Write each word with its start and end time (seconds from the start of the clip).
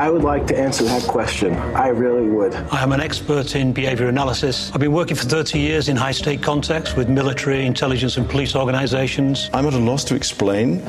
I 0.00 0.08
would 0.08 0.22
like 0.22 0.46
to 0.46 0.58
answer 0.58 0.82
that 0.84 1.02
question. 1.02 1.52
I 1.76 1.88
really 1.88 2.26
would. 2.26 2.54
I 2.54 2.82
am 2.82 2.92
an 2.92 3.02
expert 3.02 3.54
in 3.54 3.74
behavior 3.74 4.08
analysis. 4.08 4.72
I've 4.72 4.80
been 4.80 4.92
working 4.92 5.14
for 5.14 5.26
30 5.26 5.58
years 5.58 5.90
in 5.90 5.96
high 5.96 6.12
state 6.12 6.42
contexts 6.42 6.96
with 6.96 7.10
military, 7.10 7.66
intelligence, 7.66 8.16
and 8.16 8.26
police 8.26 8.56
organizations. 8.56 9.50
I'm 9.52 9.66
at 9.66 9.74
a 9.74 9.78
loss 9.78 10.04
to 10.04 10.14
explain 10.14 10.82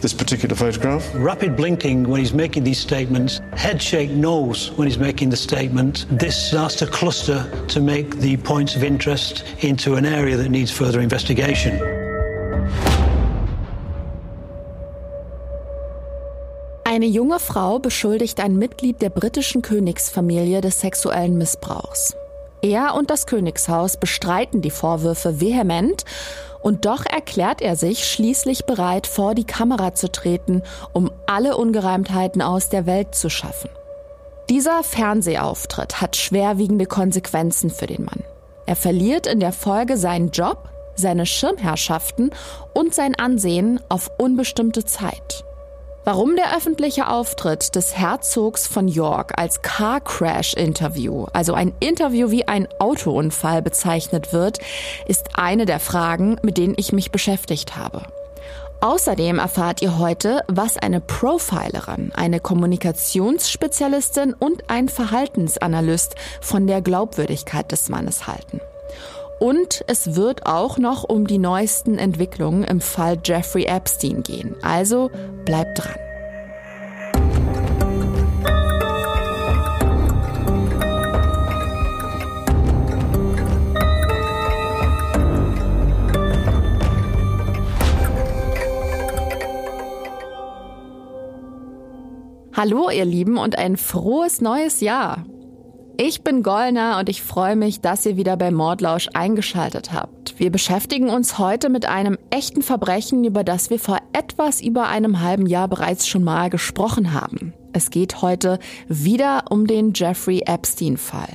this 0.00 0.12
particular 0.12 0.56
photograph. 0.56 1.08
Rapid 1.14 1.56
blinking 1.56 2.08
when 2.08 2.18
he's 2.18 2.34
making 2.34 2.64
these 2.64 2.80
statements, 2.80 3.40
head 3.52 3.80
shake 3.80 4.10
nose 4.10 4.72
when 4.72 4.88
he's 4.88 4.98
making 4.98 5.30
the 5.30 5.36
statement. 5.36 6.04
This 6.10 6.36
starts 6.36 6.74
to 6.76 6.88
cluster 6.88 7.48
to 7.68 7.80
make 7.80 8.16
the 8.16 8.36
points 8.38 8.74
of 8.74 8.82
interest 8.82 9.44
into 9.60 9.94
an 9.94 10.04
area 10.04 10.36
that 10.36 10.48
needs 10.48 10.72
further 10.72 11.00
investigation. 11.00 11.95
Eine 16.96 17.04
junge 17.04 17.40
Frau 17.40 17.78
beschuldigt 17.78 18.40
ein 18.40 18.56
Mitglied 18.56 19.02
der 19.02 19.10
britischen 19.10 19.60
Königsfamilie 19.60 20.62
des 20.62 20.80
sexuellen 20.80 21.36
Missbrauchs. 21.36 22.16
Er 22.62 22.94
und 22.94 23.10
das 23.10 23.26
Königshaus 23.26 23.98
bestreiten 23.98 24.62
die 24.62 24.70
Vorwürfe 24.70 25.38
vehement 25.38 26.06
und 26.62 26.86
doch 26.86 27.04
erklärt 27.04 27.60
er 27.60 27.76
sich 27.76 28.06
schließlich 28.06 28.64
bereit, 28.64 29.06
vor 29.06 29.34
die 29.34 29.44
Kamera 29.44 29.94
zu 29.94 30.10
treten, 30.10 30.62
um 30.94 31.10
alle 31.26 31.58
Ungereimtheiten 31.58 32.40
aus 32.40 32.70
der 32.70 32.86
Welt 32.86 33.14
zu 33.14 33.28
schaffen. 33.28 33.68
Dieser 34.48 34.82
Fernsehauftritt 34.82 36.00
hat 36.00 36.16
schwerwiegende 36.16 36.86
Konsequenzen 36.86 37.68
für 37.68 37.86
den 37.86 38.06
Mann. 38.06 38.24
Er 38.64 38.74
verliert 38.74 39.26
in 39.26 39.40
der 39.40 39.52
Folge 39.52 39.98
seinen 39.98 40.30
Job, 40.30 40.70
seine 40.94 41.26
Schirmherrschaften 41.26 42.30
und 42.72 42.94
sein 42.94 43.14
Ansehen 43.16 43.80
auf 43.90 44.10
unbestimmte 44.16 44.86
Zeit. 44.86 45.45
Warum 46.08 46.36
der 46.36 46.56
öffentliche 46.56 47.08
Auftritt 47.08 47.74
des 47.74 47.98
Herzogs 47.98 48.68
von 48.68 48.86
York 48.86 49.32
als 49.40 49.60
Car 49.62 50.00
Crash 50.00 50.54
Interview, 50.54 51.26
also 51.32 51.52
ein 51.54 51.74
Interview 51.80 52.30
wie 52.30 52.46
ein 52.46 52.68
Autounfall 52.78 53.60
bezeichnet 53.60 54.32
wird, 54.32 54.60
ist 55.08 55.30
eine 55.34 55.66
der 55.66 55.80
Fragen, 55.80 56.36
mit 56.42 56.58
denen 56.58 56.74
ich 56.76 56.92
mich 56.92 57.10
beschäftigt 57.10 57.76
habe. 57.76 58.04
Außerdem 58.80 59.40
erfahrt 59.40 59.82
ihr 59.82 59.98
heute, 59.98 60.44
was 60.46 60.78
eine 60.78 61.00
Profilerin, 61.00 62.12
eine 62.14 62.38
Kommunikationsspezialistin 62.38 64.32
und 64.32 64.70
ein 64.70 64.88
Verhaltensanalyst 64.88 66.14
von 66.40 66.68
der 66.68 66.82
Glaubwürdigkeit 66.82 67.72
des 67.72 67.88
Mannes 67.88 68.28
halten. 68.28 68.60
Und 69.38 69.84
es 69.86 70.14
wird 70.14 70.46
auch 70.46 70.78
noch 70.78 71.04
um 71.04 71.26
die 71.26 71.38
neuesten 71.38 71.98
Entwicklungen 71.98 72.64
im 72.64 72.80
Fall 72.80 73.18
Jeffrey 73.22 73.64
Epstein 73.64 74.22
gehen. 74.22 74.54
Also 74.62 75.10
bleibt 75.44 75.78
dran. 75.78 76.05
Hallo 92.56 92.88
ihr 92.88 93.04
Lieben 93.04 93.36
und 93.36 93.58
ein 93.58 93.76
frohes 93.76 94.40
neues 94.40 94.80
Jahr. 94.80 95.26
Ich 95.98 96.22
bin 96.22 96.42
Gollner 96.42 96.96
und 96.98 97.10
ich 97.10 97.22
freue 97.22 97.54
mich, 97.54 97.82
dass 97.82 98.06
ihr 98.06 98.16
wieder 98.16 98.38
bei 98.38 98.50
Mordlausch 98.50 99.10
eingeschaltet 99.12 99.92
habt. 99.92 100.38
Wir 100.38 100.50
beschäftigen 100.50 101.10
uns 101.10 101.36
heute 101.38 101.68
mit 101.68 101.84
einem 101.84 102.16
echten 102.30 102.62
Verbrechen, 102.62 103.24
über 103.24 103.44
das 103.44 103.68
wir 103.68 103.78
vor 103.78 103.98
etwas 104.14 104.62
über 104.62 104.88
einem 104.88 105.20
halben 105.20 105.44
Jahr 105.44 105.68
bereits 105.68 106.08
schon 106.08 106.24
mal 106.24 106.48
gesprochen 106.48 107.12
haben. 107.12 107.52
Es 107.74 107.90
geht 107.90 108.22
heute 108.22 108.58
wieder 108.88 109.44
um 109.50 109.66
den 109.66 109.92
Jeffrey 109.94 110.40
Epstein-Fall. 110.46 111.28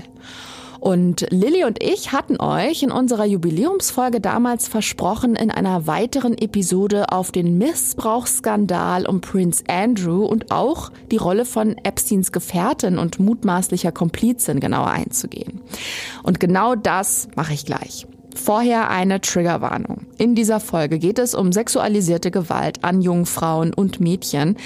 Und 0.81 1.27
Lilly 1.30 1.64
und 1.64 1.81
ich 1.81 2.11
hatten 2.11 2.42
euch 2.42 2.81
in 2.81 2.89
unserer 2.89 3.25
Jubiläumsfolge 3.25 4.19
damals 4.19 4.67
versprochen, 4.67 5.36
in 5.36 5.52
einer 5.52 5.86
weiteren 5.86 6.36
Episode 6.36 7.11
auf 7.11 7.31
den 7.31 7.59
Missbrauchsskandal 7.59 9.05
um 9.05 9.21
Prince 9.21 9.64
Andrew 9.67 10.25
und 10.25 10.52
auch 10.52 10.92
die 11.11 11.17
Rolle 11.17 11.45
von 11.45 11.77
Epsteins 11.83 12.31
Gefährtin 12.31 12.97
und 12.97 13.19
mutmaßlicher 13.19 13.92
Komplizin 13.92 14.59
genauer 14.59 14.87
einzugehen. 14.87 15.61
Und 16.23 16.39
genau 16.39 16.73
das 16.73 17.27
mache 17.36 17.53
ich 17.53 17.63
gleich. 17.63 18.08
Vorher 18.33 18.89
eine 18.89 19.21
Triggerwarnung. 19.21 20.08
In 20.17 20.33
dieser 20.33 20.59
Folge 20.59 20.98
geht 20.98 21.19
es 21.19 21.36
um 21.36 21.52
sexualisierte 21.52 22.31
Gewalt 22.31 22.83
an 22.83 23.03
jungen 23.03 23.27
Frauen 23.27 23.71
und 23.71 23.99
Mädchen. 23.99 24.58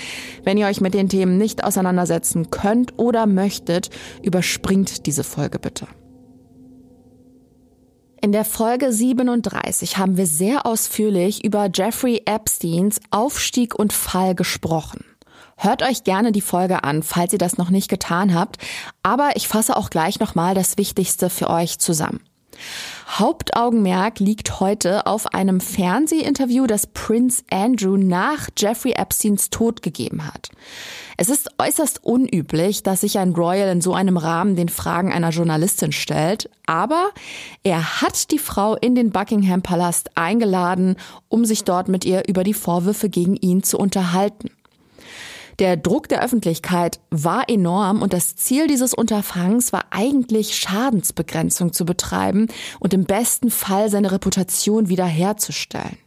Wenn 0.46 0.58
ihr 0.58 0.68
euch 0.68 0.80
mit 0.80 0.94
den 0.94 1.10
Themen 1.10 1.38
nicht 1.38 1.66
auseinandersetzen 1.66 2.52
könnt 2.52 2.94
oder 2.96 3.26
möchtet, 3.26 3.90
überspringt 4.22 5.08
diese 5.08 5.26
Folge 5.26 5.60
bitte. 5.60 5.88
In 8.26 8.32
der 8.32 8.44
Folge 8.44 8.92
37 8.92 10.00
haben 10.00 10.18
wir 10.18 10.26
sehr 10.26 10.66
ausführlich 10.66 11.46
über 11.46 11.70
Jeffrey 11.72 12.24
Epsteins 12.26 13.00
Aufstieg 13.12 13.76
und 13.76 13.94
Fall 13.94 14.34
gesprochen. 14.34 15.06
Hört 15.58 15.84
euch 15.84 16.04
gerne 16.04 16.32
die 16.32 16.42
Folge 16.42 16.84
an, 16.84 17.04
falls 17.04 17.34
ihr 17.34 17.38
das 17.38 17.60
noch 17.60 17.70
nicht 17.70 17.88
getan 17.88 18.34
habt, 18.34 18.58
aber 19.04 19.34
ich 19.36 19.48
fasse 19.48 19.78
auch 19.78 19.92
gleich 19.92 20.20
nochmal 20.20 20.56
das 20.56 20.80
Wichtigste 20.80 21.30
für 21.30 21.52
euch 21.52 21.78
zusammen. 21.78 22.20
Hauptaugenmerk 23.08 24.20
liegt 24.20 24.60
heute 24.60 25.06
auf 25.06 25.34
einem 25.34 25.62
Fernsehinterview, 25.62 26.68
das 26.68 26.88
Prince 26.88 27.44
Andrew 27.50 27.98
nach 27.98 28.50
Jeffrey 28.58 28.94
Epsteins 28.94 29.50
Tod 29.50 29.82
gegeben 29.82 30.26
hat. 30.26 30.50
Es 31.18 31.30
ist 31.30 31.50
äußerst 31.58 32.04
unüblich, 32.04 32.84
dass 32.84 33.02
sich 33.02 33.18
ein 33.20 33.34
Royal 33.34 33.70
in 33.70 33.82
so 33.82 33.94
einem 33.94 34.18
Rahmen 34.18 34.56
den 34.56 34.70
Fragen 34.70 35.14
einer 35.14 35.30
Journalistin 35.30 35.94
stellt, 35.94 36.50
aber 36.66 37.12
er 37.64 38.02
hat 38.02 38.32
die 38.32 38.40
Frau 38.40 38.76
in 38.76 38.96
den 38.96 39.12
Buckingham 39.12 39.62
Palast 39.62 40.10
eingeladen, 40.16 40.98
um 41.30 41.46
sich 41.46 41.64
dort 41.64 41.88
mit 41.88 42.04
ihr 42.04 42.28
über 42.28 42.44
die 42.44 42.54
Vorwürfe 42.54 43.10
gegen 43.10 43.36
ihn 43.38 43.64
zu 43.64 43.78
unterhalten. 43.78 44.50
Der 45.60 45.78
Druck 45.78 46.10
der 46.10 46.22
Öffentlichkeit 46.22 47.00
war 47.12 47.50
enorm 47.50 48.02
und 48.02 48.12
das 48.12 48.36
Ziel 48.36 48.68
dieses 48.68 48.94
Unterfangs 48.94 49.72
war 49.72 49.86
eigentlich 49.92 50.58
Schadensbegrenzung 50.58 51.72
zu 51.72 51.86
betreiben 51.86 52.48
und 52.80 52.94
im 52.94 53.06
besten 53.06 53.50
Fall 53.50 53.90
seine 53.90 54.12
Reputation 54.12 54.90
wiederherzustellen. 54.90 55.98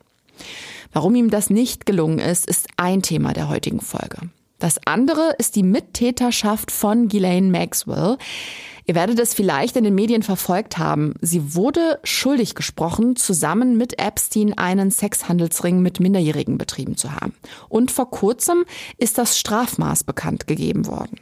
Warum 0.92 1.14
ihm 1.14 1.31
das 1.31 1.48
nicht 1.48 1.87
gelungen 1.87 2.19
ist, 2.19 2.47
ist 2.47 2.69
ein 2.76 3.03
Thema 3.03 3.32
der 3.32 3.48
heutigen 3.48 3.81
Folge. 3.81 4.19
Das 4.58 4.78
andere 4.87 5.34
ist 5.38 5.56
die 5.56 5.62
Mittäterschaft 5.62 6.70
von 6.70 7.08
Ghislaine 7.08 7.50
Maxwell. 7.50 8.19
Ihr 8.88 8.94
werdet 8.94 9.19
es 9.19 9.34
vielleicht 9.34 9.76
in 9.76 9.84
den 9.84 9.94
Medien 9.94 10.22
verfolgt 10.22 10.78
haben. 10.78 11.15
Sie 11.21 11.54
wurde 11.54 12.00
schuldig 12.04 12.54
gesprochen, 12.54 13.16
zusammen 13.16 13.76
mit 13.76 13.99
Epstein 13.99 14.56
einen 14.56 14.91
Sexhandelsring 14.91 15.82
mit 15.82 16.00
Minderjährigen 16.00 16.56
betrieben 16.56 16.97
zu 16.97 17.12
haben. 17.12 17.34
Und 17.69 17.91
vor 17.91 18.10
kurzem 18.10 18.65
ist 18.97 19.19
das 19.19 19.38
Strafmaß 19.38 20.04
bekannt 20.04 20.47
gegeben 20.47 20.87
worden. 20.87 21.21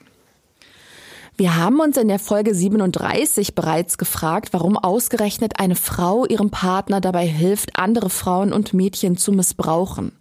Wir 1.36 1.56
haben 1.56 1.80
uns 1.80 1.96
in 1.96 2.06
der 2.06 2.20
Folge 2.20 2.54
37 2.54 3.56
bereits 3.56 3.98
gefragt, 3.98 4.50
warum 4.52 4.78
ausgerechnet 4.78 5.58
eine 5.58 5.74
Frau 5.74 6.24
ihrem 6.24 6.50
Partner 6.50 7.00
dabei 7.00 7.26
hilft, 7.26 7.80
andere 7.80 8.10
Frauen 8.10 8.52
und 8.52 8.74
Mädchen 8.74 9.16
zu 9.16 9.32
missbrauchen. 9.32 10.12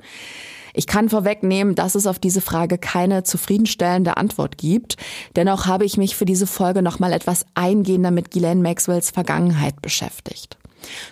Ich 0.77 0.87
kann 0.87 1.07
vorwegnehmen, 1.09 1.73
dass 1.73 1.95
es 1.95 2.05
auf 2.05 2.19
diese 2.19 2.41
Frage 2.41 2.77
keine 2.77 3.23
zufriedenstellende 3.23 4.17
Antwort 4.17 4.57
gibt. 4.57 4.97
Dennoch 5.37 5.67
habe 5.67 5.85
ich 5.85 5.95
mich 5.95 6.17
für 6.17 6.25
diese 6.25 6.47
Folge 6.47 6.81
nochmal 6.81 7.13
etwas 7.13 7.45
eingehender 7.55 8.11
mit 8.11 8.29
Ghislaine 8.29 8.61
Maxwells 8.61 9.09
Vergangenheit 9.09 9.81
beschäftigt. 9.81 10.57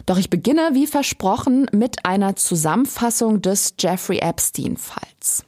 Doch 0.06 0.18
ich 0.18 0.30
beginne, 0.30 0.72
wie 0.74 0.86
versprochen, 0.86 1.68
mit 1.72 2.06
einer 2.06 2.36
Zusammenfassung 2.36 3.42
des 3.42 3.76
Jeffrey 3.80 4.20
Epstein-Falls. 4.20 5.46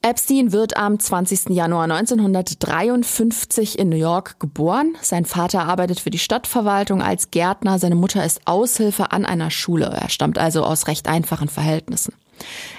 Epstein 0.00 0.52
wird 0.52 0.78
am 0.78 0.98
20. 0.98 1.50
Januar 1.50 1.84
1953 1.84 3.78
in 3.78 3.90
New 3.90 3.96
York 3.96 4.40
geboren. 4.40 4.96
Sein 5.02 5.26
Vater 5.26 5.66
arbeitet 5.66 6.00
für 6.00 6.10
die 6.10 6.18
Stadtverwaltung 6.18 7.02
als 7.02 7.30
Gärtner, 7.30 7.78
seine 7.78 7.94
Mutter 7.94 8.24
ist 8.24 8.40
Aushilfe 8.46 9.12
an 9.12 9.26
einer 9.26 9.50
Schule. 9.50 9.86
Er 9.86 10.08
stammt 10.08 10.38
also 10.38 10.64
aus 10.64 10.88
recht 10.88 11.06
einfachen 11.06 11.48
Verhältnissen. 11.48 12.14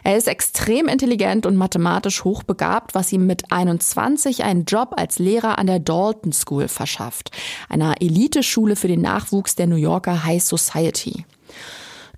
Er 0.04 0.18
ist 0.18 0.28
extrem 0.28 0.88
intelligent 0.88 1.46
und 1.46 1.56
mathematisch 1.56 2.24
hochbegabt, 2.24 2.96
was 2.96 3.12
ihm 3.12 3.26
mit 3.26 3.52
21 3.52 4.44
einen 4.44 4.66
Job 4.66 4.94
als 4.98 5.20
Lehrer 5.20 5.58
an 5.58 5.68
der 5.68 5.80
Dalton 5.80 6.34
School 6.34 6.68
verschafft, 6.68 7.32
einer 7.70 8.02
Eliteschule 8.02 8.76
für 8.76 8.88
den 8.88 9.02
Nachwuchs 9.02 9.56
der 9.56 9.68
New 9.68 9.76
Yorker 9.76 10.24
High 10.24 10.44
Society. 10.44 11.26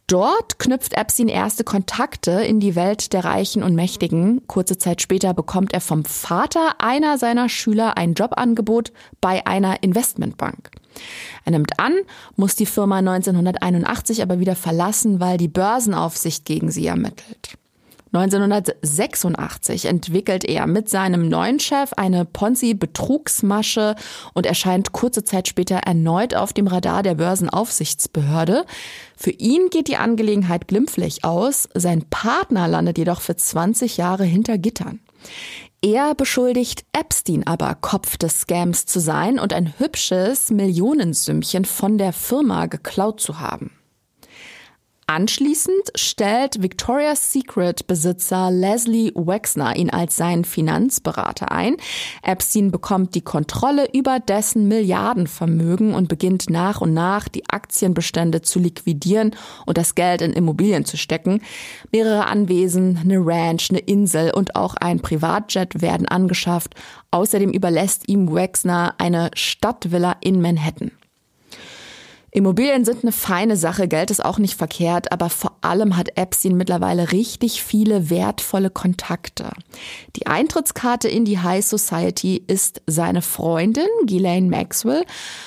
Dort 0.07 0.57
knüpft 0.57 0.93
Epstein 0.93 1.27
erste 1.27 1.65
Kontakte 1.65 2.31
in 2.31 2.61
die 2.61 2.75
Welt 2.75 3.11
der 3.11 3.25
Reichen 3.25 3.61
und 3.61 3.75
Mächtigen. 3.75 4.47
Kurze 4.47 4.77
Zeit 4.77 5.01
später 5.01 5.33
bekommt 5.33 5.73
er 5.73 5.81
vom 5.81 6.05
Vater 6.05 6.75
einer 6.79 7.17
seiner 7.17 7.49
Schüler 7.49 7.97
ein 7.97 8.13
Jobangebot 8.13 8.93
bei 9.19 9.45
einer 9.45 9.83
Investmentbank. 9.83 10.71
Er 11.45 11.51
nimmt 11.51 11.79
an, 11.79 11.93
muss 12.35 12.55
die 12.55 12.65
Firma 12.65 12.97
1981 12.97 14.21
aber 14.21 14.39
wieder 14.39 14.55
verlassen, 14.55 15.19
weil 15.19 15.37
die 15.37 15.47
Börsenaufsicht 15.47 16.45
gegen 16.45 16.71
sie 16.71 16.87
ermittelt. 16.87 17.57
1986 18.13 19.85
entwickelt 19.85 20.45
er 20.45 20.65
mit 20.65 20.89
seinem 20.89 21.27
neuen 21.27 21.59
Chef 21.59 21.93
eine 21.93 22.25
Ponzi-Betrugsmasche 22.25 23.95
und 24.33 24.45
erscheint 24.45 24.91
kurze 24.91 25.23
Zeit 25.23 25.47
später 25.47 25.77
erneut 25.77 26.33
auf 26.33 26.53
dem 26.53 26.67
Radar 26.67 27.03
der 27.03 27.15
Börsenaufsichtsbehörde. 27.15 28.65
Für 29.17 29.31
ihn 29.31 29.69
geht 29.69 29.87
die 29.87 29.97
Angelegenheit 29.97 30.67
glimpflich 30.67 31.23
aus, 31.25 31.67
sein 31.73 32.05
Partner 32.09 32.67
landet 32.67 32.97
jedoch 32.97 33.21
für 33.21 33.35
20 33.35 33.97
Jahre 33.97 34.23
hinter 34.23 34.57
Gittern. 34.57 34.99
Er 35.81 36.15
beschuldigt 36.15 36.85
Epstein 36.91 37.45
aber, 37.45 37.75
Kopf 37.75 38.17
des 38.17 38.41
Scams 38.41 38.87
zu 38.87 38.99
sein 38.99 39.37
und 39.37 39.53
ein 39.53 39.77
hübsches 39.77 40.49
Millionensümmchen 40.49 41.65
von 41.65 41.99
der 41.99 42.13
Firma 42.13 42.65
geklaut 42.65 43.21
zu 43.21 43.39
haben. 43.39 43.71
Anschließend 45.09 45.93
stellt 45.95 46.61
Victoria's 46.61 47.31
Secret 47.31 47.87
Besitzer 47.87 48.51
Leslie 48.51 49.13
Wexner 49.15 49.73
ihn 49.77 49.89
als 49.89 50.17
seinen 50.17 50.43
Finanzberater 50.43 51.49
ein. 51.49 51.77
Epstein 52.23 52.71
bekommt 52.71 53.15
die 53.15 53.21
Kontrolle 53.21 53.87
über 53.93 54.19
dessen 54.19 54.67
Milliardenvermögen 54.67 55.93
und 55.93 56.09
beginnt 56.09 56.49
nach 56.49 56.81
und 56.81 56.93
nach 56.93 57.29
die 57.29 57.49
Aktienbestände 57.49 58.41
zu 58.41 58.59
liquidieren 58.59 59.33
und 59.65 59.77
das 59.77 59.95
Geld 59.95 60.21
in 60.21 60.33
Immobilien 60.33 60.83
zu 60.83 60.97
stecken. 60.97 61.41
Mehrere 61.93 62.25
Anwesen, 62.25 62.99
eine 63.01 63.25
Ranch, 63.25 63.69
eine 63.69 63.79
Insel 63.79 64.33
und 64.33 64.57
auch 64.57 64.75
ein 64.75 64.99
Privatjet 64.99 65.81
werden 65.81 66.09
angeschafft. 66.09 66.75
Außerdem 67.11 67.51
überlässt 67.51 68.09
ihm 68.09 68.33
Wexner 68.33 68.95
eine 68.97 69.31
Stadtvilla 69.35 70.17
in 70.19 70.41
Manhattan. 70.41 70.91
Immobilien 72.31 72.83
sind 72.83 73.03
eine 73.03 73.13
feine 73.13 73.55
Sache, 73.55 73.87
Geld 73.87 74.11
ist 74.11 74.23
auch 74.23 74.37
nicht 74.37 74.55
verkehrt, 74.55 75.13
aber 75.13 75.29
vor 75.29 75.57
allem 75.61 75.95
hat 75.95 76.17
Epstein 76.17 76.57
mittlerweile 76.57 77.13
richtig 77.13 77.63
viele 77.63 78.09
wertvolle 78.09 78.69
Kontakte. 78.69 79.49
Die 80.17 80.27
Eintrittskarte 80.27 81.07
in 81.07 81.23
die 81.23 81.39
High 81.39 81.65
Society 81.65 82.43
ist 82.45 82.81
seine 82.85 83.21
Freundin 83.21 83.87
Ghislaine 84.05 84.49
Maxwell. 84.49 85.05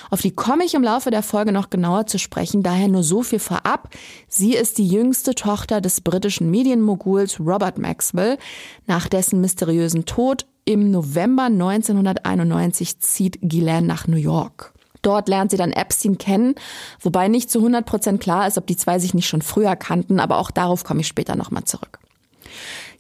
Auf 0.09 0.23
die 0.23 0.31
komme 0.31 0.65
ich 0.65 0.73
im 0.73 0.83
Laufe 0.83 1.11
der 1.11 1.23
Folge 1.23 1.53
noch 1.53 1.69
genauer 1.69 2.07
zu 2.07 2.19
sprechen, 2.19 2.63
daher 2.63 2.89
nur 2.89 3.03
so 3.03 3.23
viel 3.23 3.41
vorab. 3.41 3.91
Sie 4.27 4.55
ist 4.55 4.79
die 4.79 4.89
jüngste 4.89 5.35
Tochter 5.35 5.83
des 5.83 6.01
britischen 6.01 6.51
Medienmoguls 6.51 7.41
Robert 7.41 7.77
Maxwell. 7.77 8.39
Nach 8.87 9.07
dessen 9.07 9.43
mysteriösen 9.43 10.07
Tod 10.07 10.47
im 10.65 10.91
November 10.91 11.45
1991 11.45 13.01
zieht 13.01 13.39
Ghislaine 13.43 13.87
nach 13.87 14.07
New 14.07 14.17
York. 14.17 14.73
Dort 15.03 15.29
lernt 15.29 15.51
sie 15.51 15.57
dann 15.57 15.73
Epstein 15.73 16.19
kennen, 16.19 16.55
wobei 17.01 17.29
nicht 17.29 17.51
zu 17.51 17.59
100 17.59 17.87
Prozent 17.87 18.21
klar 18.21 18.47
ist, 18.47 18.59
ob 18.59 18.67
die 18.67 18.77
zwei 18.77 18.99
sich 18.99 19.15
nicht 19.15 19.29
schon 19.29 19.43
früher 19.43 19.77
kannten, 19.77 20.21
aber 20.21 20.39
auch 20.39 20.51
darauf 20.51 20.85
komme 20.85 21.01
ich 21.01 21.07
später 21.07 21.37
nochmal 21.37 21.65
zurück. 21.65 21.99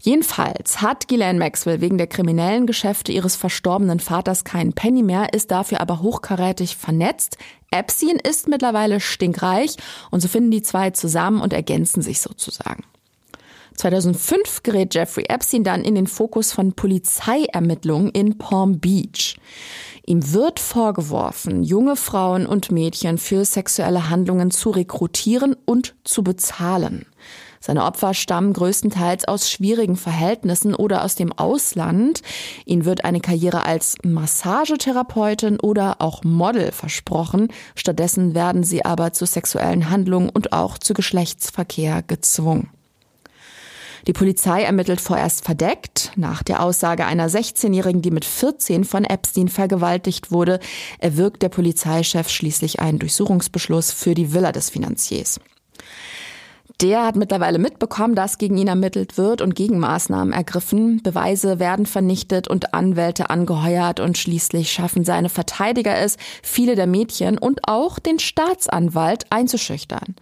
Jedenfalls 0.02 0.81
hat 0.81 1.08
Ghislaine 1.08 1.38
Maxwell 1.38 1.82
wegen 1.82 1.99
der 1.99 2.06
kriminellen 2.06 2.67
Geschäfte 2.67 3.12
ihres 3.12 3.37
verstorbenen 3.37 4.00
Vaters 4.00 4.44
keinen 4.44 4.73
Penny 4.73 5.02
mehr, 5.02 5.35
ist 5.35 5.50
dafür 5.50 5.81
aber 5.81 6.00
hochkarätig 6.00 6.76
vernetzt. 6.76 7.37
Epstein 7.70 8.17
ist 8.17 8.49
mittlerweile 8.49 9.00
stinkreich 9.00 9.76
und 10.11 10.20
so 10.20 10.29
finden 10.29 10.50
die 10.50 10.62
zwei 10.62 10.91
zusammen 10.91 11.43
und 11.43 11.53
ergänzen 11.53 12.00
sich 12.00 12.20
sozusagen. 12.20 12.85
2005 13.81 14.62
gerät 14.62 14.94
Jeffrey 14.94 15.25
Epstein 15.29 15.65
dann 15.65 15.85
in 15.85 15.94
den 15.94 16.06
Fokus 16.06 16.53
von 16.53 16.75
Polizeiermittlungen 16.75 18.11
in 18.11 18.37
Palm 18.37 18.79
Beach. 18.79 19.38
Ihm 20.05 20.35
wird 20.35 20.61
vorgeworfen, 20.61 21.62
junge 21.62 21.97
Frauen 21.97 22.44
und 22.44 22.71
Mädchen 22.71 23.17
für 23.17 23.47
sexuelle 23.47 24.11
Handlungen 24.11 24.50
zu 24.50 24.69
rekrutieren 24.69 25.56
und 25.65 25.94
zu 26.05 26.23
bezahlen. 26.23 27.06
Seine 27.59 27.85
Opfer 27.85 28.12
stammen 28.12 28.53
größtenteils 28.53 29.27
aus 29.27 29.50
schwierigen 29.50 29.97
Verhältnissen 29.97 30.75
oder 30.75 31.03
aus 31.03 31.15
dem 31.15 31.32
Ausland. 31.32 32.21
Ihnen 32.67 32.85
wird 32.85 33.05
eine 33.06 33.21
Karriere 33.21 33.65
als 33.65 33.97
Massagetherapeutin 34.03 35.59
oder 35.59 36.03
auch 36.03 36.23
Model 36.23 36.73
versprochen. 36.73 37.49
Stattdessen 37.75 38.35
werden 38.35 38.62
sie 38.62 38.85
aber 38.85 39.15
zu 39.15 39.25
sexuellen 39.25 39.88
Handlungen 39.88 40.29
und 40.29 40.53
auch 40.53 40.77
zu 40.77 40.93
Geschlechtsverkehr 40.93 42.03
gezwungen. 42.03 42.69
Die 44.06 44.12
Polizei 44.12 44.62
ermittelt 44.62 45.00
vorerst 45.00 45.44
verdeckt. 45.44 46.12
Nach 46.17 46.43
der 46.43 46.62
Aussage 46.62 47.06
einer 47.06 47.29
16-Jährigen, 47.29 48.02
die 48.02 48.11
mit 48.11 48.25
14 48.25 48.85
von 48.85 49.05
Epstein 49.05 49.49
vergewaltigt 49.49 50.32
wurde, 50.32 50.61
erwirkt 50.99 51.43
der 51.43 51.49
Polizeichef 51.49 52.29
schließlich 52.29 52.81
einen 52.81 52.99
Durchsuchungsbeschluss 52.99 53.93
für 53.93 54.14
die 54.14 54.32
Villa 54.32 54.52
des 54.52 54.70
Finanziers. 54.70 55.41
Der 56.81 57.05
hat 57.05 57.15
mittlerweile 57.15 57.59
mitbekommen, 57.59 58.15
dass 58.15 58.38
gegen 58.38 58.56
ihn 58.56 58.69
ermittelt 58.69 59.19
wird 59.19 59.43
und 59.43 59.55
Gegenmaßnahmen 59.55 60.32
ergriffen. 60.32 61.03
Beweise 61.03 61.59
werden 61.59 61.85
vernichtet 61.85 62.49
und 62.49 62.73
Anwälte 62.73 63.29
angeheuert 63.29 64.00
und 64.00 64.17
schließlich 64.17 64.73
schaffen 64.73 65.05
seine 65.05 65.29
Verteidiger 65.29 65.99
es, 65.99 66.17
viele 66.43 66.77
der 66.77 66.87
Mädchen 66.87 67.37
und 67.37 67.69
auch 67.69 67.99
den 67.99 68.19
Staatsanwalt 68.19 69.27
einzuschüchtern. 69.29 70.17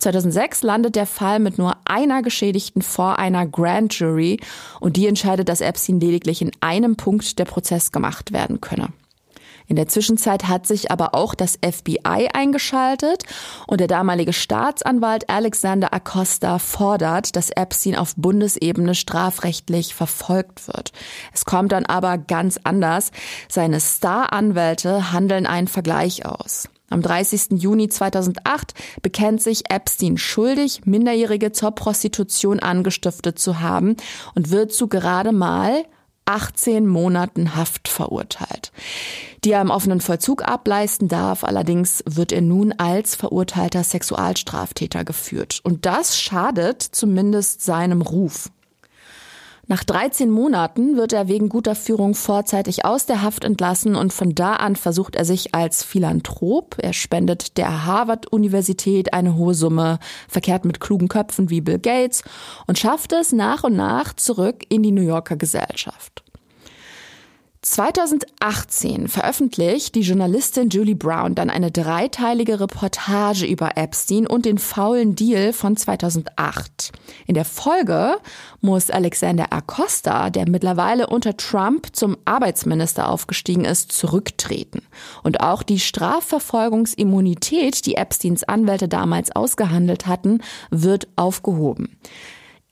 2006 0.00 0.62
landet 0.62 0.96
der 0.96 1.06
Fall 1.06 1.38
mit 1.38 1.56
nur 1.56 1.76
einer 1.86 2.20
Geschädigten 2.20 2.82
vor 2.82 3.18
einer 3.18 3.46
Grand 3.46 3.94
Jury 3.98 4.38
und 4.80 4.98
die 4.98 5.06
entscheidet, 5.06 5.48
dass 5.48 5.62
Epstein 5.62 5.98
lediglich 5.98 6.42
in 6.42 6.50
einem 6.60 6.96
Punkt 6.96 7.38
der 7.38 7.46
Prozess 7.46 7.90
gemacht 7.90 8.34
werden 8.34 8.60
könne. 8.60 8.88
In 9.72 9.76
der 9.76 9.88
Zwischenzeit 9.88 10.48
hat 10.48 10.66
sich 10.66 10.90
aber 10.90 11.14
auch 11.14 11.34
das 11.34 11.58
FBI 11.64 12.28
eingeschaltet 12.34 13.22
und 13.66 13.80
der 13.80 13.86
damalige 13.86 14.34
Staatsanwalt 14.34 15.30
Alexander 15.30 15.94
Acosta 15.94 16.58
fordert, 16.58 17.36
dass 17.36 17.48
Epstein 17.48 17.96
auf 17.96 18.12
Bundesebene 18.16 18.94
strafrechtlich 18.94 19.94
verfolgt 19.94 20.68
wird. 20.68 20.92
Es 21.32 21.46
kommt 21.46 21.72
dann 21.72 21.86
aber 21.86 22.18
ganz 22.18 22.60
anders. 22.64 23.12
Seine 23.48 23.80
Star-Anwälte 23.80 25.10
handeln 25.10 25.46
einen 25.46 25.68
Vergleich 25.68 26.26
aus. 26.26 26.68
Am 26.90 27.00
30. 27.00 27.52
Juni 27.52 27.88
2008 27.88 28.74
bekennt 29.00 29.40
sich 29.40 29.70
Epstein 29.70 30.18
schuldig, 30.18 30.82
Minderjährige 30.84 31.52
zur 31.52 31.70
Prostitution 31.70 32.60
angestiftet 32.60 33.38
zu 33.38 33.60
haben 33.60 33.96
und 34.34 34.50
wird 34.50 34.74
zu 34.74 34.88
gerade 34.88 35.32
mal 35.32 35.86
18 36.24 36.86
Monaten 36.86 37.56
Haft 37.56 37.88
verurteilt, 37.88 38.72
die 39.44 39.52
er 39.52 39.60
im 39.60 39.70
offenen 39.70 40.00
Vollzug 40.00 40.46
ableisten 40.46 41.08
darf. 41.08 41.44
Allerdings 41.44 42.02
wird 42.06 42.32
er 42.32 42.40
nun 42.40 42.72
als 42.72 43.14
verurteilter 43.14 43.84
Sexualstraftäter 43.84 45.04
geführt. 45.04 45.60
Und 45.62 45.86
das 45.86 46.20
schadet 46.20 46.82
zumindest 46.82 47.62
seinem 47.62 48.02
Ruf. 48.02 48.50
Nach 49.72 49.84
13 49.84 50.28
Monaten 50.28 50.98
wird 50.98 51.14
er 51.14 51.28
wegen 51.28 51.48
guter 51.48 51.74
Führung 51.74 52.14
vorzeitig 52.14 52.84
aus 52.84 53.06
der 53.06 53.22
Haft 53.22 53.42
entlassen 53.42 53.96
und 53.96 54.12
von 54.12 54.34
da 54.34 54.52
an 54.56 54.76
versucht 54.76 55.16
er 55.16 55.24
sich 55.24 55.54
als 55.54 55.82
Philanthrop. 55.82 56.76
Er 56.76 56.92
spendet 56.92 57.56
der 57.56 57.86
Harvard-Universität 57.86 59.14
eine 59.14 59.34
hohe 59.34 59.54
Summe, 59.54 59.98
verkehrt 60.28 60.66
mit 60.66 60.78
klugen 60.78 61.08
Köpfen 61.08 61.48
wie 61.48 61.62
Bill 61.62 61.78
Gates 61.78 62.22
und 62.66 62.78
schafft 62.78 63.14
es 63.14 63.32
nach 63.32 63.64
und 63.64 63.74
nach 63.74 64.12
zurück 64.12 64.62
in 64.68 64.82
die 64.82 64.92
New 64.92 65.00
Yorker 65.00 65.36
Gesellschaft. 65.36 66.22
2018 67.64 69.06
veröffentlicht 69.06 69.94
die 69.94 70.00
Journalistin 70.00 70.68
Julie 70.68 70.96
Brown 70.96 71.36
dann 71.36 71.48
eine 71.48 71.70
dreiteilige 71.70 72.58
Reportage 72.58 73.46
über 73.46 73.76
Epstein 73.76 74.26
und 74.26 74.46
den 74.46 74.58
faulen 74.58 75.14
Deal 75.14 75.52
von 75.52 75.76
2008. 75.76 76.90
In 77.28 77.34
der 77.34 77.44
Folge 77.44 78.16
muss 78.60 78.90
Alexander 78.90 79.52
Acosta, 79.52 80.30
der 80.30 80.48
mittlerweile 80.48 81.06
unter 81.06 81.36
Trump 81.36 81.94
zum 81.94 82.16
Arbeitsminister 82.24 83.08
aufgestiegen 83.08 83.64
ist, 83.64 83.92
zurücktreten. 83.92 84.82
Und 85.22 85.40
auch 85.40 85.62
die 85.62 85.78
Strafverfolgungsimmunität, 85.78 87.86
die 87.86 87.94
Epsteins 87.94 88.42
Anwälte 88.42 88.88
damals 88.88 89.30
ausgehandelt 89.30 90.08
hatten, 90.08 90.40
wird 90.70 91.06
aufgehoben. 91.14 91.96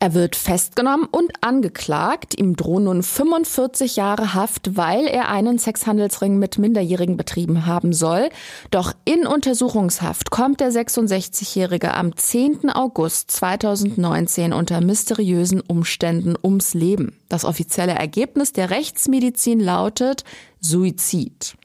Er 0.02 0.14
wird 0.14 0.34
festgenommen 0.34 1.06
und 1.10 1.30
angeklagt. 1.42 2.34
Ihm 2.38 2.56
drohen 2.56 2.84
nun 2.84 3.02
45 3.02 3.96
Jahre 3.96 4.32
Haft, 4.32 4.74
weil 4.74 5.06
er 5.06 5.28
einen 5.28 5.58
Sexhandelsring 5.58 6.38
mit 6.38 6.56
Minderjährigen 6.56 7.18
betrieben 7.18 7.66
haben 7.66 7.92
soll. 7.92 8.30
Doch 8.70 8.94
in 9.04 9.26
Untersuchungshaft 9.26 10.30
kommt 10.30 10.60
der 10.60 10.72
66-Jährige 10.72 11.92
am 11.92 12.16
10. 12.16 12.70
August 12.70 13.30
2019 13.32 14.54
unter 14.54 14.80
mysteriösen 14.80 15.60
Umständen 15.60 16.34
ums 16.42 16.72
Leben. 16.72 17.14
Das 17.28 17.44
offizielle 17.44 17.92
Ergebnis 17.92 18.54
der 18.54 18.70
Rechtsmedizin 18.70 19.60
lautet 19.60 20.24
Suizid. 20.60 21.56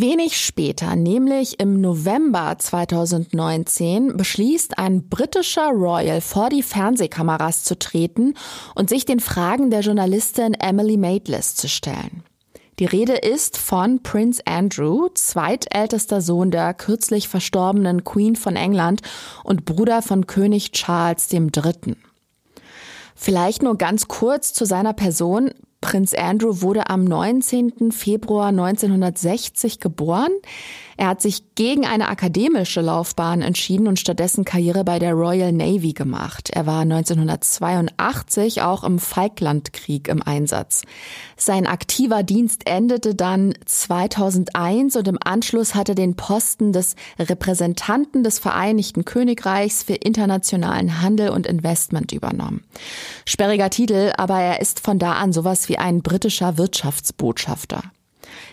Wenig 0.00 0.36
später, 0.38 0.94
nämlich 0.96 1.58
im 1.58 1.80
November 1.80 2.56
2019, 2.58 4.16
beschließt 4.16 4.78
ein 4.78 5.08
britischer 5.08 5.68
Royal 5.70 6.20
vor 6.20 6.50
die 6.50 6.62
Fernsehkameras 6.62 7.64
zu 7.64 7.78
treten 7.78 8.34
und 8.74 8.90
sich 8.90 9.06
den 9.06 9.20
Fragen 9.20 9.70
der 9.70 9.80
Journalistin 9.80 10.54
Emily 10.54 10.96
Maitlis 10.96 11.54
zu 11.54 11.68
stellen. 11.68 12.24
Die 12.78 12.84
Rede 12.84 13.14
ist 13.14 13.56
von 13.56 14.02
Prince 14.02 14.42
Andrew, 14.44 15.08
zweitältester 15.14 16.20
Sohn 16.20 16.50
der 16.50 16.74
kürzlich 16.74 17.28
verstorbenen 17.28 18.04
Queen 18.04 18.36
von 18.36 18.54
England 18.54 19.00
und 19.44 19.64
Bruder 19.64 20.02
von 20.02 20.26
König 20.26 20.72
Charles 20.72 21.32
III. 21.32 21.96
Vielleicht 23.14 23.62
nur 23.62 23.78
ganz 23.78 24.08
kurz 24.08 24.52
zu 24.52 24.66
seiner 24.66 24.92
Person. 24.92 25.52
Prinz 25.80 26.14
Andrew 26.14 26.60
wurde 26.62 26.88
am 26.90 27.04
19. 27.04 27.92
Februar 27.92 28.48
1960 28.48 29.80
geboren. 29.80 30.32
Er 30.98 31.08
hat 31.08 31.20
sich 31.20 31.54
gegen 31.54 31.84
eine 31.84 32.08
akademische 32.08 32.80
Laufbahn 32.80 33.42
entschieden 33.42 33.86
und 33.86 34.00
stattdessen 34.00 34.44
Karriere 34.44 34.82
bei 34.82 34.98
der 34.98 35.12
Royal 35.12 35.52
Navy 35.52 35.92
gemacht. 35.92 36.50
Er 36.50 36.66
war 36.66 36.80
1982 36.80 38.62
auch 38.62 38.82
im 38.82 38.98
Falklandkrieg 38.98 40.08
im 40.08 40.22
Einsatz. 40.22 40.82
Sein 41.36 41.66
aktiver 41.66 42.22
Dienst 42.22 42.66
endete 42.66 43.14
dann 43.14 43.54
2001 43.66 44.96
und 44.96 45.08
im 45.08 45.18
Anschluss 45.22 45.74
hat 45.74 45.90
er 45.90 45.94
den 45.94 46.16
Posten 46.16 46.72
des 46.72 46.96
Repräsentanten 47.18 48.24
des 48.24 48.38
Vereinigten 48.38 49.04
Königreichs 49.04 49.82
für 49.82 49.94
internationalen 49.94 51.02
Handel 51.02 51.28
und 51.28 51.46
Investment 51.46 52.12
übernommen. 52.12 52.64
Sperriger 53.26 53.68
Titel, 53.68 54.12
aber 54.16 54.40
er 54.40 54.60
ist 54.60 54.80
von 54.80 54.98
da 54.98 55.12
an 55.12 55.32
sowas 55.32 55.68
wie 55.68 55.78
ein 55.78 56.00
britischer 56.00 56.56
Wirtschaftsbotschafter. 56.56 57.82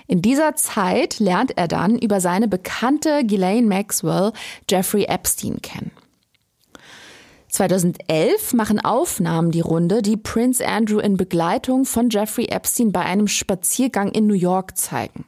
In 0.07 0.21
dieser 0.21 0.55
Zeit 0.55 1.19
lernt 1.19 1.57
er 1.57 1.67
dann 1.67 1.97
über 1.97 2.19
seine 2.19 2.47
bekannte 2.47 3.23
Ghislaine 3.23 3.67
Maxwell 3.67 4.33
Jeffrey 4.69 5.05
Epstein 5.05 5.61
kennen. 5.61 5.91
2011 7.53 8.53
machen 8.53 8.79
Aufnahmen 8.79 9.51
die 9.51 9.61
Runde, 9.61 10.01
die 10.01 10.17
Prince 10.17 10.65
Andrew 10.65 10.97
in 10.97 11.17
Begleitung 11.17 11.85
von 11.85 12.09
Jeffrey 12.09 12.45
Epstein 12.45 12.91
bei 12.91 13.01
einem 13.01 13.27
Spaziergang 13.27 14.11
in 14.11 14.25
New 14.25 14.33
York 14.33 14.75
zeigen. 14.75 15.25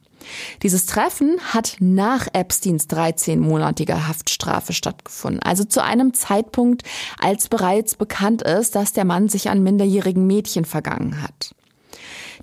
Dieses 0.64 0.86
Treffen 0.86 1.38
hat 1.40 1.76
nach 1.78 2.26
Epsteins 2.32 2.88
13-monatiger 2.88 4.08
Haftstrafe 4.08 4.72
stattgefunden, 4.72 5.40
also 5.40 5.62
zu 5.62 5.84
einem 5.84 6.14
Zeitpunkt, 6.14 6.82
als 7.18 7.48
bereits 7.48 7.94
bekannt 7.94 8.42
ist, 8.42 8.74
dass 8.74 8.92
der 8.92 9.04
Mann 9.04 9.28
sich 9.28 9.48
an 9.48 9.62
minderjährigen 9.62 10.26
Mädchen 10.26 10.64
vergangen 10.64 11.22
hat. 11.22 11.54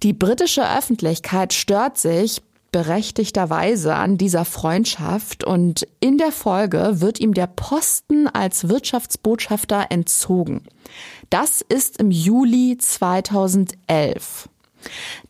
Die 0.04 0.12
britische 0.12 0.70
Öffentlichkeit 0.70 1.54
stört 1.54 1.98
sich 1.98 2.42
berechtigterweise 2.74 3.96
an 3.96 4.18
dieser 4.18 4.44
Freundschaft 4.44 5.46
und 5.46 5.88
in 6.02 6.18
der 6.18 6.34
Folge 6.34 7.00
wird 7.00 7.22
ihm 7.22 7.34
der 7.34 7.48
Posten 7.48 8.28
als 8.28 8.68
Wirtschaftsbotschafter 8.68 9.86
entzogen. 9.92 10.64
Das 11.30 11.62
ist 11.62 12.00
im 12.00 12.12
Juli 12.12 12.78
2011. 12.78 14.50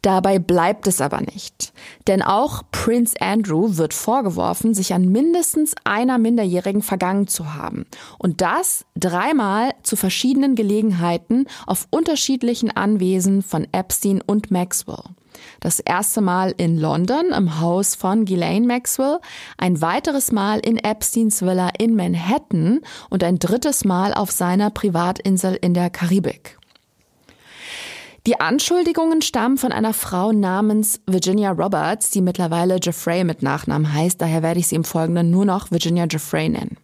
Dabei 0.02 0.40
bleibt 0.40 0.88
es 0.88 1.02
aber 1.02 1.22
nicht. 1.22 1.74
Denn 2.08 2.22
auch 2.22 2.64
Prince 2.72 3.16
Andrew 3.20 3.78
wird 3.78 3.94
vorgeworfen, 3.94 4.74
sich 4.74 4.94
an 4.94 5.10
mindestens 5.10 5.76
einer 5.84 6.18
Minderjährigen 6.18 6.82
vergangen 6.82 7.28
zu 7.28 7.54
haben. 7.54 7.86
Und 8.18 8.42
das 8.42 8.86
dreimal 8.96 9.72
zu 9.84 9.96
verschiedenen 9.96 10.56
Gelegenheiten 10.56 11.46
auf 11.66 11.88
unterschiedlichen 11.90 12.72
Anwesen 12.72 13.42
von 13.42 13.68
Epstein 13.72 14.22
und 14.22 14.52
Maxwell. 14.52 15.04
Das 15.60 15.80
erste 15.80 16.22
Mal 16.22 16.54
in 16.58 16.78
London 16.78 17.32
im 17.36 17.60
Haus 17.60 17.96
von 17.96 18.26
Ghislaine 18.26 18.68
Maxwell, 18.68 19.20
ein 19.58 19.82
weiteres 19.82 20.32
Mal 20.32 20.60
in 20.60 20.78
Epsteins 20.78 21.42
Villa 21.42 21.70
in 21.78 21.96
Manhattan 21.96 22.82
und 23.10 23.24
ein 23.24 23.40
drittes 23.40 23.86
Mal 23.86 24.14
auf 24.14 24.32
seiner 24.32 24.70
Privatinsel 24.70 25.58
in 25.62 25.74
der 25.74 25.90
Karibik. 25.90 26.58
Die 28.26 28.40
Anschuldigungen 28.40 29.22
stammen 29.22 29.58
von 29.58 29.74
einer 29.74 29.94
Frau 29.94 30.32
namens 30.32 31.02
Virginia 31.06 31.52
Roberts, 31.52 32.10
die 32.10 32.22
mittlerweile 32.22 32.78
Jeffrey 32.82 33.26
mit 33.26 33.44
Nachnamen 33.44 33.92
heißt, 33.92 34.22
daher 34.22 34.42
werde 34.42 34.62
ich 34.62 34.68
sie 34.68 34.76
im 34.76 34.86
Folgenden 34.86 35.30
nur 35.30 35.44
noch 35.44 35.72
Virginia 35.72 36.06
Jeffrey 36.10 36.48
nennen. 36.48 36.78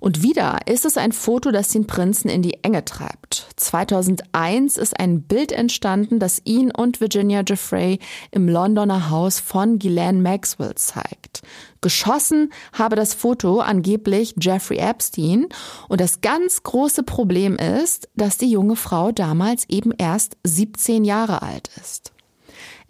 Und 0.00 0.22
wieder 0.22 0.58
ist 0.66 0.84
es 0.84 0.96
ein 0.96 1.12
Foto, 1.12 1.50
das 1.50 1.68
den 1.68 1.86
Prinzen 1.86 2.28
in 2.28 2.42
die 2.42 2.62
Enge 2.62 2.84
treibt. 2.84 3.48
2001 3.56 4.76
ist 4.76 4.98
ein 4.98 5.22
Bild 5.22 5.52
entstanden, 5.52 6.18
das 6.18 6.40
ihn 6.44 6.70
und 6.70 7.00
Virginia 7.00 7.42
Jeffrey 7.46 7.98
im 8.30 8.48
Londoner 8.48 9.10
Haus 9.10 9.40
von 9.40 9.78
Ghislaine 9.78 10.20
Maxwell 10.20 10.74
zeigt. 10.74 11.42
Geschossen 11.80 12.52
habe 12.72 12.96
das 12.96 13.14
Foto 13.14 13.60
angeblich 13.60 14.34
Jeffrey 14.40 14.78
Epstein 14.78 15.46
und 15.88 16.00
das 16.00 16.20
ganz 16.20 16.62
große 16.62 17.02
Problem 17.02 17.56
ist, 17.56 18.08
dass 18.16 18.38
die 18.38 18.50
junge 18.50 18.76
Frau 18.76 19.12
damals 19.12 19.64
eben 19.68 19.92
erst 19.96 20.36
17 20.44 21.04
Jahre 21.04 21.42
alt 21.42 21.70
ist. 21.80 22.12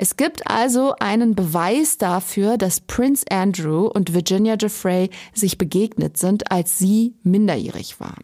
Es 0.00 0.16
gibt 0.16 0.46
also 0.46 0.94
einen 1.00 1.34
Beweis 1.34 1.98
dafür, 1.98 2.56
dass 2.56 2.80
Prince 2.80 3.26
Andrew 3.30 3.86
und 3.86 4.14
Virginia 4.14 4.56
Jeffrey 4.58 5.10
sich 5.34 5.58
begegnet 5.58 6.16
sind, 6.16 6.52
als 6.52 6.78
sie 6.78 7.16
minderjährig 7.24 7.98
war. 7.98 8.14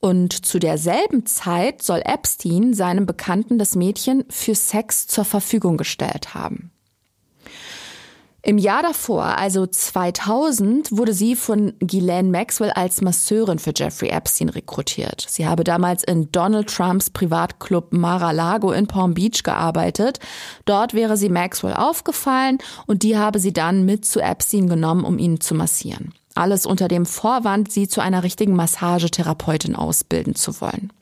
Und 0.00 0.32
zu 0.44 0.58
derselben 0.58 1.24
Zeit 1.24 1.82
soll 1.82 2.02
Epstein 2.04 2.74
seinem 2.74 3.06
Bekannten 3.06 3.58
das 3.58 3.74
Mädchen 3.74 4.24
für 4.28 4.54
Sex 4.54 5.06
zur 5.06 5.24
Verfügung 5.24 5.78
gestellt 5.78 6.34
haben. 6.34 6.70
Im 8.42 8.56
Jahr 8.56 8.82
davor, 8.82 9.24
also 9.36 9.66
2000, 9.66 10.96
wurde 10.96 11.12
sie 11.12 11.34
von 11.34 11.72
Ghislaine 11.80 12.30
Maxwell 12.30 12.70
als 12.70 13.00
Masseurin 13.00 13.58
für 13.58 13.72
Jeffrey 13.74 14.10
Epstein 14.10 14.48
rekrutiert. 14.48 15.26
Sie 15.28 15.46
habe 15.46 15.64
damals 15.64 16.04
in 16.04 16.30
Donald 16.30 16.72
Trumps 16.72 17.10
Privatclub 17.10 17.92
Mar-a-Lago 17.92 18.70
in 18.70 18.86
Palm 18.86 19.14
Beach 19.14 19.42
gearbeitet. 19.42 20.20
Dort 20.66 20.94
wäre 20.94 21.16
sie 21.16 21.30
Maxwell 21.30 21.74
aufgefallen 21.74 22.58
und 22.86 23.02
die 23.02 23.18
habe 23.18 23.40
sie 23.40 23.52
dann 23.52 23.84
mit 23.84 24.04
zu 24.04 24.20
Epstein 24.20 24.68
genommen, 24.68 25.04
um 25.04 25.18
ihn 25.18 25.40
zu 25.40 25.56
massieren. 25.56 26.14
Alles 26.36 26.64
unter 26.64 26.86
dem 26.86 27.06
Vorwand, 27.06 27.72
sie 27.72 27.88
zu 27.88 28.00
einer 28.00 28.22
richtigen 28.22 28.54
Massagetherapeutin 28.54 29.74
ausbilden 29.74 30.36
zu 30.36 30.60
wollen. 30.60 30.92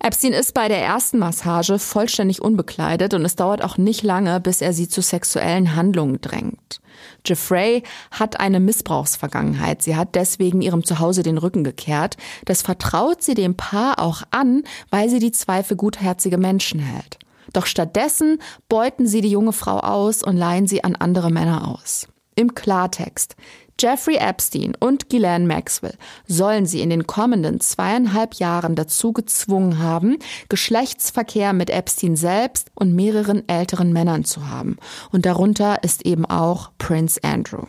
Epstein 0.00 0.32
ist 0.32 0.54
bei 0.54 0.68
der 0.68 0.82
ersten 0.82 1.18
Massage 1.18 1.78
vollständig 1.78 2.42
unbekleidet 2.42 3.14
und 3.14 3.24
es 3.24 3.36
dauert 3.36 3.62
auch 3.62 3.78
nicht 3.78 4.02
lange, 4.02 4.40
bis 4.40 4.60
er 4.60 4.72
sie 4.72 4.88
zu 4.88 5.00
sexuellen 5.02 5.74
Handlungen 5.74 6.20
drängt. 6.20 6.80
Jeffrey 7.24 7.82
hat 8.10 8.40
eine 8.40 8.60
Missbrauchsvergangenheit. 8.60 9.82
Sie 9.82 9.96
hat 9.96 10.14
deswegen 10.14 10.62
ihrem 10.62 10.84
Zuhause 10.84 11.22
den 11.22 11.38
Rücken 11.38 11.64
gekehrt. 11.64 12.16
Das 12.44 12.62
vertraut 12.62 13.22
sie 13.22 13.34
dem 13.34 13.56
Paar 13.56 13.98
auch 13.98 14.22
an, 14.30 14.62
weil 14.90 15.08
sie 15.08 15.18
die 15.18 15.32
zwei 15.32 15.62
für 15.62 15.76
gutherzige 15.76 16.38
Menschen 16.38 16.80
hält. 16.80 17.18
Doch 17.52 17.66
stattdessen 17.66 18.38
beuten 18.68 19.06
sie 19.06 19.20
die 19.20 19.30
junge 19.30 19.52
Frau 19.52 19.78
aus 19.78 20.22
und 20.22 20.36
leihen 20.36 20.66
sie 20.66 20.84
an 20.84 20.96
andere 20.96 21.30
Männer 21.30 21.68
aus. 21.68 22.08
Im 22.34 22.54
Klartext. 22.54 23.36
Jeffrey 23.78 24.16
Epstein 24.16 24.74
und 24.80 25.10
Ghislaine 25.10 25.46
Maxwell 25.46 25.94
sollen 26.26 26.64
sie 26.64 26.80
in 26.80 26.88
den 26.88 27.06
kommenden 27.06 27.60
zweieinhalb 27.60 28.34
Jahren 28.34 28.74
dazu 28.74 29.12
gezwungen 29.12 29.78
haben, 29.78 30.18
Geschlechtsverkehr 30.48 31.52
mit 31.52 31.68
Epstein 31.68 32.16
selbst 32.16 32.70
und 32.74 32.94
mehreren 32.94 33.46
älteren 33.48 33.92
Männern 33.92 34.24
zu 34.24 34.48
haben. 34.48 34.78
Und 35.12 35.26
darunter 35.26 35.84
ist 35.84 36.06
eben 36.06 36.24
auch 36.24 36.70
Prince 36.78 37.22
Andrew. 37.22 37.64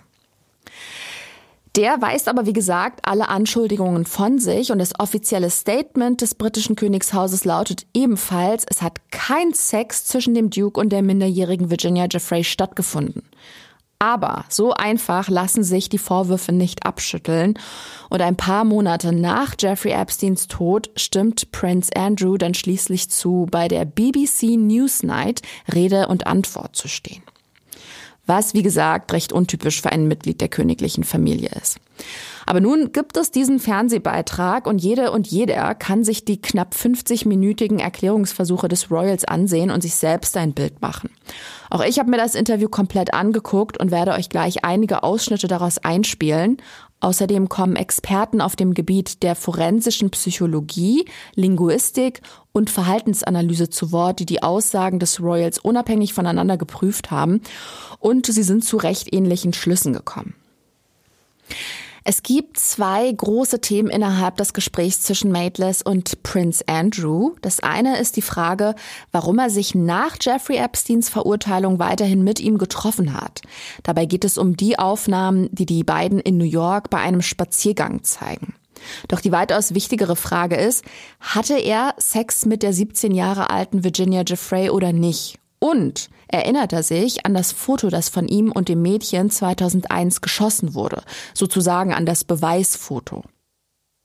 Der 1.75 2.01
weist 2.01 2.27
aber, 2.27 2.47
wie 2.47 2.53
gesagt, 2.53 3.01
alle 3.03 3.29
Anschuldigungen 3.29 4.05
von 4.05 4.39
sich 4.39 4.71
und 4.71 4.79
das 4.79 4.99
offizielle 4.99 5.51
Statement 5.51 6.21
des 6.21 6.33
britischen 6.33 6.75
Königshauses 6.75 7.45
lautet 7.45 7.85
ebenfalls, 7.93 8.65
es 8.67 8.81
hat 8.81 9.11
kein 9.11 9.53
Sex 9.53 10.05
zwischen 10.05 10.33
dem 10.33 10.49
Duke 10.49 10.79
und 10.79 10.89
der 10.89 11.03
minderjährigen 11.03 11.69
Virginia 11.69 12.07
Jeffrey 12.09 12.43
stattgefunden. 12.43 13.21
Aber 13.99 14.45
so 14.49 14.73
einfach 14.73 15.27
lassen 15.29 15.63
sich 15.63 15.89
die 15.89 15.97
Vorwürfe 15.97 16.51
nicht 16.51 16.85
abschütteln. 16.85 17.57
Und 18.09 18.21
ein 18.21 18.35
paar 18.35 18.63
Monate 18.63 19.11
nach 19.11 19.55
Jeffrey 19.59 19.91
Epsteins 19.91 20.47
Tod 20.47 20.91
stimmt 20.95 21.51
Prince 21.51 21.91
Andrew 21.95 22.37
dann 22.37 22.53
schließlich 22.53 23.09
zu, 23.09 23.47
bei 23.49 23.67
der 23.67 23.85
BBC 23.85 24.57
Newsnight 24.57 25.41
Rede 25.73 26.07
und 26.07 26.27
Antwort 26.27 26.75
zu 26.75 26.87
stehen 26.87 27.23
was 28.27 28.53
wie 28.53 28.61
gesagt 28.61 29.13
recht 29.13 29.31
untypisch 29.31 29.81
für 29.81 29.91
ein 29.91 30.07
Mitglied 30.07 30.41
der 30.41 30.49
königlichen 30.49 31.03
Familie 31.03 31.49
ist. 31.61 31.79
Aber 32.47 32.61
nun 32.61 32.93
gibt 32.93 33.17
es 33.17 33.29
diesen 33.29 33.59
Fernsehbeitrag 33.59 34.67
und 34.67 34.81
jede 34.81 35.11
und 35.11 35.27
jeder 35.27 35.75
kann 35.75 36.05
sich 36.05 36.23
die 36.23 36.41
knapp 36.41 36.73
50-minütigen 36.73 37.79
Erklärungsversuche 37.79 38.69
des 38.69 38.89
Royals 38.89 39.25
ansehen 39.25 39.69
und 39.69 39.81
sich 39.81 39.95
selbst 39.95 40.37
ein 40.37 40.53
Bild 40.53 40.81
machen. 40.81 41.09
Auch 41.69 41.83
ich 41.83 41.99
habe 41.99 42.09
mir 42.09 42.15
das 42.15 42.35
Interview 42.35 42.69
komplett 42.69 43.13
angeguckt 43.13 43.77
und 43.77 43.91
werde 43.91 44.13
euch 44.13 44.29
gleich 44.29 44.63
einige 44.63 45.03
Ausschnitte 45.03 45.49
daraus 45.49 45.77
einspielen. 45.79 46.55
Außerdem 47.01 47.49
kommen 47.49 47.75
Experten 47.75 48.39
auf 48.39 48.55
dem 48.55 48.73
Gebiet 48.73 49.23
der 49.23 49.35
forensischen 49.35 50.09
Psychologie, 50.11 51.03
Linguistik 51.35 52.21
und 52.53 52.69
Verhaltensanalyse 52.69 53.69
zu 53.69 53.91
Wort, 53.91 54.21
die 54.21 54.25
die 54.25 54.41
Aussagen 54.41 54.99
des 54.99 55.21
Royals 55.21 55.59
unabhängig 55.59 56.13
voneinander 56.13 56.55
geprüft 56.55 57.11
haben 57.11 57.41
und 57.99 58.25
sie 58.25 58.43
sind 58.43 58.63
zu 58.63 58.77
recht 58.77 59.13
ähnlichen 59.13 59.51
Schlüssen 59.51 59.91
gekommen. 59.91 60.33
Es 62.09 62.23
gibt 62.23 62.57
zwei 62.57 63.11
große 63.11 63.59
Themen 63.59 63.89
innerhalb 63.89 64.37
des 64.37 64.53
Gesprächs 64.53 65.01
zwischen 65.01 65.29
Maitlis 65.29 65.81
und 65.81 66.23
Prince 66.23 66.63
Andrew. 66.65 67.35
Das 67.41 67.59
eine 67.59 67.99
ist 67.99 68.15
die 68.15 68.21
Frage, 68.21 68.75
warum 69.11 69.39
er 69.39 69.49
sich 69.49 69.75
nach 69.75 70.15
Jeffrey 70.21 70.55
Epsteins 70.55 71.09
Verurteilung 71.09 71.79
weiterhin 71.79 72.23
mit 72.23 72.39
ihm 72.39 72.57
getroffen 72.57 73.13
hat. 73.13 73.41
Dabei 73.83 74.05
geht 74.05 74.23
es 74.23 74.37
um 74.37 74.55
die 74.55 74.79
Aufnahmen, 74.79 75.49
die 75.51 75.65
die 75.65 75.83
beiden 75.83 76.21
in 76.21 76.37
New 76.37 76.45
York 76.45 76.89
bei 76.89 76.99
einem 76.99 77.21
Spaziergang 77.21 78.05
zeigen. 78.05 78.55
Doch 79.09 79.19
die 79.19 79.33
weitaus 79.33 79.73
wichtigere 79.73 80.15
Frage 80.15 80.55
ist, 80.55 80.85
hatte 81.19 81.59
er 81.59 81.93
Sex 81.97 82.45
mit 82.45 82.63
der 82.63 82.71
17 82.71 83.11
Jahre 83.11 83.49
alten 83.49 83.83
Virginia 83.83 84.23
Jeffrey 84.25 84.69
oder 84.69 84.93
nicht? 84.93 85.39
Und 85.59 86.09
erinnert 86.27 86.73
er 86.73 86.83
sich 86.83 87.25
an 87.25 87.33
das 87.33 87.51
Foto, 87.51 87.89
das 87.89 88.09
von 88.09 88.27
ihm 88.27 88.51
und 88.51 88.69
dem 88.69 88.81
Mädchen 88.81 89.29
2001 89.29 90.21
geschossen 90.21 90.73
wurde, 90.73 91.01
sozusagen 91.33 91.93
an 91.93 92.05
das 92.05 92.23
Beweisfoto. 92.23 93.23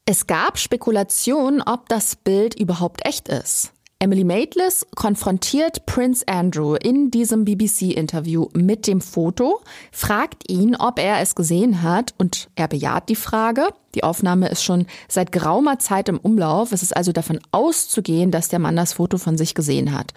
Es 0.05 0.27
gab 0.27 0.57
Spekulationen, 0.57 1.61
ob 1.61 1.89
das 1.89 2.15
Bild 2.15 2.59
überhaupt 2.59 3.05
echt 3.05 3.29
ist. 3.29 3.72
Emily 4.03 4.25
Maitlis 4.25 4.85
konfrontiert 4.95 5.85
Prince 5.85 6.27
Andrew 6.27 6.75
in 6.75 7.09
diesem 7.09 7.45
BBC-Interview 7.45 8.49
mit 8.53 8.85
dem 8.85 8.99
Foto, 8.99 9.61
fragt 9.93 10.51
ihn, 10.51 10.75
ob 10.75 10.99
er 10.99 11.21
es 11.21 11.35
gesehen 11.35 11.83
hat 11.83 12.13
und 12.17 12.49
er 12.55 12.67
bejaht 12.67 13.07
die 13.07 13.15
Frage. 13.15 13.69
Die 13.95 14.03
Aufnahme 14.03 14.49
ist 14.49 14.61
schon 14.61 14.87
seit 15.07 15.31
geraumer 15.31 15.79
Zeit 15.79 16.09
im 16.09 16.19
Umlauf. 16.19 16.73
Es 16.73 16.83
ist 16.83 16.97
also 16.97 17.13
davon 17.13 17.39
auszugehen, 17.51 18.29
dass 18.29 18.49
der 18.49 18.59
Mann 18.59 18.75
das 18.75 18.91
Foto 18.91 19.17
von 19.17 19.37
sich 19.37 19.55
gesehen 19.55 19.93
hat. 19.93 20.13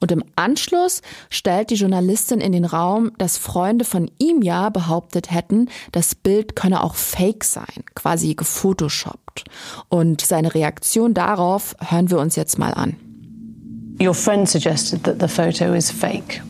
Und 0.00 0.10
im 0.10 0.24
Anschluss 0.34 1.00
stellt 1.30 1.70
die 1.70 1.76
Journalistin 1.76 2.40
in 2.40 2.50
den 2.50 2.64
Raum, 2.64 3.12
dass 3.18 3.38
Freunde 3.38 3.84
von 3.84 4.10
ihm 4.18 4.42
ja 4.42 4.68
behauptet 4.68 5.30
hätten, 5.30 5.68
das 5.92 6.16
Bild 6.16 6.56
könne 6.56 6.82
auch 6.82 6.96
fake 6.96 7.44
sein, 7.44 7.84
quasi 7.94 8.34
gefotoshoppt. 8.34 9.44
Und 9.88 10.22
seine 10.22 10.56
Reaktion 10.56 11.14
darauf 11.14 11.76
hören 11.78 12.10
wir 12.10 12.18
uns 12.18 12.34
jetzt 12.34 12.58
mal 12.58 12.74
an. 12.74 12.96
Your 14.00 14.14
friend 14.14 14.48
suggested 14.48 15.02
that 15.04 15.18
the 15.18 15.28
photo 15.28 15.72
is 15.72 15.90
fake. 15.90 16.40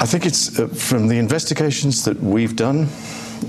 I 0.00 0.06
think 0.06 0.26
it's 0.26 0.58
uh, 0.58 0.66
from 0.68 1.08
the 1.08 1.18
investigations 1.18 2.04
that 2.04 2.20
we've 2.20 2.56
done, 2.56 2.88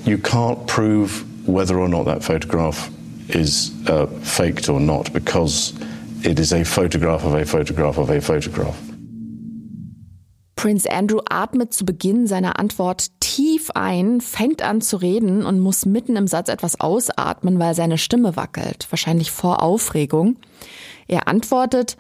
you 0.06 0.18
can't 0.18 0.68
prove 0.68 1.26
whether 1.48 1.80
or 1.80 1.88
not 1.88 2.04
that 2.04 2.24
photograph 2.24 2.92
is 3.30 3.74
uh, 3.88 4.06
faked 4.06 4.70
or 4.70 4.80
not 4.80 5.12
because 5.14 5.74
it 6.24 6.40
is 6.40 6.54
a 6.54 6.64
photograph 6.64 7.24
of 7.24 7.34
a 7.34 7.46
photograph 7.46 7.98
of 7.98 8.10
a 8.10 8.22
photograph. 8.22 8.91
Prince 10.62 10.88
Andrew 10.92 11.22
atmet 11.28 11.74
zu 11.74 11.86
Beginn 11.86 12.28
seiner 12.28 12.60
Antwort 12.60 13.20
tief 13.20 13.72
ein, 13.74 14.22
fängt 14.22 14.62
an 14.62 14.80
zu 14.80 14.98
reden 14.98 15.44
und 15.44 15.60
muss 15.60 15.88
mitten 15.88 16.16
im 16.16 16.28
Satz 16.28 16.50
etwas 16.50 16.80
ausatmen, 16.80 17.58
weil 17.58 17.74
seine 17.74 17.98
Stimme 17.98 18.36
wackelt, 18.36 18.86
wahrscheinlich 18.92 19.32
vor 19.32 19.64
Aufregung. 19.64 20.38
Er 21.08 21.28
antwortet, 21.28 21.98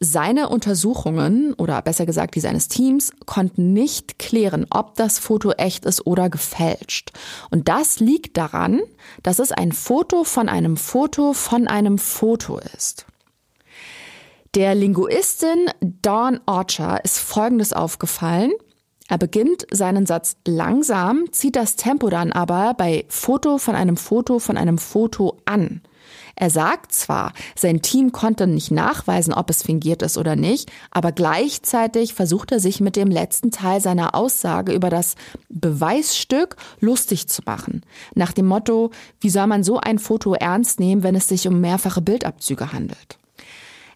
seine 0.00 0.48
Untersuchungen 0.48 1.54
oder 1.54 1.80
besser 1.82 2.04
gesagt 2.04 2.34
die 2.34 2.40
seines 2.40 2.66
Teams 2.66 3.12
konnten 3.26 3.72
nicht 3.72 4.18
klären, 4.18 4.66
ob 4.70 4.96
das 4.96 5.20
Foto 5.20 5.52
echt 5.52 5.84
ist 5.84 6.04
oder 6.04 6.28
gefälscht. 6.28 7.12
Und 7.50 7.68
das 7.68 8.00
liegt 8.00 8.36
daran, 8.36 8.80
dass 9.22 9.38
es 9.38 9.52
ein 9.52 9.70
Foto 9.70 10.24
von 10.24 10.48
einem 10.48 10.76
Foto 10.76 11.32
von 11.32 11.68
einem 11.68 11.96
Foto 11.96 12.58
ist. 12.76 13.06
Der 14.56 14.74
Linguistin 14.74 15.66
Dawn 15.80 16.40
Archer 16.44 17.04
ist 17.04 17.20
Folgendes 17.20 17.72
aufgefallen. 17.72 18.50
Er 19.08 19.16
beginnt 19.16 19.64
seinen 19.70 20.06
Satz 20.06 20.38
langsam, 20.44 21.26
zieht 21.30 21.54
das 21.54 21.76
Tempo 21.76 22.10
dann 22.10 22.32
aber 22.32 22.74
bei 22.74 23.04
Foto 23.06 23.58
von 23.58 23.76
einem 23.76 23.96
Foto 23.96 24.40
von 24.40 24.56
einem 24.56 24.78
Foto 24.78 25.36
an. 25.44 25.82
Er 26.34 26.50
sagt 26.50 26.90
zwar, 26.90 27.32
sein 27.54 27.80
Team 27.80 28.10
konnte 28.10 28.48
nicht 28.48 28.72
nachweisen, 28.72 29.34
ob 29.34 29.50
es 29.50 29.62
fingiert 29.62 30.02
ist 30.02 30.18
oder 30.18 30.34
nicht, 30.34 30.72
aber 30.90 31.12
gleichzeitig 31.12 32.14
versucht 32.14 32.50
er 32.50 32.58
sich 32.58 32.80
mit 32.80 32.96
dem 32.96 33.08
letzten 33.08 33.52
Teil 33.52 33.80
seiner 33.80 34.16
Aussage 34.16 34.72
über 34.72 34.90
das 34.90 35.14
Beweisstück 35.48 36.56
lustig 36.80 37.28
zu 37.28 37.42
machen. 37.46 37.82
Nach 38.16 38.32
dem 38.32 38.46
Motto, 38.46 38.90
wie 39.20 39.30
soll 39.30 39.46
man 39.46 39.62
so 39.62 39.78
ein 39.78 40.00
Foto 40.00 40.34
ernst 40.34 40.80
nehmen, 40.80 41.04
wenn 41.04 41.14
es 41.14 41.28
sich 41.28 41.46
um 41.46 41.60
mehrfache 41.60 42.00
Bildabzüge 42.00 42.72
handelt? 42.72 43.19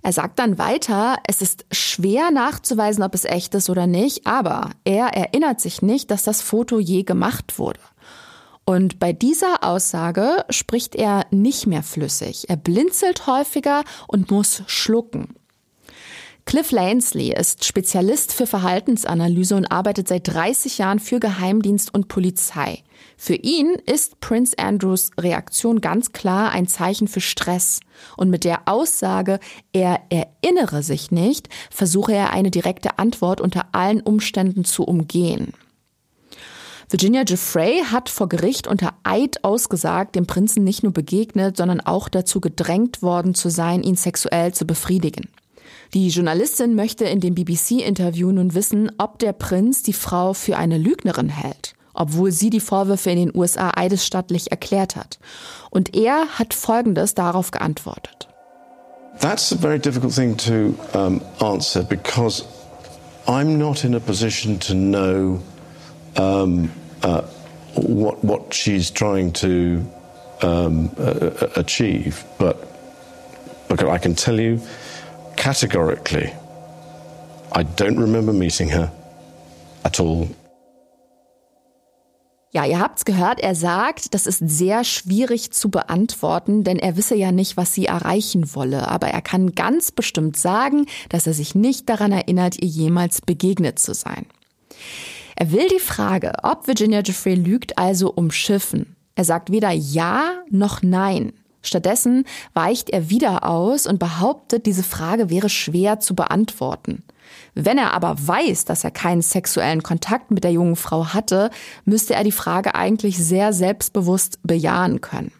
Er 0.05 0.13
sagt 0.13 0.39
dann 0.39 0.59
weiter, 0.59 1.17
es 1.27 1.41
ist 1.41 1.65
schwer 1.73 2.31
nachzuweisen, 2.31 3.03
ob 3.03 3.15
es 3.15 3.25
echt 3.25 3.55
ist 3.55 3.71
oder 3.71 3.87
nicht, 3.87 4.27
aber 4.27 4.69
er 4.85 5.07
erinnert 5.07 5.63
sich 5.63 5.81
nicht, 5.81 6.11
dass 6.11 6.25
das 6.25 6.43
Foto 6.43 6.79
je 6.79 7.05
gemacht 7.05 7.59
wurde. 7.59 7.81
Und 8.67 8.99
bei 8.99 9.15
dieser 9.15 9.65
Aussage 9.65 10.45
spricht 10.51 10.95
er 10.95 11.25
nicht 11.31 11.67
mehr 11.67 11.83
flüssig. 11.83 12.51
Er 12.51 12.59
blinzelt 12.59 13.27
häufiger 13.27 13.83
und 14.07 14.31
muss 14.31 14.63
schlucken. 14.67 15.37
Cliff 16.45 16.71
Lansley 16.71 17.33
ist 17.33 17.65
Spezialist 17.65 18.35
für 18.35 18.47
Verhaltensanalyse 18.47 19.57
und 19.57 19.73
arbeitet 19.73 20.09
seit 20.09 20.29
30 20.29 20.77
Jahren 20.77 20.99
für 20.99 21.19
Geheimdienst 21.19 21.95
und 21.95 22.09
Polizei. 22.09 22.84
Für 23.17 23.35
ihn 23.35 23.77
ist 23.87 24.21
Prince 24.21 24.59
Andrews 24.59 25.11
Reaktion 25.19 25.81
ganz 25.81 26.13
klar 26.13 26.51
ein 26.51 26.67
Zeichen 26.67 27.09
für 27.09 27.21
Stress. 27.21 27.81
Und 28.17 28.31
mit 28.31 28.45
der 28.45 28.63
Aussage, 28.67 29.39
er 29.73 30.01
erinnere 30.11 30.83
sich 30.83 31.11
nicht, 31.11 31.49
versuche 31.71 32.13
er 32.13 32.33
eine 32.33 32.51
direkte 32.51 32.99
Antwort 32.99 33.41
unter 33.41 33.67
allen 33.73 34.01
Umständen 34.01 34.65
zu 34.65 34.85
umgehen. 34.85 35.53
Virginia 36.91 37.25
Giuffre 37.25 37.91
hat 37.91 38.09
vor 38.09 38.29
Gericht 38.29 38.67
unter 38.67 38.93
Eid 39.05 39.43
ausgesagt, 39.43 40.15
dem 40.17 40.27
Prinzen 40.27 40.65
nicht 40.65 40.83
nur 40.83 40.93
begegnet, 40.93 41.57
sondern 41.57 41.81
auch 41.81 42.09
dazu 42.09 42.41
gedrängt 42.41 43.03
worden 43.03 43.35
zu 43.35 43.49
sein, 43.49 43.83
ihn 43.83 43.97
sexuell 43.97 44.53
zu 44.53 44.67
befriedigen. 44.67 45.29
Die 45.95 46.09
Journalistin 46.09 46.75
möchte 46.75 47.05
in 47.05 47.21
dem 47.21 47.35
BBC-Interview 47.35 48.33
nun 48.33 48.55
wissen, 48.55 48.93
ob 48.99 49.19
der 49.19 49.33
Prinz 49.33 49.83
die 49.83 49.93
Frau 49.93 50.35
für 50.35 50.57
eine 50.57 50.77
Lügnerin 50.77 51.29
hält, 51.29 51.75
obwohl 51.95 52.33
sie 52.33 52.51
die 52.51 52.61
Vorwürfe 52.61 53.11
in 53.11 53.17
den 53.19 53.33
USA 53.35 53.73
eidesstattlich 53.77 54.51
erklärt 54.51 54.97
hat. 54.97 55.19
Und 55.71 55.97
er 55.97 56.27
hat 56.39 56.55
Folgendes 56.55 57.15
darauf 57.15 57.51
geantwortet. 57.51 58.29
That's 59.21 59.53
a 59.53 59.57
very 59.57 59.79
difficult 59.79 60.13
thing 60.13 60.37
to 60.39 60.75
um, 60.93 61.21
answer 61.41 61.83
because 61.85 62.45
I'm 63.27 63.57
not 63.57 63.85
in 63.85 63.95
a 63.95 64.01
position 64.01 64.59
to 64.61 64.75
know 64.75 65.41
um, 66.17 66.71
uh, 67.03 67.23
what 67.75 68.23
what 68.25 68.53
she's 68.53 68.91
trying 68.91 69.33
to 69.35 69.85
um, 70.43 70.91
uh, 70.99 71.31
achieve, 71.57 72.25
but 72.39 72.57
but 73.69 73.83
I 73.85 73.99
can 73.99 74.15
tell 74.15 74.39
you 74.39 74.61
categorically, 75.37 76.33
I 77.53 77.63
don't 77.63 77.99
remember 77.99 78.33
meeting 78.33 78.69
her 78.71 78.91
at 79.85 80.01
all. 80.01 80.29
Ja, 82.55 82.65
ihr 82.65 82.79
habt's 82.79 83.05
gehört, 83.05 83.41
er 83.41 83.57
sagt, 83.57 84.15
das 84.15 84.29
ist 84.29 84.39
sehr 84.39 84.85
schwierig 84.85 85.51
zu 85.51 85.71
beantworten, 85.71 86.63
denn 86.63 86.79
er 86.79 86.97
wisse 86.97 87.17
ja 87.17 87.33
nicht, 87.33 87.57
was 87.57 87.75
sie 87.75 87.87
erreichen 87.87 88.55
wolle. 88.55 88.87
Aber 88.87 89.09
er 89.09 89.23
kann 89.23 89.57
ganz 89.57 89.91
bestimmt 89.91 90.37
sagen, 90.37 90.87
dass 91.09 91.27
er 91.27 91.33
sich 91.33 91.57
nicht 91.57 91.89
daran 91.89 92.13
erinnert, 92.13 92.63
ihr 92.63 92.69
jemals 92.69 93.21
begegnet 93.21 93.81
zu 93.81 93.93
sein. 93.93 94.27
Er 95.35 95.51
will 95.51 95.67
die 95.67 95.81
Frage, 95.81 96.33
ob 96.45 96.69
Virginia 96.69 97.03
Jeffrey 97.05 97.35
lügt, 97.35 97.77
also 97.77 98.13
umschiffen. 98.13 98.95
Er 99.17 99.25
sagt 99.25 99.51
weder 99.51 99.73
Ja 99.73 100.45
noch 100.49 100.81
Nein. 100.81 101.33
Stattdessen 101.67 102.25
weicht 102.53 102.91
er 102.91 103.11
wieder 103.11 103.49
aus 103.49 103.87
und 103.87 103.99
behauptet, 103.99 104.67
diese 104.67 104.83
Frage 104.83 105.31
wäre 105.31 105.49
schwer 105.49 106.01
zu 106.01 106.15
beantworten. 106.15 107.03
Wenn 107.55 107.79
er 107.79 107.93
aber 107.93 108.17
weiß, 108.27 108.65
dass 108.65 108.85
er 108.85 108.91
keinen 108.91 109.23
sexuellen 109.23 109.83
Kontakt 109.83 110.31
mit 110.31 110.45
der 110.45 110.53
jungen 110.53 110.77
Frau 110.77 111.07
hatte, 111.07 111.51
müsste 111.85 112.15
er 112.15 112.25
die 112.25 112.33
Frage 112.33 112.75
eigentlich 112.75 113.19
sehr 113.19 113.53
selbstbewusst 113.53 114.39
bejahen 114.43 115.01
können. 115.01 115.33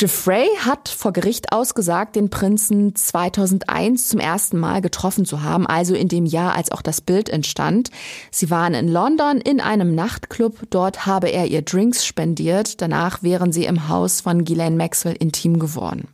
Jeffrey 0.00 0.48
hat 0.64 0.88
vor 0.88 1.12
Gericht 1.12 1.52
ausgesagt, 1.52 2.16
den 2.16 2.30
Prinzen 2.30 2.96
2001 2.96 4.08
zum 4.08 4.18
ersten 4.18 4.56
Mal 4.56 4.80
getroffen 4.80 5.26
zu 5.26 5.42
haben, 5.42 5.66
also 5.66 5.94
in 5.94 6.08
dem 6.08 6.24
Jahr, 6.24 6.56
als 6.56 6.72
auch 6.72 6.80
das 6.80 7.02
Bild 7.02 7.28
entstand. 7.28 7.90
Sie 8.30 8.48
waren 8.48 8.72
in 8.72 8.88
London 8.88 9.42
in 9.42 9.60
einem 9.60 9.94
Nachtclub. 9.94 10.56
Dort 10.70 11.04
habe 11.04 11.28
er 11.28 11.48
ihr 11.48 11.60
Drinks 11.60 12.06
spendiert. 12.06 12.80
Danach 12.80 13.22
wären 13.22 13.52
sie 13.52 13.66
im 13.66 13.90
Haus 13.90 14.22
von 14.22 14.44
Ghislaine 14.44 14.74
Maxwell 14.74 15.16
intim 15.16 15.58
geworden. 15.58 16.08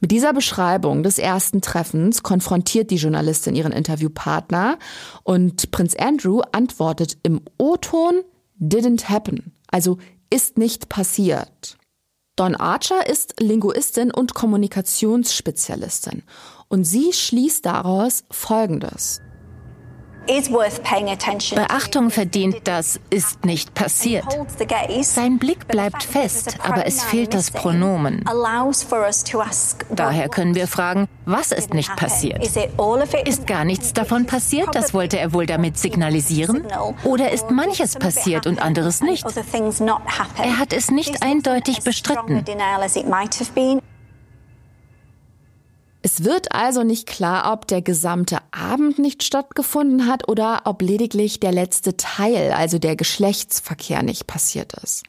Mit 0.00 0.10
dieser 0.10 0.34
Beschreibung 0.34 1.02
des 1.02 1.18
ersten 1.18 1.62
Treffens 1.62 2.22
konfrontiert 2.22 2.90
die 2.90 2.96
Journalistin 2.96 3.54
ihren 3.54 3.72
Interviewpartner 3.72 4.78
und 5.22 5.70
Prinz 5.70 5.96
Andrew 5.96 6.42
antwortet 6.52 7.16
im 7.22 7.40
O-Ton 7.56 8.20
didn't 8.60 9.08
happen, 9.08 9.54
also 9.70 9.96
ist 10.28 10.58
nicht 10.58 10.90
passiert. 10.90 11.78
Dawn 12.36 12.56
Archer 12.56 13.06
ist 13.06 13.40
Linguistin 13.40 14.10
und 14.10 14.32
Kommunikationsspezialistin 14.34 16.22
und 16.68 16.84
sie 16.84 17.12
schließt 17.12 17.66
daraus 17.66 18.24
Folgendes. 18.30 19.20
Beachtung 21.56 22.10
verdient, 22.10 22.56
das 22.64 23.00
ist 23.10 23.44
nicht 23.44 23.74
passiert. 23.74 24.24
Sein 25.02 25.38
Blick 25.38 25.66
bleibt 25.66 26.02
fest, 26.04 26.58
aber 26.62 26.86
es 26.86 27.02
fehlt 27.02 27.34
das 27.34 27.50
Pronomen. 27.50 28.24
Daher 29.90 30.28
können 30.28 30.54
wir 30.54 30.68
fragen, 30.68 31.08
was 31.24 31.52
ist 31.52 31.74
nicht 31.74 31.94
passiert? 31.96 32.42
Ist 33.24 33.46
gar 33.46 33.64
nichts 33.64 33.92
davon 33.92 34.26
passiert? 34.26 34.68
Das 34.74 34.94
wollte 34.94 35.18
er 35.18 35.32
wohl 35.32 35.46
damit 35.46 35.78
signalisieren? 35.78 36.66
Oder 37.04 37.30
ist 37.32 37.50
manches 37.50 37.96
passiert 37.96 38.46
und 38.46 38.60
anderes 38.62 39.00
nicht? 39.02 39.24
Er 39.26 40.58
hat 40.58 40.72
es 40.72 40.90
nicht 40.90 41.22
eindeutig 41.22 41.82
bestritten. 41.82 42.44
Es 46.04 46.24
wird 46.24 46.52
also 46.52 46.82
nicht 46.82 47.06
klar, 47.06 47.52
ob 47.52 47.68
der 47.68 47.80
gesamte 47.80 48.38
Abend 48.50 48.98
nicht 48.98 49.22
stattgefunden 49.22 50.08
hat 50.08 50.28
oder 50.28 50.62
ob 50.64 50.82
lediglich 50.82 51.38
der 51.38 51.52
letzte 51.52 51.96
Teil, 51.96 52.50
also 52.52 52.80
der 52.80 52.96
Geschlechtsverkehr, 52.96 54.02
nicht 54.02 54.26
passiert 54.26 54.72
ist. 54.82 55.04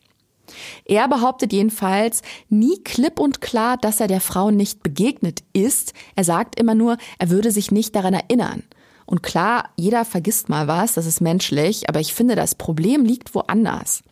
Er 0.86 1.08
behauptet 1.08 1.51
jedenfalls 1.51 2.21
nie 2.49 2.77
klipp 2.84 3.19
und 3.19 3.41
klar, 3.41 3.77
dass 3.77 3.99
er 3.99 4.08
der 4.08 4.21
Frau 4.21 4.51
nicht 4.51 4.84
begegnet 4.84 5.43
ist. 5.51 5.93
Er 6.15 6.23
sagt 6.23 6.60
immer 6.60 6.75
nur, 6.75 6.97
er 7.17 7.32
würde 7.32 7.49
sich 7.49 7.71
nicht 7.71 7.95
daran 7.95 8.13
erinnern. 8.13 8.62
Und 9.08 9.23
klar, 9.23 9.69
jeder 9.75 10.06
vergisst 10.06 10.47
mal 10.47 10.67
was, 10.67 10.93
das 10.93 11.08
ist 11.08 11.21
menschlich, 11.21 11.89
aber 11.89 12.01
ich 12.01 12.13
finde, 12.13 12.36
das 12.36 12.53
Problem 12.53 13.03
liegt 13.03 13.34
woanders. 13.34 14.03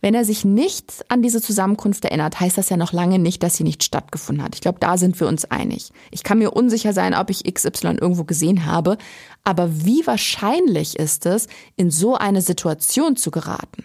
Wenn 0.00 0.14
er 0.14 0.24
sich 0.24 0.44
nicht 0.44 1.04
an 1.08 1.22
diese 1.22 1.40
Zusammenkunft 1.40 2.04
erinnert, 2.04 2.40
heißt 2.40 2.58
das 2.58 2.68
ja 2.68 2.76
noch 2.76 2.92
lange 2.92 3.18
nicht, 3.18 3.42
dass 3.42 3.56
sie 3.56 3.64
nicht 3.64 3.84
stattgefunden 3.84 4.44
hat. 4.44 4.54
Ich 4.54 4.60
glaube, 4.60 4.78
da 4.80 4.96
sind 4.96 5.18
wir 5.20 5.28
uns 5.28 5.44
einig. 5.44 5.90
Ich 6.10 6.22
kann 6.22 6.38
mir 6.38 6.52
unsicher 6.52 6.92
sein, 6.92 7.14
ob 7.14 7.30
ich 7.30 7.44
XY 7.44 7.98
irgendwo 8.00 8.24
gesehen 8.24 8.66
habe, 8.66 8.98
aber 9.44 9.84
wie 9.84 10.06
wahrscheinlich 10.06 10.98
ist 10.98 11.26
es, 11.26 11.46
in 11.76 11.90
so 11.90 12.16
eine 12.16 12.42
Situation 12.42 13.16
zu 13.16 13.30
geraten? 13.30 13.84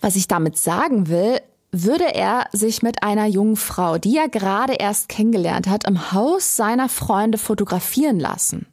Was 0.00 0.16
ich 0.16 0.28
damit 0.28 0.58
sagen 0.58 1.08
will, 1.08 1.40
würde 1.70 2.14
er 2.14 2.46
sich 2.52 2.82
mit 2.82 3.02
einer 3.02 3.26
jungen 3.26 3.56
Frau, 3.56 3.96
die 3.96 4.18
er 4.18 4.28
gerade 4.28 4.74
erst 4.74 5.08
kennengelernt 5.08 5.68
hat, 5.68 5.86
im 5.86 6.12
Haus 6.12 6.54
seiner 6.54 6.88
Freunde 6.90 7.38
fotografieren 7.38 8.20
lassen. 8.20 8.66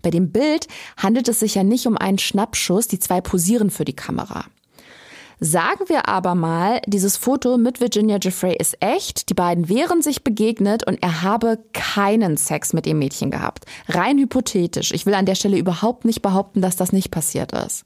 Bei 0.00 0.10
dem 0.10 0.32
Bild 0.32 0.66
handelt 0.96 1.28
es 1.28 1.40
sich 1.40 1.54
ja 1.54 1.62
nicht 1.62 1.86
um 1.86 1.96
einen 1.96 2.18
Schnappschuss, 2.18 2.88
die 2.88 2.98
zwei 2.98 3.20
posieren 3.20 3.70
für 3.70 3.84
die 3.84 3.96
Kamera. 3.96 4.46
Sagen 5.44 5.88
wir 5.88 6.08
aber 6.08 6.36
mal, 6.36 6.80
dieses 6.86 7.16
Foto 7.16 7.58
mit 7.58 7.80
Virginia 7.80 8.16
Jeffrey 8.22 8.54
ist 8.56 8.76
echt, 8.78 9.28
die 9.28 9.34
beiden 9.34 9.68
wären 9.68 10.00
sich 10.00 10.22
begegnet 10.22 10.86
und 10.86 11.02
er 11.02 11.22
habe 11.22 11.58
keinen 11.72 12.36
Sex 12.36 12.72
mit 12.72 12.86
dem 12.86 13.00
Mädchen 13.00 13.32
gehabt. 13.32 13.64
Rein 13.88 14.18
hypothetisch. 14.18 14.92
Ich 14.92 15.04
will 15.04 15.14
an 15.14 15.26
der 15.26 15.34
Stelle 15.34 15.58
überhaupt 15.58 16.04
nicht 16.04 16.22
behaupten, 16.22 16.62
dass 16.62 16.76
das 16.76 16.92
nicht 16.92 17.10
passiert 17.10 17.50
ist. 17.50 17.84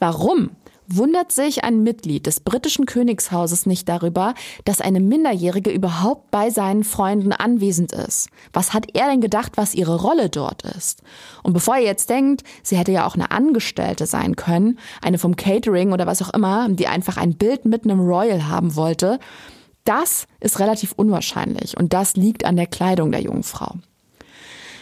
Warum 0.00 0.50
wundert 0.88 1.32
sich 1.32 1.64
ein 1.64 1.82
Mitglied 1.82 2.26
des 2.26 2.40
britischen 2.40 2.86
Königshauses 2.86 3.66
nicht 3.66 3.88
darüber, 3.88 4.34
dass 4.64 4.80
eine 4.80 5.00
Minderjährige 5.00 5.70
überhaupt 5.70 6.30
bei 6.30 6.50
seinen 6.50 6.84
Freunden 6.84 7.32
anwesend 7.32 7.92
ist. 7.92 8.28
Was 8.52 8.72
hat 8.72 8.86
er 8.94 9.08
denn 9.08 9.20
gedacht, 9.20 9.52
was 9.56 9.74
ihre 9.74 10.00
Rolle 10.00 10.28
dort 10.28 10.62
ist? 10.62 11.02
Und 11.42 11.52
bevor 11.52 11.76
ihr 11.76 11.84
jetzt 11.84 12.10
denkt, 12.10 12.42
sie 12.62 12.76
hätte 12.76 12.92
ja 12.92 13.06
auch 13.06 13.14
eine 13.14 13.30
Angestellte 13.30 14.06
sein 14.06 14.36
können, 14.36 14.78
eine 15.00 15.18
vom 15.18 15.36
Catering 15.36 15.92
oder 15.92 16.06
was 16.06 16.22
auch 16.22 16.34
immer, 16.34 16.68
die 16.68 16.86
einfach 16.86 17.16
ein 17.16 17.34
Bild 17.34 17.64
mit 17.64 17.84
einem 17.84 18.00
Royal 18.00 18.48
haben 18.48 18.76
wollte, 18.76 19.18
das 19.84 20.26
ist 20.40 20.60
relativ 20.60 20.92
unwahrscheinlich 20.92 21.76
und 21.76 21.92
das 21.92 22.14
liegt 22.16 22.44
an 22.44 22.56
der 22.56 22.66
Kleidung 22.66 23.10
der 23.10 23.20
jungen 23.20 23.42
Frau. 23.42 23.76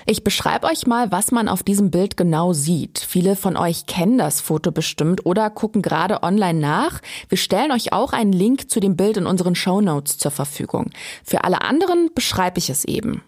Ich 0.06 0.24
beschreibe 0.24 0.66
euch 0.66 0.86
mal, 0.86 1.12
was 1.12 1.30
man 1.30 1.48
auf 1.48 1.62
diesem 1.62 1.90
Bild 1.90 2.16
genau 2.16 2.52
sieht. 2.52 2.98
Viele 2.98 3.36
von 3.36 3.56
euch 3.56 3.86
kennen 3.86 4.18
das 4.18 4.40
Foto 4.40 4.72
bestimmt 4.72 5.26
oder 5.26 5.50
gucken 5.50 5.82
gerade 5.82 6.22
online 6.22 6.58
nach. 6.58 7.00
Wir 7.28 7.38
stellen 7.38 7.72
euch 7.72 7.92
auch 7.92 8.12
einen 8.12 8.32
Link 8.32 8.70
zu 8.70 8.80
dem 8.80 8.96
Bild 8.96 9.16
in 9.16 9.26
unseren 9.26 9.54
Show 9.54 9.80
Notes 9.80 10.18
zur 10.18 10.30
Verfügung. 10.30 10.90
Für 11.24 11.44
alle 11.44 11.62
anderen 11.62 12.10
beschreibe 12.14 12.58
ich 12.58 12.70
es 12.70 12.84
eben. 12.84 13.22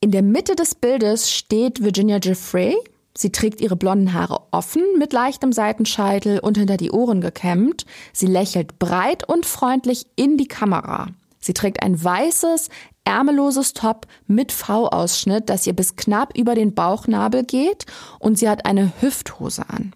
In 0.00 0.10
der 0.10 0.22
Mitte 0.22 0.54
des 0.54 0.74
Bildes 0.74 1.30
steht 1.30 1.82
Virginia 1.82 2.18
Jeffrey. 2.22 2.76
Sie 3.16 3.32
trägt 3.32 3.60
ihre 3.60 3.74
blonden 3.74 4.12
Haare 4.12 4.42
offen 4.52 4.84
mit 4.96 5.12
leichtem 5.12 5.52
Seitenscheitel 5.52 6.38
und 6.38 6.56
hinter 6.56 6.76
die 6.76 6.92
Ohren 6.92 7.20
gekämmt. 7.20 7.84
Sie 8.12 8.26
lächelt 8.26 8.78
breit 8.78 9.28
und 9.28 9.44
freundlich 9.44 10.06
in 10.14 10.36
die 10.36 10.46
Kamera. 10.46 11.08
Sie 11.40 11.52
trägt 11.52 11.82
ein 11.82 12.02
weißes, 12.02 12.68
ärmelloses 13.08 13.72
Top 13.72 14.06
mit 14.26 14.52
V-Ausschnitt, 14.52 15.48
das 15.48 15.66
ihr 15.66 15.72
bis 15.72 15.96
knapp 15.96 16.36
über 16.36 16.54
den 16.54 16.74
Bauchnabel 16.74 17.44
geht 17.44 17.86
und 18.18 18.38
sie 18.38 18.48
hat 18.48 18.66
eine 18.66 18.92
Hüfthose 19.00 19.68
an. 19.68 19.94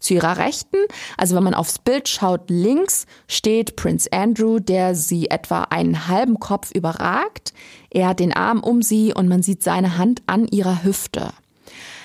Zu 0.00 0.14
ihrer 0.14 0.38
Rechten, 0.38 0.76
also 1.16 1.34
wenn 1.34 1.42
man 1.42 1.54
aufs 1.54 1.78
Bild 1.78 2.08
schaut, 2.08 2.50
links 2.50 3.06
steht 3.26 3.74
Prince 3.76 4.12
Andrew, 4.12 4.60
der 4.60 4.94
sie 4.94 5.28
etwa 5.28 5.62
einen 5.62 6.06
halben 6.06 6.38
Kopf 6.38 6.70
überragt. 6.72 7.52
Er 7.90 8.08
hat 8.08 8.20
den 8.20 8.32
Arm 8.32 8.60
um 8.60 8.82
sie 8.82 9.12
und 9.12 9.28
man 9.28 9.42
sieht 9.42 9.62
seine 9.62 9.98
Hand 9.98 10.22
an 10.26 10.46
ihrer 10.46 10.84
Hüfte. 10.84 11.32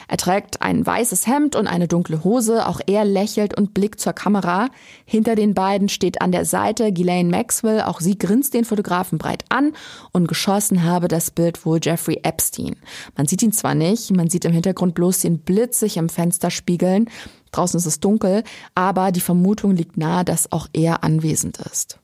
Er 0.07 0.17
trägt 0.17 0.61
ein 0.61 0.85
weißes 0.85 1.27
Hemd 1.27 1.55
und 1.55 1.67
eine 1.67 1.87
dunkle 1.87 2.23
Hose. 2.23 2.67
Auch 2.67 2.79
er 2.85 3.05
lächelt 3.05 3.57
und 3.57 3.73
blickt 3.73 3.99
zur 3.99 4.13
Kamera. 4.13 4.69
Hinter 5.05 5.35
den 5.35 5.53
beiden 5.53 5.89
steht 5.89 6.21
an 6.21 6.31
der 6.31 6.45
Seite 6.45 6.91
Ghislaine 6.91 7.29
Maxwell. 7.29 7.81
Auch 7.81 8.01
sie 8.01 8.17
grinst 8.17 8.53
den 8.53 8.65
Fotografen 8.65 9.17
breit 9.17 9.45
an 9.49 9.73
und 10.11 10.27
geschossen 10.27 10.83
habe 10.83 11.07
das 11.07 11.31
Bild 11.31 11.65
wohl 11.65 11.79
Jeffrey 11.81 12.19
Epstein. 12.23 12.75
Man 13.15 13.27
sieht 13.27 13.43
ihn 13.43 13.51
zwar 13.51 13.75
nicht, 13.75 14.11
man 14.11 14.29
sieht 14.29 14.45
im 14.45 14.53
Hintergrund 14.53 14.95
bloß 14.95 15.19
den 15.19 15.39
Blitz 15.39 15.79
sich 15.79 15.97
im 15.97 16.09
Fenster 16.09 16.51
spiegeln. 16.51 17.09
Draußen 17.51 17.77
ist 17.77 17.85
es 17.85 17.99
dunkel, 17.99 18.43
aber 18.75 19.11
die 19.11 19.19
Vermutung 19.19 19.75
liegt 19.75 19.97
nahe, 19.97 20.25
dass 20.25 20.51
auch 20.51 20.67
er 20.73 21.03
anwesend 21.03 21.59
ist. 21.59 21.99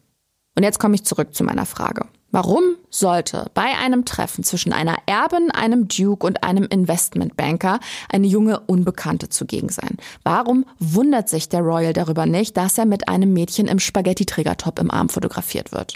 Und 0.55 0.63
jetzt 0.63 0.79
komme 0.79 0.95
ich 0.95 1.05
zurück 1.05 1.33
zu 1.33 1.43
meiner 1.43 1.65
Frage. 1.65 2.05
Warum 2.31 2.75
sollte 2.91 3.49
bei 3.55 3.75
einem 3.81 4.05
Treffen 4.05 4.43
zwischen 4.43 4.71
einer 4.71 4.97
Erbin, 5.07 5.49
einem 5.49 5.87
Duke 5.87 6.25
und 6.27 6.43
einem 6.43 6.65
Investmentbanker 6.65 7.79
eine 8.07 8.27
junge 8.27 8.59
Unbekannte 8.59 9.29
zugegen 9.29 9.69
sein? 9.69 9.97
Warum 10.23 10.65
wundert 10.77 11.27
sich 11.27 11.49
der 11.49 11.61
Royal 11.61 11.93
darüber 11.93 12.27
nicht, 12.27 12.55
dass 12.55 12.77
er 12.77 12.85
mit 12.85 13.09
einem 13.09 13.33
Mädchen 13.33 13.67
im 13.67 13.79
Spaghetti-Trägertop 13.79 14.79
im 14.79 14.91
Arm 14.91 15.09
fotografiert 15.09 15.71
wird? 15.71 15.95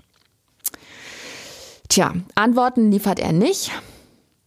Tja, 1.87 2.13
Antworten 2.33 2.91
liefert 2.91 3.19
er 3.19 3.33
nicht. 3.33 3.71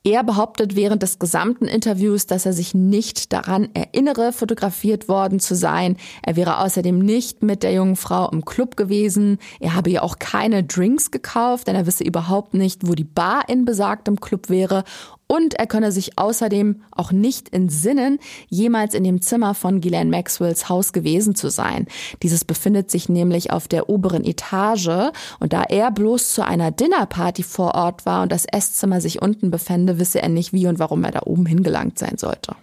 Er 0.07 0.23
behauptet 0.23 0.77
während 0.77 1.03
des 1.03 1.19
gesamten 1.19 1.65
Interviews, 1.65 2.27
dass 2.27 2.47
er 2.47 2.53
sich 2.53 2.75
nicht 2.75 3.33
daran 3.33 3.71
erinnere, 3.75 4.33
fotografiert 4.33 5.09
worden 5.09 5.41
zu 5.41 5.57
sein. 5.57 5.97
Er 6.23 6.37
wäre 6.37 6.61
außerdem 6.61 6.97
nicht 6.97 7.43
mit 7.43 7.65
der 7.65 7.73
jungen 7.73 7.97
Frau 7.97 8.31
im 8.31 8.45
Club 8.45 8.77
gewesen. 8.77 9.39
Er 9.59 9.75
habe 9.75 9.91
ihr 9.91 10.05
auch 10.05 10.21
keine 10.21 10.63
Drinks 10.63 11.11
gekauft, 11.11 11.67
denn 11.67 11.75
er 11.75 11.89
wisse 11.89 12.05
überhaupt 12.05 12.55
nicht, 12.55 12.87
wo 12.87 12.95
die 12.95 13.03
Bar 13.03 13.49
in 13.49 13.65
besagtem 13.65 14.21
Club 14.21 14.49
wäre. 14.49 14.85
Und 15.29 15.55
er 15.55 15.67
könne 15.67 15.91
sich 15.91 16.19
außerdem 16.19 16.83
auch 16.93 17.11
nicht 17.11 17.53
entsinnen, 17.53 18.19
jemals 18.49 18.95
in 18.95 19.03
dem 19.03 19.21
Zimmer 19.21 19.55
von 19.55 19.81
Ghislaine 19.81 20.11
Maxwells 20.11 20.69
Haus 20.69 20.93
gewesen 20.93 21.35
zu 21.35 21.51
sein. 21.51 21.87
Dieses 22.23 22.45
befindet 22.45 22.91
sich 22.91 23.09
nämlich 23.09 23.51
auf 23.51 23.67
der 23.67 23.89
oberen 23.89 24.25
Etage 24.25 25.11
und 25.41 25.53
da 25.53 25.65
er 25.65 25.91
bloß 25.91 26.33
zu 26.33 26.45
einer 26.45 26.71
Dinnerparty 26.71 27.43
vor 27.43 27.75
Ort 27.75 28.07
war 28.07 28.23
und 28.23 28.31
das 28.31 28.47
Esszimmer 28.47 29.01
sich 29.01 29.21
unten 29.21 29.51
befände, 29.51 29.99
wisse 29.99 30.23
er 30.23 30.29
nicht, 30.29 30.53
wie 30.53 30.69
und 30.69 30.79
warum 30.79 31.03
er 31.03 31.11
da 31.11 31.23
oben 31.25 31.47
hingelangt 31.47 31.99
sein 31.99 32.19
sollte. 32.19 32.55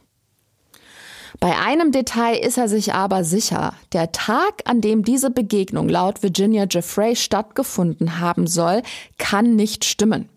Bei 1.39 1.57
einem 1.57 1.91
Detail 1.91 2.35
ist 2.37 2.57
er 2.57 2.69
sich 2.69 2.93
aber 2.93 3.23
sicher. 3.23 3.73
Der 3.91 4.11
Tag, 4.11 4.61
an 4.65 4.79
dem 4.79 5.03
diese 5.03 5.29
Begegnung 5.29 5.89
laut 5.89 6.23
Virginia 6.23 6.65
Jeffrey 6.69 7.15
stattgefunden 7.15 8.19
haben 8.19 8.47
soll, 8.47 8.81
kann 9.17 9.55
nicht 9.55 9.83
stimmen. 9.83 10.29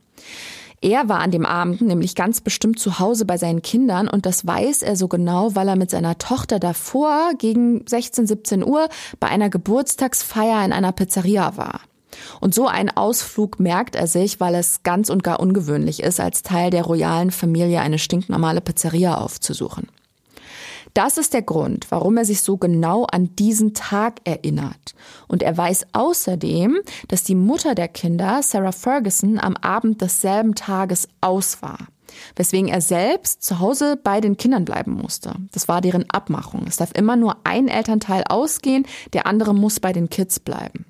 Er 0.81 1.09
war 1.09 1.21
an 1.21 1.31
dem 1.31 1.47
Abend 1.47 1.81
nämlich 1.81 2.15
ganz 2.15 2.41
bestimmt 2.41 2.79
zu 2.79 2.99
Hause 2.99 3.25
bei 3.25 3.39
seinen 3.39 3.63
Kindern 3.63 4.09
und 4.09 4.27
das 4.27 4.47
weiß 4.47 4.83
er 4.83 4.97
so 4.97 5.09
genau, 5.09 5.55
weil 5.55 5.69
er 5.69 5.77
mit 5.77 5.91
seiner 5.91 6.19
Tochter 6.19 6.59
davor 6.59 7.33
gegen 7.39 7.87
16, 7.87 8.27
17 8.27 8.65
Uhr 8.65 8.89
bei 9.19 9.29
einer 9.29 9.49
Geburtstagsfeier 9.49 10.65
in 10.65 10.73
einer 10.73 10.93
Pizzeria 10.93 11.57
war. 11.57 11.81
Und 12.41 12.55
so 12.55 12.67
einen 12.67 12.91
Ausflug 12.91 13.61
merkt 13.61 13.95
er 13.95 14.07
sich, 14.07 14.41
weil 14.41 14.55
es 14.55 14.83
ganz 14.83 15.11
und 15.11 15.23
gar 15.23 15.41
ungewöhnlich 15.41 16.03
ist, 16.03 16.21
als 16.21 16.43
Teil 16.43 16.71
der 16.71 16.85
royalen 16.85 17.31
Familie 17.31 17.81
eine 17.81 17.99
stinknormale 17.99 18.61
Pizzeria 18.61 19.17
aufzusuchen. 19.17 19.89
Das 20.97 21.19
ist 21.19 21.35
der 21.35 21.43
Grund, 21.43 21.91
warum 21.91 22.17
er 22.17 22.25
sich 22.25 22.41
so 22.41 22.57
genau 22.57 23.05
an 23.05 23.37
diesen 23.37 23.75
Tag 23.75 24.23
erinnert. 24.25 24.95
Und 25.29 25.43
er 25.43 25.55
weiß 25.55 25.89
außerdem, 25.93 26.79
dass 27.09 27.23
die 27.23 27.35
Mutter 27.35 27.75
der 27.75 27.89
Kinder, 27.89 28.41
Sarah 28.43 28.73
Ferguson, 28.73 29.39
am 29.39 29.59
Abend 29.59 30.01
desselben 30.01 30.55
Tages 30.55 31.07
aus 31.21 31.61
war. 31.61 31.89
Weswegen 32.35 32.69
er 32.69 32.81
selbst 32.81 33.43
zu 33.43 33.61
Hause 33.61 34.01
bei 34.03 34.23
den 34.23 34.39
Kindern 34.39 34.65
bleiben 34.65 34.93
musste. 34.93 35.35
Das 35.53 35.69
war 35.69 35.83
deren 35.83 36.09
Abmachung. 36.09 36.65
Es 36.67 36.77
darf 36.77 36.93
immer 36.95 37.17
nur 37.17 37.37
ein 37.45 37.69
Elternteil 37.69 38.25
ausgehen, 38.27 38.87
der 39.13 39.27
andere 39.27 39.55
muss 39.55 39.81
bei 39.81 39.93
den 39.93 40.09
Kids 40.09 40.41
bleiben. 40.41 40.87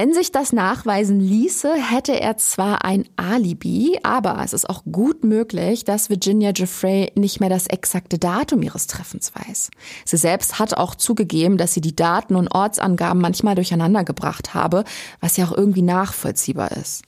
Wenn 0.00 0.14
sich 0.14 0.30
das 0.30 0.52
nachweisen 0.52 1.18
ließe, 1.18 1.74
hätte 1.74 2.20
er 2.20 2.36
zwar 2.36 2.84
ein 2.84 3.08
Alibi, 3.16 3.98
aber 4.04 4.40
es 4.44 4.52
ist 4.52 4.70
auch 4.70 4.84
gut 4.84 5.24
möglich, 5.24 5.84
dass 5.84 6.08
Virginia 6.08 6.52
Jeffrey 6.54 7.10
nicht 7.16 7.40
mehr 7.40 7.48
das 7.48 7.66
exakte 7.66 8.16
Datum 8.16 8.62
ihres 8.62 8.86
Treffens 8.86 9.32
weiß. 9.34 9.70
Sie 10.04 10.16
selbst 10.16 10.60
hat 10.60 10.74
auch 10.74 10.94
zugegeben, 10.94 11.58
dass 11.58 11.74
sie 11.74 11.80
die 11.80 11.96
Daten 11.96 12.36
und 12.36 12.54
Ortsangaben 12.54 13.20
manchmal 13.20 13.56
durcheinander 13.56 14.04
gebracht 14.04 14.54
habe, 14.54 14.84
was 15.20 15.36
ja 15.36 15.46
auch 15.46 15.52
irgendwie 15.56 15.82
nachvollziehbar 15.82 16.70
ist. 16.76 17.02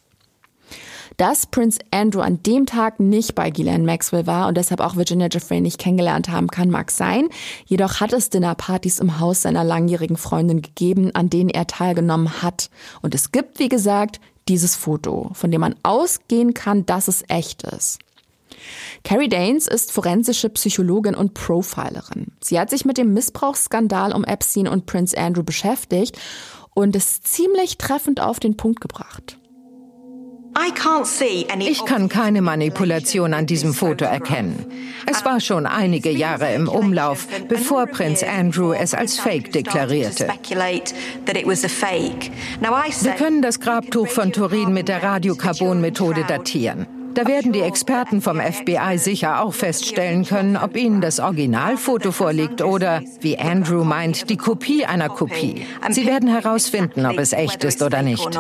Dass 1.21 1.45
Prince 1.45 1.79
Andrew 1.91 2.23
an 2.23 2.43
dem 2.45 2.65
Tag 2.65 2.99
nicht 2.99 3.35
bei 3.35 3.51
Ghislaine 3.51 3.85
Maxwell 3.85 4.27
war 4.27 4.49
und 4.49 4.57
deshalb 4.57 4.81
auch 4.81 4.97
Virginia 4.97 5.29
Jeffrey 5.31 5.61
nicht 5.61 5.77
kennengelernt 5.77 6.31
haben 6.31 6.49
kann, 6.49 6.71
mag 6.71 6.91
sein. 6.91 7.29
Jedoch 7.67 8.01
hat 8.01 8.15
es 8.15 8.31
Dinnerpartys 8.31 9.01
im 9.01 9.21
Haus 9.21 9.43
seiner 9.43 9.63
langjährigen 9.63 10.17
Freundin 10.17 10.63
gegeben, 10.63 11.15
an 11.15 11.29
denen 11.29 11.51
er 11.51 11.67
teilgenommen 11.67 12.41
hat. 12.41 12.71
Und 13.03 13.15
es 13.15 13.33
gibt, 13.33 13.59
wie 13.59 13.69
gesagt, 13.69 14.19
dieses 14.49 14.77
Foto, 14.77 15.31
von 15.35 15.51
dem 15.51 15.61
man 15.61 15.75
ausgehen 15.83 16.55
kann, 16.55 16.87
dass 16.87 17.07
es 17.07 17.23
echt 17.29 17.65
ist. 17.65 17.99
Carrie 19.05 19.29
Danes 19.29 19.67
ist 19.67 19.93
forensische 19.93 20.49
Psychologin 20.49 21.15
und 21.15 21.35
Profilerin. 21.35 22.29
Sie 22.41 22.59
hat 22.59 22.71
sich 22.71 22.87
mit 22.87 22.97
dem 22.97 23.13
Missbrauchsskandal 23.13 24.15
um 24.15 24.25
Epstein 24.25 24.69
und 24.69 24.87
Prince 24.87 25.19
Andrew 25.19 25.43
beschäftigt 25.43 26.19
und 26.73 26.97
es 26.97 27.21
ziemlich 27.21 27.77
treffend 27.77 28.23
auf 28.23 28.41
den 28.41 28.57
Punkt 28.57 28.81
gebracht. 28.81 29.37
Ich 31.59 31.85
kann 31.85 32.09
keine 32.09 32.43
Manipulation 32.43 33.35
an 33.35 33.47
diesem 33.47 33.73
Foto 33.75 34.05
erkennen. 34.05 34.65
Es 35.07 35.25
war 35.25 35.41
schon 35.41 35.67
einige 35.67 36.11
Jahre 36.11 36.53
im 36.53 36.69
Umlauf, 36.69 37.27
bevor 37.49 37.87
Prinz 37.87 38.23
Andrew 38.23 38.73
es 38.73 38.95
als 38.95 39.19
Fake 39.19 39.53
deklarierte. 39.53 40.29
Wir 43.03 43.13
können 43.13 43.43
das 43.43 43.61
Grabtuch 43.61 44.09
von 44.09 44.33
Turin 44.33 44.73
mit 44.73 44.89
der 44.89 45.03
Radiokarbon-Methode 45.03 46.25
datieren. 46.27 46.87
Da 47.15 47.27
werden 47.27 47.53
die 47.53 47.61
Experten 47.61 48.23
vom 48.23 48.41
FBI 48.41 48.97
sicher 48.97 49.43
auch 49.43 49.53
feststellen 49.53 50.25
können, 50.25 50.57
ob 50.57 50.77
ihnen 50.77 51.01
das 51.01 51.19
Originalfoto 51.19 52.13
vorliegt 52.13 52.63
oder, 52.63 53.03
wie 53.21 53.37
Andrew 53.37 53.83
meint, 53.83 54.31
die 54.31 54.37
Kopie 54.37 54.85
einer 54.85 55.09
Kopie. 55.09 55.67
Sie 55.91 56.07
werden 56.07 56.29
herausfinden, 56.29 57.07
ob 57.07 57.19
es 57.19 57.33
echt 57.33 57.65
ist 57.65 57.83
oder 57.83 58.03
nicht. 58.03 58.39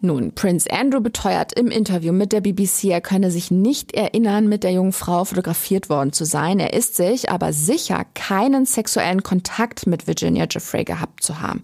Nun, 0.00 0.32
Prince 0.32 0.70
Andrew 0.70 1.00
beteuert 1.00 1.58
im 1.58 1.72
Interview 1.72 2.12
mit 2.12 2.32
der 2.32 2.40
BBC, 2.40 2.84
er 2.84 3.00
könne 3.00 3.32
sich 3.32 3.50
nicht 3.50 3.94
erinnern, 3.94 4.48
mit 4.48 4.62
der 4.62 4.70
jungen 4.70 4.92
Frau 4.92 5.24
fotografiert 5.24 5.90
worden 5.90 6.12
zu 6.12 6.24
sein. 6.24 6.60
Er 6.60 6.72
ist 6.72 6.94
sich 6.94 7.30
aber 7.30 7.52
sicher, 7.52 8.06
keinen 8.14 8.64
sexuellen 8.64 9.24
Kontakt 9.24 9.88
mit 9.88 10.06
Virginia 10.06 10.46
Jeffrey 10.48 10.84
gehabt 10.84 11.24
zu 11.24 11.40
haben. 11.40 11.62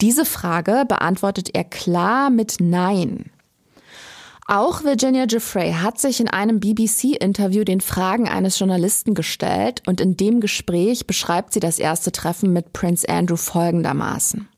Diese 0.00 0.24
Frage 0.24 0.84
beantwortet 0.86 1.50
er 1.54 1.64
klar 1.64 2.30
mit 2.30 2.58
Nein. 2.60 3.32
Auch 4.46 4.84
Virginia 4.84 5.26
Jeffrey 5.28 5.72
hat 5.72 5.98
sich 5.98 6.20
in 6.20 6.28
einem 6.28 6.60
BBC-Interview 6.60 7.64
den 7.64 7.80
Fragen 7.80 8.28
eines 8.28 8.60
Journalisten 8.60 9.14
gestellt 9.14 9.82
und 9.86 10.00
in 10.00 10.16
dem 10.16 10.40
Gespräch 10.40 11.08
beschreibt 11.08 11.52
sie 11.52 11.60
das 11.60 11.80
erste 11.80 12.12
Treffen 12.12 12.52
mit 12.52 12.72
Prince 12.72 13.08
Andrew 13.08 13.36
folgendermaßen. 13.36 14.48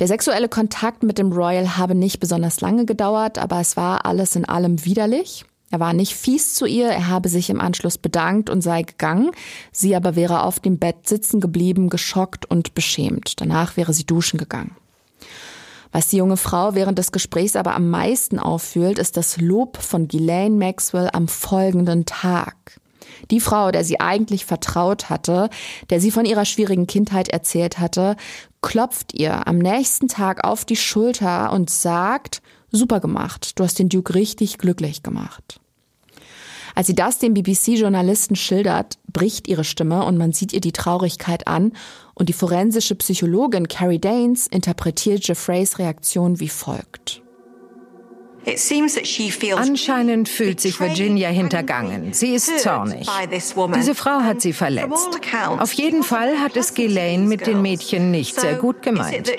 Der 0.00 0.08
sexuelle 0.08 0.48
Kontakt 0.48 1.04
mit 1.04 1.18
dem 1.18 1.32
Royal 1.32 1.76
habe 1.76 1.94
nicht 1.94 2.18
besonders 2.18 2.60
lange 2.60 2.84
gedauert, 2.84 3.38
aber 3.38 3.60
es 3.60 3.76
war 3.76 4.06
alles 4.06 4.34
in 4.34 4.44
allem 4.44 4.84
widerlich. 4.84 5.44
Er 5.70 5.80
war 5.80 5.92
nicht 5.92 6.14
fies 6.14 6.54
zu 6.54 6.66
ihr, 6.66 6.88
er 6.88 7.08
habe 7.08 7.28
sich 7.28 7.48
im 7.48 7.60
Anschluss 7.60 7.98
bedankt 7.98 8.50
und 8.50 8.60
sei 8.60 8.82
gegangen. 8.82 9.30
Sie 9.72 9.94
aber 9.94 10.16
wäre 10.16 10.42
auf 10.42 10.58
dem 10.58 10.78
Bett 10.78 11.08
sitzen 11.08 11.40
geblieben, 11.40 11.90
geschockt 11.90 12.44
und 12.44 12.74
beschämt. 12.74 13.40
Danach 13.40 13.76
wäre 13.76 13.92
sie 13.92 14.04
duschen 14.04 14.38
gegangen. 14.38 14.76
Was 15.92 16.08
die 16.08 16.16
junge 16.16 16.36
Frau 16.36 16.74
während 16.74 16.98
des 16.98 17.12
Gesprächs 17.12 17.54
aber 17.54 17.74
am 17.74 17.88
meisten 17.88 18.40
auffühlt, 18.40 18.98
ist 18.98 19.16
das 19.16 19.40
Lob 19.40 19.76
von 19.76 20.08
Ghislaine 20.08 20.56
Maxwell 20.56 21.08
am 21.12 21.28
folgenden 21.28 22.04
Tag. 22.04 22.80
Die 23.30 23.40
Frau, 23.40 23.70
der 23.70 23.84
sie 23.84 24.00
eigentlich 24.00 24.44
vertraut 24.44 25.08
hatte, 25.08 25.50
der 25.90 26.00
sie 26.00 26.10
von 26.10 26.24
ihrer 26.24 26.44
schwierigen 26.44 26.86
Kindheit 26.86 27.28
erzählt 27.28 27.78
hatte, 27.78 28.16
klopft 28.64 29.12
ihr 29.12 29.46
am 29.46 29.58
nächsten 29.58 30.08
Tag 30.08 30.42
auf 30.42 30.64
die 30.64 30.74
Schulter 30.74 31.52
und 31.52 31.68
sagt, 31.68 32.40
super 32.72 32.98
gemacht, 32.98 33.58
du 33.58 33.62
hast 33.62 33.78
den 33.78 33.90
Duke 33.90 34.14
richtig 34.14 34.56
glücklich 34.56 35.02
gemacht. 35.02 35.60
Als 36.74 36.86
sie 36.86 36.94
das 36.94 37.18
dem 37.18 37.34
BBC-Journalisten 37.34 38.36
schildert, 38.36 38.98
bricht 39.12 39.48
ihre 39.48 39.64
Stimme 39.64 40.04
und 40.04 40.16
man 40.16 40.32
sieht 40.32 40.54
ihr 40.54 40.62
die 40.62 40.72
Traurigkeit 40.72 41.46
an 41.46 41.74
und 42.14 42.30
die 42.30 42.32
forensische 42.32 42.94
Psychologin 42.94 43.68
Carrie 43.68 44.00
Danes 44.00 44.46
interpretiert 44.46 45.28
Jeffreys 45.28 45.78
Reaktion 45.78 46.40
wie 46.40 46.48
folgt. 46.48 47.23
Anscheinend 49.56 50.28
fühlt 50.28 50.60
sich 50.60 50.78
Virginia 50.80 51.28
hintergangen. 51.28 52.12
Sie 52.12 52.34
ist 52.34 52.60
zornig. 52.60 53.08
Diese 53.74 53.94
Frau 53.94 54.20
hat 54.20 54.40
sie 54.40 54.52
verletzt. 54.52 55.08
Auf 55.58 55.72
jeden 55.72 56.02
Fall 56.02 56.38
hat 56.40 56.56
es 56.56 56.74
Ghislaine 56.74 57.24
mit 57.24 57.46
den 57.46 57.62
Mädchen 57.62 58.10
nicht 58.10 58.38
sehr 58.40 58.54
gut 58.54 58.82
gemeint. 58.82 59.30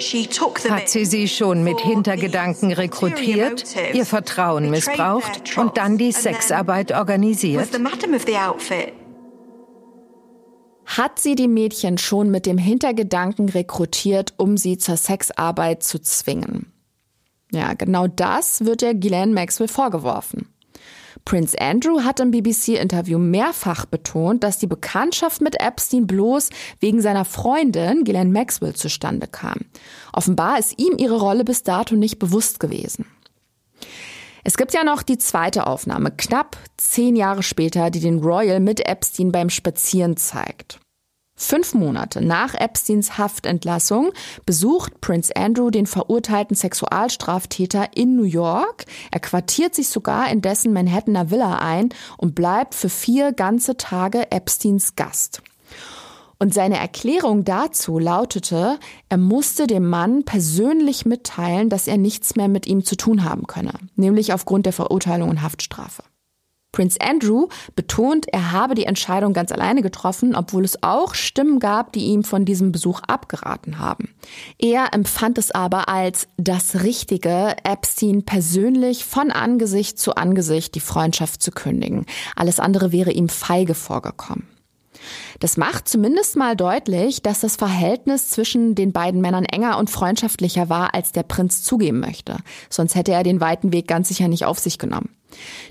Hat 0.70 0.90
sie 0.90 1.06
sie 1.06 1.28
schon 1.28 1.64
mit 1.64 1.80
Hintergedanken 1.80 2.72
rekrutiert, 2.72 3.64
ihr 3.94 4.06
Vertrauen 4.06 4.70
missbraucht 4.70 5.58
und 5.58 5.78
dann 5.78 5.98
die 5.98 6.12
Sexarbeit 6.12 6.92
organisiert? 6.92 7.70
Hat 10.86 11.20
sie 11.20 11.36
die 11.36 11.48
Mädchen 11.48 11.98
schon 11.98 12.30
mit 12.30 12.46
dem 12.46 12.58
Hintergedanken 12.58 13.50
rekrutiert, 13.50 14.34
um 14.38 14.56
sie 14.56 14.78
zur 14.78 14.98
Sexarbeit 14.98 15.84
zu 15.84 16.00
zwingen? 16.00 16.75
Ja, 17.52 17.74
genau 17.74 18.08
das 18.08 18.66
wird 18.66 18.82
der 18.82 18.94
Ghislaine 18.94 19.34
Maxwell 19.34 19.68
vorgeworfen. 19.68 20.50
Prince 21.24 21.60
Andrew 21.60 22.02
hat 22.04 22.20
im 22.20 22.30
BBC-Interview 22.30 23.18
mehrfach 23.18 23.86
betont, 23.86 24.44
dass 24.44 24.60
die 24.60 24.68
Bekanntschaft 24.68 25.42
mit 25.42 25.60
Epstein 25.60 26.06
bloß 26.06 26.50
wegen 26.80 27.02
seiner 27.02 27.26
Freundin 27.26 28.04
Ghislaine 28.04 28.32
Maxwell 28.32 28.76
zustande 28.76 29.28
kam. 29.28 29.62
Offenbar 30.14 30.60
ist 30.60 30.78
ihm 30.78 30.98
ihre 30.98 31.20
Rolle 31.20 31.44
bis 31.44 31.64
dato 31.64 31.96
nicht 31.96 32.20
bewusst 32.20 32.60
gewesen. 32.60 33.06
Es 34.44 34.58
gibt 34.58 34.76
ja 34.76 34.84
noch 34.84 35.02
die 35.02 35.18
zweite 35.18 35.66
Aufnahme, 35.66 36.12
knapp 36.12 36.58
zehn 36.78 37.16
Jahre 37.16 37.42
später, 37.42 37.90
die 37.90 38.00
den 38.00 38.20
Royal 38.20 38.60
mit 38.60 38.88
Epstein 38.88 39.32
beim 39.32 39.50
Spazieren 39.50 40.18
zeigt. 40.18 40.80
Fünf 41.38 41.74
Monate 41.74 42.22
nach 42.22 42.54
Epsteins 42.54 43.18
Haftentlassung 43.18 44.12
besucht 44.46 45.02
Prince 45.02 45.36
Andrew 45.36 45.70
den 45.70 45.86
verurteilten 45.86 46.56
Sexualstraftäter 46.56 47.90
in 47.94 48.16
New 48.16 48.24
York. 48.24 48.86
Er 49.12 49.20
quartiert 49.20 49.76
sich 49.76 49.90
sogar 49.90 50.30
in 50.32 50.42
dessen 50.42 50.72
Manhattaner 50.72 51.32
Villa 51.32 51.58
ein 51.58 51.90
und 52.18 52.36
bleibt 52.36 52.74
für 52.74 52.88
vier 52.88 53.34
ganze 53.34 53.76
Tage 53.76 54.32
Epsteins 54.32 54.96
Gast. 54.96 55.42
Und 56.40 56.54
seine 56.54 56.78
Erklärung 56.78 57.44
dazu 57.44 58.00
lautete, 58.00 58.80
er 59.10 59.18
musste 59.18 59.68
dem 59.68 59.90
Mann 59.90 60.24
persönlich 60.24 61.06
mitteilen, 61.06 61.70
dass 61.70 61.88
er 61.88 61.98
nichts 61.98 62.38
mehr 62.38 62.48
mit 62.48 62.66
ihm 62.66 62.86
zu 62.86 62.96
tun 62.96 63.26
haben 63.26 63.46
könne, 63.46 63.74
nämlich 63.98 64.32
aufgrund 64.32 64.66
der 64.66 64.74
Verurteilung 64.74 65.30
und 65.30 65.42
Haftstrafe. 65.42 66.04
Prince 66.76 67.00
Andrew 67.00 67.48
betont, 67.78 68.28
er 68.34 68.52
habe 68.52 68.76
die 68.76 68.86
Entscheidung 68.86 69.32
ganz 69.32 69.54
alleine 69.54 69.82
getroffen, 69.82 70.36
obwohl 70.36 70.66
es 70.66 70.84
auch 70.84 71.16
Stimmen 71.16 71.60
gab, 71.60 71.94
die 71.94 72.08
ihm 72.08 72.26
von 72.26 72.44
diesem 72.44 72.74
Besuch 72.74 73.00
abgeraten 73.08 73.80
haben. 73.80 74.14
Er 74.60 74.94
empfand 74.94 75.38
es 75.38 75.52
aber 75.52 75.88
als 75.88 76.28
das 76.36 76.84
Richtige, 76.84 77.56
Epstein 77.64 78.24
persönlich 78.26 79.06
von 79.06 79.32
Angesicht 79.32 79.98
zu 79.98 80.16
Angesicht 80.16 80.76
die 80.76 80.82
Freundschaft 80.82 81.42
zu 81.42 81.52
kündigen. 81.52 82.06
Alles 82.36 82.60
andere 82.60 82.92
wäre 82.92 83.12
ihm 83.12 83.30
feige 83.30 83.74
vorgekommen. 83.74 84.55
Das 85.40 85.58
macht 85.58 85.88
zumindest 85.88 86.36
mal 86.36 86.56
deutlich, 86.56 87.22
dass 87.22 87.42
das 87.42 87.56
Verhältnis 87.56 88.30
zwischen 88.30 88.76
den 88.76 88.92
beiden 88.92 89.22
Männern 89.22 89.46
enger 89.46 89.78
und 89.78 89.90
freundschaftlicher 89.90 90.70
war, 90.70 90.94
als 90.94 91.12
der 91.12 91.24
Prinz 91.24 91.64
zugeben 91.64 92.00
möchte. 92.00 92.38
Sonst 92.70 92.96
hätte 92.96 93.12
er 93.12 93.24
den 93.24 93.42
weiten 93.42 93.74
Weg 93.74 93.88
ganz 93.88 94.08
sicher 94.08 94.28
nicht 94.28 94.46
auf 94.46 94.60
sich 94.60 94.78
genommen. 94.78 95.10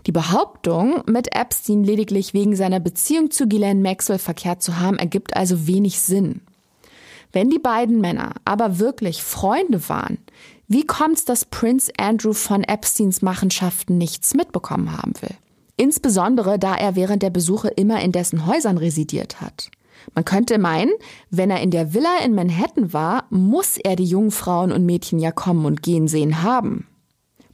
Die 0.07 0.13
Behauptung, 0.13 1.03
mit 1.07 1.35
Epstein 1.35 1.85
lediglich 1.85 2.35
wegen 2.35 2.55
seiner 2.57 2.81
Beziehung 2.81 3.31
zu 3.31 3.47
Ghislaine 3.47 3.81
Maxwell 3.81 4.19
verkehrt 4.19 4.63
zu 4.63 4.79
haben, 4.79 4.99
ergibt 4.99 5.37
also 5.37 5.67
wenig 5.67 6.01
Sinn. 6.01 6.43
Wenn 7.33 7.51
die 7.51 7.59
beiden 7.59 8.01
Männer 8.01 8.35
aber 8.45 8.79
wirklich 8.79 9.23
Freunde 9.23 9.89
waren, 9.89 10.19
wie 10.69 10.87
kommt's, 10.87 11.25
dass 11.25 11.45
Prince 11.45 11.93
Andrew 11.99 12.33
von 12.33 12.63
Epsteins 12.63 13.23
Machenschaften 13.23 13.99
nichts 13.99 14.35
mitbekommen 14.35 14.97
haben 14.97 15.13
will? 15.21 15.37
Insbesondere 15.77 16.59
da 16.59 16.77
er 16.77 16.97
während 16.97 17.23
der 17.23 17.31
Besuche 17.31 17.69
immer 17.69 18.01
in 18.03 18.13
dessen 18.13 18.47
Häusern 18.47 18.79
residiert 18.79 19.41
hat. 19.41 19.71
Man 20.15 20.25
könnte 20.25 20.59
meinen, 20.59 20.93
wenn 21.31 21.51
er 21.51 21.61
in 21.61 21.71
der 21.71 21.95
Villa 21.95 22.19
in 22.25 22.35
Manhattan 22.35 22.93
war, 22.93 23.25
muss 23.31 23.79
er 23.79 23.97
die 23.97 24.05
jungen 24.05 24.31
Frauen 24.31 24.71
und 24.71 24.85
Mädchen 24.85 25.19
ja 25.19 25.33
kommen 25.33 25.65
und 25.65 25.83
gehen 25.83 26.09
sehen 26.09 26.43
haben. 26.43 26.87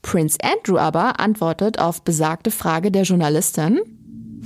Prince 0.03 0.39
Andrew 0.43 0.79
aber 0.79 1.21
antwortet 1.21 1.79
auf 1.79 2.03
besagte 2.03 2.51
Frage 2.51 2.91
der 2.91 3.03
Journalistin. 3.03 3.81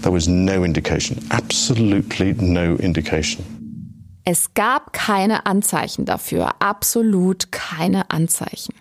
There 0.03 0.15
was 0.15 0.27
no 0.27 0.65
indication, 0.65 1.19
absolutely 1.31 2.35
no 2.35 2.75
indication. 2.75 3.45
Es 4.25 4.55
gab 4.55 4.93
keine 4.93 5.47
Anzeichen 5.47 6.05
dafür, 6.05 6.61
absolut 6.61 7.53
keine 7.53 8.11
Anzeichen. 8.11 8.75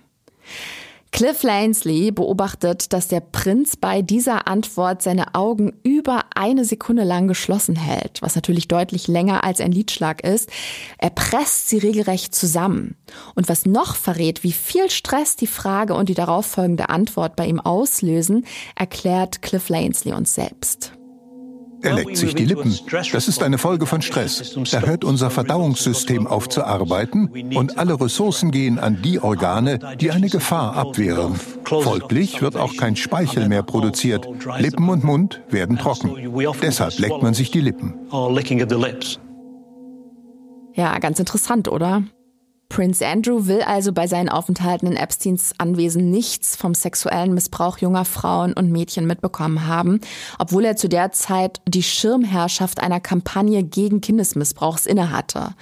Cliff 1.14 1.44
Lansley 1.44 2.10
beobachtet, 2.12 2.92
dass 2.92 3.08
der 3.08 3.20
Prinz 3.20 3.76
bei 3.76 4.02
dieser 4.02 4.48
Antwort 4.48 5.04
seine 5.04 5.36
Augen 5.36 5.72
über 5.84 6.26
eine 6.34 6.66
Sekunde 6.66 7.04
lang 7.04 7.28
geschlossen 7.28 7.76
hält, 7.76 8.20
was 8.24 8.34
natürlich 8.34 8.68
deutlich 8.68 9.08
länger 9.08 9.44
als 9.44 9.62
ein 9.62 9.72
Liedschlag 9.72 10.24
ist. 10.24 10.50
Er 10.98 11.12
presst 11.12 11.70
sie 11.70 11.78
regelrecht 11.78 12.34
zusammen. 12.34 12.98
Und 13.36 13.48
was 13.48 13.68
noch 13.68 13.96
verrät, 13.96 14.44
wie 14.44 14.52
viel 14.52 14.90
Stress 14.90 15.36
die 15.36 15.46
Frage 15.46 15.94
und 15.94 16.10
die 16.10 16.16
darauffolgende 16.16 16.90
Antwort 16.90 17.36
bei 17.36 17.46
ihm 17.46 17.60
auslösen, 17.60 18.48
erklärt 18.76 19.44
Cliff 19.44 19.70
Lansley 19.70 20.14
uns 20.14 20.34
selbst. 20.34 20.94
Er 21.84 21.94
leckt 21.96 22.18
sich 22.18 22.34
die 22.34 22.46
Lippen. 22.46 22.78
Das 23.12 23.28
ist 23.28 23.44
eine 23.44 23.58
Folge 23.58 23.86
von 23.86 24.02
Stress. 24.02 24.56
Da 24.72 24.82
hört 24.82 25.04
unser 25.04 25.30
Verdauungssystem 25.30 26.28
auf 26.28 26.50
zu 26.50 26.64
arbeiten 26.64 27.30
und 27.56 27.78
alle 27.78 28.00
Ressourcen 28.00 28.52
gehen 28.52 28.80
an 28.80 29.02
die 29.02 29.20
Organe, 29.20 29.80
die 30.00 30.12
eine 30.12 30.30
Gefahr 30.30 30.76
abwehren. 30.76 31.36
Folglich 31.66 32.42
wird 32.42 32.56
auch 32.56 32.76
kein 32.78 32.96
Speichel 32.96 33.48
mehr 33.50 33.64
produziert. 33.64 34.28
Lippen 34.58 34.90
und 34.90 35.04
Mund 35.04 35.42
werden 35.50 35.78
trocken. 35.78 36.16
Deshalb 36.62 36.98
leckt 37.00 37.22
man 37.22 37.34
sich 37.34 37.52
die 37.52 37.62
Lippen. 37.62 37.96
Ja, 40.76 40.98
ganz 41.00 41.20
interessant, 41.20 41.68
oder? 41.68 42.04
Prince 42.74 43.06
Andrew 43.06 43.46
will 43.46 43.62
also 43.62 43.94
bei 43.94 44.08
seinen 44.08 44.30
Aufenthalten 44.30 44.88
in 44.88 44.96
Epsteins 44.96 45.54
Anwesen 45.60 46.10
nichts 46.10 46.56
vom 46.56 46.74
sexuellen 46.74 47.36
Missbrauch 47.36 47.78
junger 47.78 48.04
Frauen 48.04 48.54
und 48.54 48.72
Mädchen 48.72 49.06
mitbekommen 49.06 49.68
haben, 49.68 50.00
obwohl 50.40 50.66
er 50.66 50.76
zu 50.76 50.90
der 50.90 51.12
Zeit 51.12 51.62
die 51.68 51.84
Schirmherrschaft 51.84 52.82
einer 52.82 53.00
Kampagne 53.00 53.64
gegen 53.64 54.02
Kindesmissbrauchs 54.02 54.88
innehatte. 54.88 55.54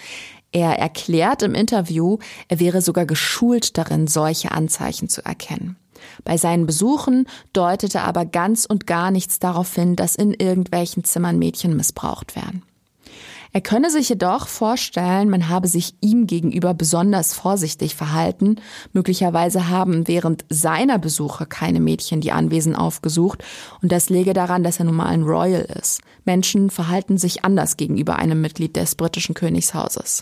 Er 0.54 0.80
erklärt 0.80 1.44
im 1.44 1.54
Interview, 1.54 2.18
er 2.48 2.62
wäre 2.62 2.82
sogar 2.82 3.06
geschult 3.06 3.78
darin, 3.78 4.08
solche 4.08 4.54
Anzeichen 4.54 5.10
zu 5.10 5.26
erkennen. 5.26 5.76
Bei 6.24 6.38
seinen 6.38 6.66
Besuchen 6.66 7.28
deutete 7.52 8.04
aber 8.04 8.26
ganz 8.26 8.66
und 8.66 8.88
gar 8.88 9.12
nichts 9.12 9.38
darauf 9.38 9.76
hin, 9.76 9.98
dass 9.98 10.16
in 10.16 10.34
irgendwelchen 10.34 11.04
Zimmern 11.04 11.38
Mädchen 11.38 11.76
missbraucht 11.76 12.38
werden. 12.38 12.64
Er 13.54 13.62
könne 13.62 13.90
sich 13.90 14.08
jedoch 14.08 14.48
vorstellen, 14.48 15.30
man 15.30 15.50
habe 15.50 15.68
sich 15.68 15.96
ihm 16.00 16.26
gegenüber 16.26 16.74
besonders 16.74 17.34
vorsichtig 17.34 17.96
verhalten. 17.96 18.56
Möglicherweise 18.94 19.68
haben 19.68 20.08
während 20.08 20.46
seiner 20.50 20.98
Besuche 20.98 21.46
keine 21.46 21.82
Mädchen 21.82 22.22
die 22.22 22.32
Anwesen 22.32 22.76
aufgesucht 22.76 23.44
und 23.82 23.92
das 23.92 24.10
läge 24.10 24.34
daran, 24.34 24.64
dass 24.64 24.80
er 24.80 24.86
nun 24.86 24.96
mal 24.96 25.08
ein 25.08 25.24
Royal 25.24 25.68
ist. 25.80 26.02
Menschen 26.24 26.70
verhalten 26.70 27.18
sich 27.18 27.44
anders 27.44 27.76
gegenüber 27.76 28.16
einem 28.16 28.40
Mitglied 28.40 28.78
des 28.78 28.96
britischen 28.96 29.36
Königshauses. 29.36 30.22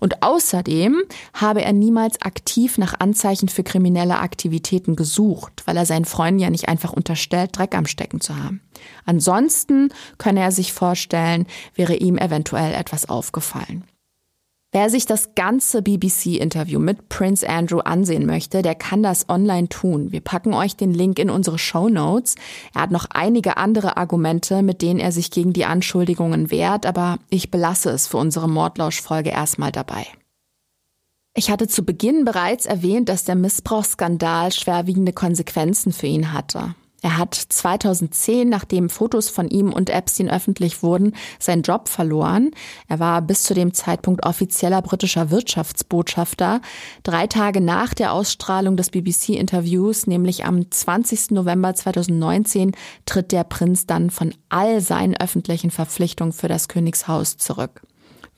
Und 0.00 0.22
außerdem 0.22 1.02
habe 1.34 1.62
er 1.62 1.72
niemals 1.72 2.20
aktiv 2.22 2.78
nach 2.78 2.98
Anzeichen 2.98 3.48
für 3.48 3.62
kriminelle 3.62 4.18
Aktivitäten 4.18 4.96
gesucht, 4.96 5.62
weil 5.66 5.76
er 5.76 5.86
seinen 5.86 6.04
Freunden 6.04 6.40
ja 6.40 6.50
nicht 6.50 6.68
einfach 6.68 6.92
unterstellt, 6.92 7.56
Dreck 7.56 7.74
am 7.74 7.86
Stecken 7.86 8.20
zu 8.20 8.36
haben. 8.36 8.62
Ansonsten 9.04 9.90
könne 10.18 10.40
er 10.40 10.52
sich 10.52 10.72
vorstellen, 10.72 11.46
wäre 11.74 11.94
ihm 11.94 12.16
eventuell 12.16 12.74
etwas 12.74 13.08
aufgefallen. 13.08 13.84
Wer 14.72 14.88
sich 14.88 15.04
das 15.04 15.34
ganze 15.34 15.82
BBC-Interview 15.82 16.78
mit 16.78 17.08
Prince 17.08 17.48
Andrew 17.48 17.80
ansehen 17.80 18.24
möchte, 18.24 18.62
der 18.62 18.76
kann 18.76 19.02
das 19.02 19.28
online 19.28 19.68
tun. 19.68 20.12
Wir 20.12 20.20
packen 20.20 20.54
euch 20.54 20.76
den 20.76 20.94
Link 20.94 21.18
in 21.18 21.28
unsere 21.28 21.58
Show 21.58 21.88
Notes. 21.88 22.36
Er 22.72 22.82
hat 22.82 22.92
noch 22.92 23.06
einige 23.10 23.56
andere 23.56 23.96
Argumente, 23.96 24.62
mit 24.62 24.80
denen 24.80 25.00
er 25.00 25.10
sich 25.10 25.32
gegen 25.32 25.52
die 25.52 25.64
Anschuldigungen 25.64 26.52
wehrt, 26.52 26.86
aber 26.86 27.18
ich 27.30 27.50
belasse 27.50 27.90
es 27.90 28.06
für 28.06 28.18
unsere 28.18 28.48
Mordlausch-Folge 28.48 29.30
erstmal 29.30 29.72
dabei. 29.72 30.06
Ich 31.34 31.50
hatte 31.50 31.66
zu 31.66 31.84
Beginn 31.84 32.24
bereits 32.24 32.66
erwähnt, 32.66 33.08
dass 33.08 33.24
der 33.24 33.34
Missbrauchsskandal 33.34 34.52
schwerwiegende 34.52 35.12
Konsequenzen 35.12 35.92
für 35.92 36.06
ihn 36.06 36.32
hatte. 36.32 36.76
Er 37.02 37.16
hat 37.16 37.34
2010, 37.34 38.48
nachdem 38.48 38.90
Fotos 38.90 39.30
von 39.30 39.48
ihm 39.48 39.72
und 39.72 39.90
Epstein 39.90 40.30
öffentlich 40.30 40.82
wurden, 40.82 41.14
seinen 41.38 41.62
Job 41.62 41.88
verloren. 41.88 42.50
Er 42.88 42.98
war 42.98 43.22
bis 43.22 43.42
zu 43.42 43.54
dem 43.54 43.72
Zeitpunkt 43.72 44.24
offizieller 44.24 44.82
britischer 44.82 45.30
Wirtschaftsbotschafter. 45.30 46.60
Drei 47.02 47.26
Tage 47.26 47.60
nach 47.60 47.94
der 47.94 48.12
Ausstrahlung 48.12 48.76
des 48.76 48.90
BBC-Interviews, 48.90 50.06
nämlich 50.06 50.44
am 50.44 50.70
20. 50.70 51.30
November 51.30 51.74
2019, 51.74 52.72
tritt 53.06 53.32
der 53.32 53.44
Prinz 53.44 53.86
dann 53.86 54.10
von 54.10 54.34
all 54.50 54.80
seinen 54.80 55.16
öffentlichen 55.16 55.70
Verpflichtungen 55.70 56.32
für 56.32 56.48
das 56.48 56.68
Königshaus 56.68 57.38
zurück. 57.38 57.82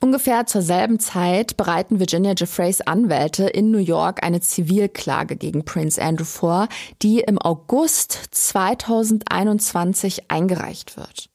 Ungefähr 0.02 0.46
zur 0.46 0.62
selben 0.62 0.98
Zeit 0.98 1.56
bereiten 1.56 2.00
Virginia 2.00 2.34
Jeffreys 2.36 2.80
Anwälte 2.80 3.44
in 3.44 3.70
New 3.70 3.78
York 3.78 4.24
eine 4.24 4.40
Zivilklage 4.40 5.36
gegen 5.36 5.64
Prince 5.64 6.02
Andrew 6.02 6.24
vor, 6.24 6.66
die 7.02 7.20
im 7.20 7.38
August 7.38 8.18
2021 8.32 10.28
eingereicht 10.28 10.96
wird. 10.96 11.30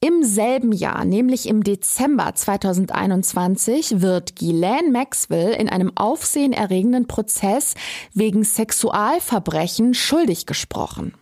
Im 0.00 0.22
selben 0.22 0.70
Jahr, 0.70 1.04
nämlich 1.04 1.48
im 1.48 1.64
Dezember 1.64 2.32
2021, 2.32 4.00
wird 4.00 4.36
Ghislaine 4.36 4.92
Maxwell 4.92 5.50
in 5.54 5.68
einem 5.68 5.90
aufsehenerregenden 5.96 7.08
Prozess 7.08 7.74
wegen 8.14 8.44
Sexualverbrechen 8.44 9.94
schuldig 9.94 10.46
gesprochen. 10.46 11.14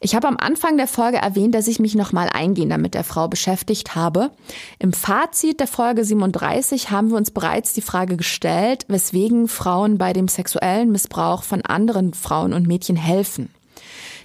Ich 0.00 0.14
habe 0.14 0.28
am 0.28 0.36
Anfang 0.38 0.76
der 0.76 0.86
Folge 0.86 1.16
erwähnt, 1.16 1.56
dass 1.56 1.66
ich 1.66 1.80
mich 1.80 1.96
nochmal 1.96 2.28
eingehender 2.32 2.78
mit 2.78 2.94
der 2.94 3.02
Frau 3.02 3.26
beschäftigt 3.26 3.96
habe. 3.96 4.30
Im 4.78 4.92
Fazit 4.92 5.58
der 5.58 5.66
Folge 5.66 6.04
37 6.04 6.90
haben 6.90 7.10
wir 7.10 7.16
uns 7.16 7.32
bereits 7.32 7.72
die 7.72 7.82
Frage 7.82 8.16
gestellt, 8.16 8.84
weswegen 8.86 9.48
Frauen 9.48 9.98
bei 9.98 10.12
dem 10.12 10.28
sexuellen 10.28 10.92
Missbrauch 10.92 11.42
von 11.42 11.62
anderen 11.62 12.14
Frauen 12.14 12.52
und 12.52 12.68
Mädchen 12.68 12.94
helfen. 12.94 13.52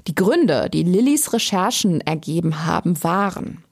Die 0.07 0.13
Gründe, 0.13 0.69
die 0.71 0.83
Lillys 0.83 1.33
Recherchen 1.33 2.01
ergeben 2.01 2.65
haben, 2.65 3.03
waren 3.03 3.63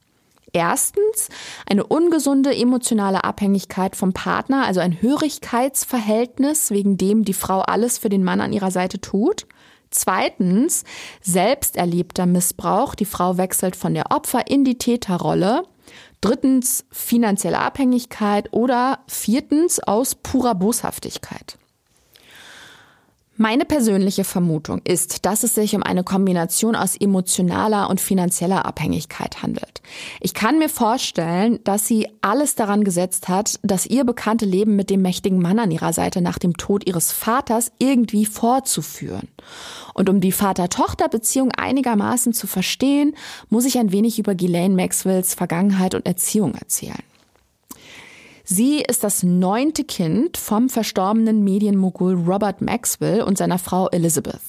Erstens 0.54 1.30
eine 1.66 1.86
ungesunde 1.86 2.54
emotionale 2.54 3.24
Abhängigkeit 3.24 3.96
vom 3.96 4.12
Partner, 4.12 4.66
also 4.66 4.82
ein 4.82 5.02
Hörigkeitsverhältnis, 5.02 6.72
wegen 6.72 6.98
dem 6.98 7.24
die 7.24 7.34
Frau 7.34 7.62
alles 7.62 7.98
für 7.98 8.10
den 8.10 8.24
Mann 8.24 8.42
an 8.42 8.52
ihrer 8.52 8.72
Seite 8.72 9.00
tut. 9.00 9.48
Zweitens, 9.92 10.84
selbst 11.22 11.76
erlebter 11.76 12.26
Missbrauch. 12.26 12.96
Die 12.96 13.06
Frau 13.06 13.38
wechselt 13.38 13.76
von 13.76 13.94
der 13.94 14.12
Opfer 14.12 14.48
in 14.48 14.64
die 14.64 14.78
Täterrolle. 14.78 15.64
Drittens, 16.22 16.86
finanzielle 16.92 17.60
Abhängigkeit. 17.60 18.54
Oder 18.54 19.00
viertens, 19.08 19.80
aus 19.80 20.16
purer 20.16 20.56
Boshaftigkeit. 20.56 21.58
Meine 23.38 23.64
persönliche 23.64 24.26
Vermutung 24.26 24.82
ist, 24.84 25.26
dass 25.26 25.44
es 25.44 25.56
sich 25.56 25.74
um 25.74 25.84
eine 25.84 26.04
Kombination 26.04 26.76
aus 26.76 26.98
emotionaler 26.98 27.90
und 27.90 28.02
finanzieller 28.02 28.66
Abhängigkeit 28.66 29.42
handelt. 29.42 29.82
Ich 30.20 30.34
kann 30.34 30.60
mir 30.60 30.68
vorstellen, 30.68 31.60
dass 31.64 31.88
sie 31.88 32.10
alles 32.20 32.56
daran 32.56 32.84
gesetzt 32.84 33.30
hat, 33.30 33.58
das 33.64 33.86
ihr 33.86 34.04
bekannte 34.04 34.46
Leben 34.46 34.76
mit 34.76 34.90
dem 34.90 35.02
mächtigen 35.02 35.42
Mann 35.42 35.60
an 35.60 35.72
ihrer 35.72 35.94
Seite 35.94 36.22
nach 36.22 36.40
dem 36.40 36.58
Tod 36.58 36.86
ihres 36.86 37.14
Vaters 37.14 37.72
irgendwie 37.80 38.26
fortzuführen. 38.26 39.30
Und 39.94 40.10
um 40.10 40.20
die 40.20 40.34
Vater-Tochter-Beziehung 40.34 41.52
einigermaßen 41.52 42.34
zu 42.34 42.48
verstehen, 42.48 43.16
muss 43.50 43.66
ich 43.66 43.78
ein 43.78 43.94
wenig 43.94 44.20
über 44.20 44.36
Ghislaine 44.36 44.76
Maxwells 44.76 45.36
Vergangenheit 45.36 45.96
und 45.96 46.06
Erziehung 46.06 46.54
erzählen. 46.56 47.02
Sie 48.54 48.82
ist 48.82 49.06
das 49.06 49.24
neunte 49.24 49.86
Kind 49.86 50.36
vom 50.36 50.68
verstorbenen 50.68 51.42
Medienmogul 51.42 52.16
Robert 52.16 52.60
Maxwell 52.60 53.22
und 53.22 53.38
seiner 53.38 53.58
Frau 53.58 53.88
Elizabeth. 53.88 54.42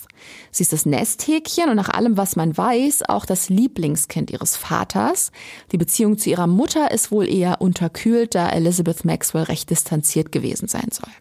Sie 0.50 0.64
ist 0.64 0.72
das 0.72 0.86
Nesthäkchen 0.86 1.70
und 1.70 1.76
nach 1.76 1.88
allem, 1.88 2.16
was 2.16 2.34
man 2.34 2.56
weiß, 2.56 3.08
auch 3.08 3.24
das 3.24 3.48
Lieblingskind 3.48 4.32
ihres 4.32 4.56
Vaters. 4.56 5.30
Die 5.70 5.78
Beziehung 5.78 6.18
zu 6.18 6.30
ihrer 6.30 6.48
Mutter 6.48 6.90
ist 6.90 7.12
wohl 7.12 7.28
eher 7.28 7.60
unterkühlt, 7.60 8.34
da 8.34 8.48
Elizabeth 8.48 9.04
Maxwell 9.04 9.44
recht 9.44 9.70
distanziert 9.70 10.32
gewesen 10.32 10.66
sein 10.66 10.88
soll. 10.90 11.12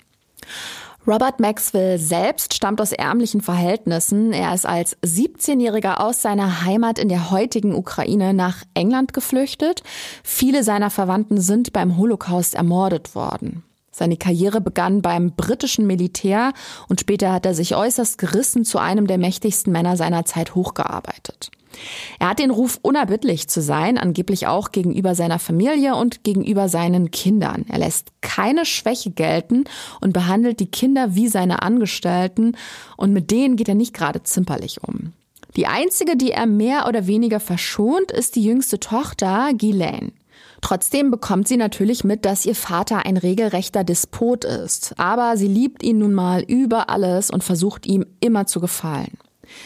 Robert 1.07 1.39
Maxwell 1.39 1.97
selbst 1.97 2.53
stammt 2.53 2.79
aus 2.79 2.91
ärmlichen 2.91 3.41
Verhältnissen. 3.41 4.33
Er 4.33 4.53
ist 4.53 4.67
als 4.67 4.95
17-Jähriger 5.01 5.99
aus 5.99 6.21
seiner 6.21 6.63
Heimat 6.63 6.99
in 6.99 7.09
der 7.09 7.31
heutigen 7.31 7.73
Ukraine 7.73 8.35
nach 8.35 8.63
England 8.75 9.11
geflüchtet. 9.11 9.81
Viele 10.23 10.63
seiner 10.63 10.91
Verwandten 10.91 11.41
sind 11.41 11.73
beim 11.73 11.97
Holocaust 11.97 12.53
ermordet 12.53 13.15
worden. 13.15 13.63
Seine 13.91 14.15
Karriere 14.15 14.61
begann 14.61 15.01
beim 15.01 15.31
britischen 15.31 15.87
Militär 15.87 16.53
und 16.87 17.01
später 17.01 17.33
hat 17.33 17.47
er 17.47 17.55
sich 17.55 17.75
äußerst 17.75 18.19
gerissen 18.19 18.63
zu 18.63 18.77
einem 18.77 19.07
der 19.07 19.17
mächtigsten 19.17 19.73
Männer 19.73 19.97
seiner 19.97 20.25
Zeit 20.25 20.53
hochgearbeitet. 20.53 21.49
Er 22.19 22.29
hat 22.29 22.39
den 22.39 22.51
Ruf, 22.51 22.79
unerbittlich 22.81 23.47
zu 23.47 23.61
sein, 23.61 23.97
angeblich 23.97 24.47
auch 24.47 24.71
gegenüber 24.71 25.15
seiner 25.15 25.39
Familie 25.39 25.95
und 25.95 26.23
gegenüber 26.23 26.69
seinen 26.69 27.11
Kindern. 27.11 27.65
Er 27.69 27.79
lässt 27.79 28.11
keine 28.21 28.65
Schwäche 28.65 29.11
gelten 29.11 29.65
und 29.99 30.13
behandelt 30.13 30.59
die 30.59 30.71
Kinder 30.71 31.15
wie 31.15 31.27
seine 31.27 31.61
Angestellten 31.61 32.55
und 32.97 33.13
mit 33.13 33.31
denen 33.31 33.55
geht 33.55 33.69
er 33.69 33.75
nicht 33.75 33.93
gerade 33.93 34.23
zimperlich 34.23 34.83
um. 34.83 35.13
Die 35.55 35.67
einzige, 35.67 36.15
die 36.15 36.31
er 36.31 36.45
mehr 36.45 36.87
oder 36.87 37.07
weniger 37.07 37.39
verschont, 37.39 38.11
ist 38.11 38.35
die 38.35 38.43
jüngste 38.43 38.79
Tochter, 38.79 39.49
Ghislaine. 39.53 40.11
Trotzdem 40.61 41.09
bekommt 41.11 41.47
sie 41.47 41.57
natürlich 41.57 42.03
mit, 42.03 42.23
dass 42.23 42.45
ihr 42.45 42.55
Vater 42.55 43.05
ein 43.05 43.17
regelrechter 43.17 43.83
Despot 43.83 44.45
ist. 44.45 44.93
Aber 44.97 45.35
sie 45.35 45.47
liebt 45.47 45.83
ihn 45.83 45.97
nun 45.97 46.13
mal 46.13 46.43
über 46.43 46.89
alles 46.89 47.31
und 47.31 47.43
versucht 47.43 47.85
ihm 47.85 48.05
immer 48.19 48.45
zu 48.45 48.61
gefallen. 48.61 49.17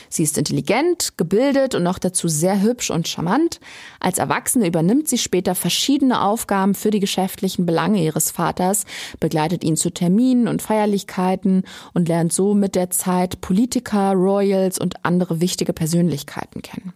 Sie 0.09 0.23
ist 0.23 0.38
intelligent, 0.38 1.17
gebildet 1.17 1.75
und 1.75 1.83
noch 1.83 1.99
dazu 1.99 2.27
sehr 2.27 2.61
hübsch 2.61 2.91
und 2.91 3.07
charmant. 3.07 3.59
Als 3.99 4.17
Erwachsene 4.17 4.67
übernimmt 4.67 5.07
sie 5.07 5.17
später 5.17 5.55
verschiedene 5.55 6.21
Aufgaben 6.21 6.75
für 6.75 6.91
die 6.91 6.99
geschäftlichen 6.99 7.65
Belange 7.65 8.03
ihres 8.03 8.31
Vaters, 8.31 8.86
begleitet 9.19 9.63
ihn 9.63 9.77
zu 9.77 9.89
Terminen 9.89 10.47
und 10.47 10.61
Feierlichkeiten 10.61 11.63
und 11.93 12.07
lernt 12.07 12.33
so 12.33 12.53
mit 12.53 12.75
der 12.75 12.89
Zeit 12.89 13.41
Politiker, 13.41 14.13
Royals 14.13 14.79
und 14.79 15.05
andere 15.05 15.41
wichtige 15.41 15.73
Persönlichkeiten 15.73 16.61
kennen. 16.61 16.93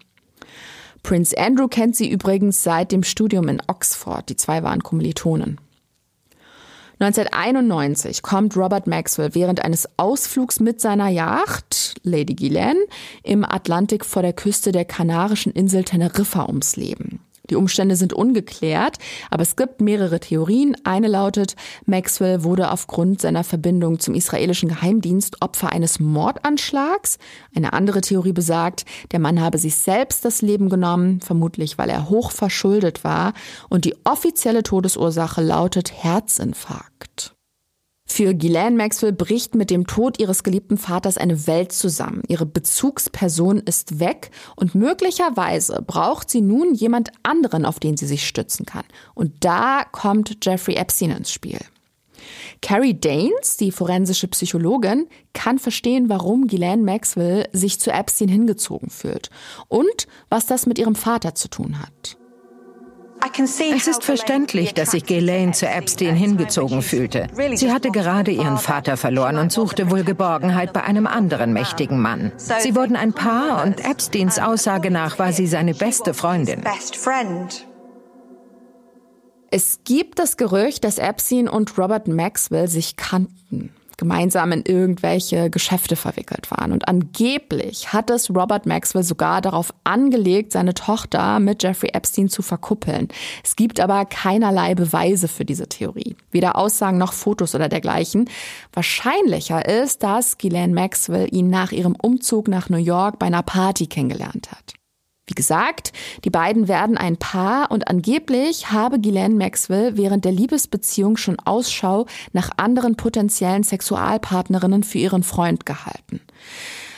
Prince 1.04 1.38
Andrew 1.38 1.68
kennt 1.68 1.96
sie 1.96 2.10
übrigens 2.10 2.64
seit 2.64 2.92
dem 2.92 3.04
Studium 3.04 3.48
in 3.48 3.62
Oxford. 3.68 4.28
Die 4.30 4.36
zwei 4.36 4.64
waren 4.64 4.84
Kommilitonen. 4.84 5.60
1991 7.00 8.22
kommt 8.22 8.58
Robert 8.58 8.86
Maxwell 8.86 9.34
während 9.34 9.64
eines 9.64 9.88
Ausflugs 9.98 10.60
mit 10.60 10.82
seiner 10.82 11.08
Yacht 11.08 11.96
Lady 12.04 12.36
Guylaine 12.36 12.80
im 13.24 13.46
Atlantik 13.46 14.04
vor 14.06 14.22
der 14.22 14.34
Küste 14.34 14.74
der 14.74 14.84
kanarischen 14.84 15.54
Insel 15.54 15.86
Teneriffa 15.86 16.46
ums 16.46 16.76
Leben. 16.76 17.22
Die 17.50 17.56
Umstände 17.56 17.96
sind 17.96 18.14
ungeklärt, 18.14 18.98
aber 19.30 19.44
es 19.44 19.56
gibt 19.56 19.82
mehrere 19.82 20.20
Theorien. 20.20 20.76
Eine 20.84 21.08
lautet, 21.08 21.56
Maxwell 21.86 22.44
wurde 22.44 22.72
aufgrund 22.72 23.22
seiner 23.22 23.44
Verbindung 23.44 24.00
zum 24.00 24.14
israelischen 24.14 24.70
Geheimdienst 24.70 25.42
Opfer 25.42 25.72
eines 25.72 26.00
Mordanschlags. 26.00 27.18
Eine 27.56 27.74
andere 27.74 28.02
Theorie 28.02 28.34
besagt, 28.34 28.86
der 29.12 29.20
Mann 29.20 29.42
habe 29.42 29.58
sich 29.58 29.76
selbst 29.76 30.26
das 30.26 30.42
Leben 30.42 30.70
genommen, 30.70 31.22
vermutlich 31.22 31.78
weil 31.78 31.90
er 31.90 32.10
hoch 32.10 32.32
verschuldet 32.32 33.04
war. 33.04 33.34
Und 33.70 33.86
die 33.86 33.96
offizielle 34.04 34.64
Todesursache 34.64 35.42
lautet 35.42 35.92
Herzinfarkt. 36.04 37.39
Für 38.12 38.34
Ghislaine 38.34 38.76
Maxwell 38.76 39.14
bricht 39.14 39.56
mit 39.56 39.70
dem 39.70 39.88
Tod 39.88 40.20
ihres 40.20 40.44
geliebten 40.44 40.78
Vaters 40.78 41.18
eine 41.18 41.48
Welt 41.48 41.72
zusammen. 41.72 42.24
Ihre 42.28 42.46
Bezugsperson 42.46 43.60
ist 43.60 44.00
weg 44.00 44.32
und 44.58 44.76
möglicherweise 44.76 45.82
braucht 45.86 46.30
sie 46.30 46.42
nun 46.42 46.74
jemand 46.74 47.12
anderen, 47.24 47.66
auf 47.66 47.80
den 47.80 47.96
sie 47.96 48.08
sich 48.08 48.28
stützen 48.28 48.66
kann. 48.66 48.84
Und 49.14 49.46
da 49.46 49.86
kommt 49.90 50.44
Jeffrey 50.44 50.76
Epstein 50.76 51.12
ins 51.12 51.32
Spiel. 51.32 51.60
Carrie 52.62 53.00
Danes, 53.00 53.56
die 53.58 53.72
forensische 53.72 54.28
Psychologin, 54.28 55.08
kann 55.34 55.60
verstehen, 55.60 56.10
warum 56.10 56.48
Ghislaine 56.48 56.84
Maxwell 56.84 57.48
sich 57.54 57.80
zu 57.80 57.92
Epstein 57.92 58.28
hingezogen 58.28 58.90
fühlt 58.90 59.30
und 59.70 60.08
was 60.30 60.46
das 60.46 60.66
mit 60.66 60.78
ihrem 60.78 60.96
Vater 60.96 61.36
zu 61.36 61.48
tun 61.48 61.80
hat. 61.80 62.19
Es 63.72 63.88
ist 63.88 64.04
verständlich, 64.04 64.74
dass 64.74 64.92
sich 64.92 65.06
Ghislaine 65.06 65.52
zu 65.52 65.68
Epstein 65.68 66.16
hingezogen 66.16 66.82
fühlte. 66.82 67.28
Sie 67.54 67.72
hatte 67.72 67.90
gerade 67.92 68.32
ihren 68.32 68.58
Vater 68.58 68.98
verloren 68.98 69.38
und 69.38 69.52
suchte 69.52 69.90
wohl 69.90 70.04
Geborgenheit 70.04 70.74
bei 70.74 70.84
einem 70.84 71.08
anderen 71.08 71.54
mächtigen 71.54 72.00
Mann. 72.00 72.32
Sie 72.38 72.76
wurden 72.76 72.96
ein 72.96 73.14
Paar 73.14 73.64
und 73.64 73.84
Epsteins 73.84 74.40
Aussage 74.40 74.92
nach 74.92 75.20
war 75.20 75.32
sie 75.32 75.48
seine 75.48 75.74
beste 75.74 76.14
Freundin. 76.14 76.64
Es 79.52 79.80
gibt 79.84 80.20
das 80.20 80.38
Gerücht, 80.38 80.84
dass 80.84 80.98
Epstein 80.98 81.48
und 81.48 81.78
Robert 81.78 82.08
Maxwell 82.08 82.68
sich 82.68 82.96
kannten 82.98 83.74
gemeinsam 84.00 84.54
in 84.54 84.64
irgendwelche 84.66 85.50
Geschäfte 85.50 85.96
verwickelt 85.96 86.50
waren. 86.50 86.72
Und 86.72 86.88
angeblich 86.88 87.94
hat 87.94 88.10
es 88.10 88.30
Robert 88.34 88.66
Maxwell 88.66 89.04
sogar 89.04 89.42
darauf 89.42 89.74
angelegt, 89.84 90.54
seine 90.54 90.74
Tochter 90.74 91.40
mit 91.40 91.62
Jeffrey 91.62 91.90
Epstein 91.94 92.30
zu 92.30 92.42
verkuppeln. 92.42 93.10
Es 93.44 93.56
gibt 93.56 93.80
aber 93.80 94.06
keinerlei 94.06 94.74
Beweise 94.74 95.28
für 95.28 95.46
diese 95.46 95.68
Theorie. 95.68 96.16
Weder 96.32 96.56
Aussagen 96.56 96.98
noch 96.98 97.14
Fotos 97.14 97.54
oder 97.54 97.68
dergleichen. 97.68 98.30
Wahrscheinlicher 98.74 99.68
ist, 99.68 100.02
dass 100.02 100.38
Ghislaine 100.38 100.74
Maxwell 100.74 101.28
ihn 101.32 101.50
nach 101.50 101.72
ihrem 101.72 101.96
Umzug 102.02 102.48
nach 102.48 102.70
New 102.70 102.78
York 102.78 103.20
bei 103.20 103.28
einer 103.28 103.44
Party 103.44 103.88
kennengelernt 103.88 104.50
hat. 104.52 104.79
Wie 105.30 105.36
gesagt, 105.36 105.94
die 106.26 106.32
beiden 106.32 106.68
werden 106.68 106.98
ein 106.98 107.16
Paar 107.16 107.70
und 107.70 107.88
angeblich 107.88 108.72
habe 108.72 109.00
Ghislaine 109.00 109.36
Maxwell 109.36 109.96
während 109.96 110.26
der 110.26 110.32
Liebesbeziehung 110.32 111.18
schon 111.18 111.38
Ausschau 111.38 112.08
nach 112.34 112.50
anderen 112.58 112.96
potenziellen 112.96 113.62
Sexualpartnerinnen 113.62 114.82
für 114.84 114.98
ihren 114.98 115.22
Freund 115.22 115.68
gehalten. 115.68 116.20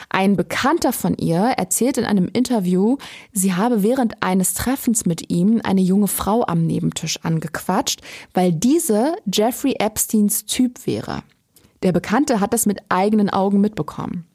Ein 0.07 0.37
Bekannter 0.37 0.93
von 0.93 1.17
ihr 1.17 1.41
erzählt 1.41 1.97
in 1.97 2.05
einem 2.05 2.29
Interview, 2.31 2.95
sie 3.33 3.53
habe 3.53 3.83
während 3.83 4.23
eines 4.23 4.53
Treffens 4.53 5.05
mit 5.05 5.29
ihm 5.29 5.59
eine 5.65 5.81
junge 5.81 6.07
Frau 6.07 6.45
am 6.47 6.65
Nebentisch 6.65 7.19
angequatscht, 7.23 7.99
weil 8.33 8.53
diese 8.53 9.15
Jeffrey 9.25 9.75
Epsteins 9.77 10.45
Typ 10.45 10.87
wäre. 10.87 11.23
Der 11.83 11.91
Bekannte 11.91 12.39
hat 12.39 12.53
das 12.53 12.65
mit 12.65 12.79
eigenen 12.87 13.29
Augen 13.29 13.59
mitbekommen. 13.59 14.25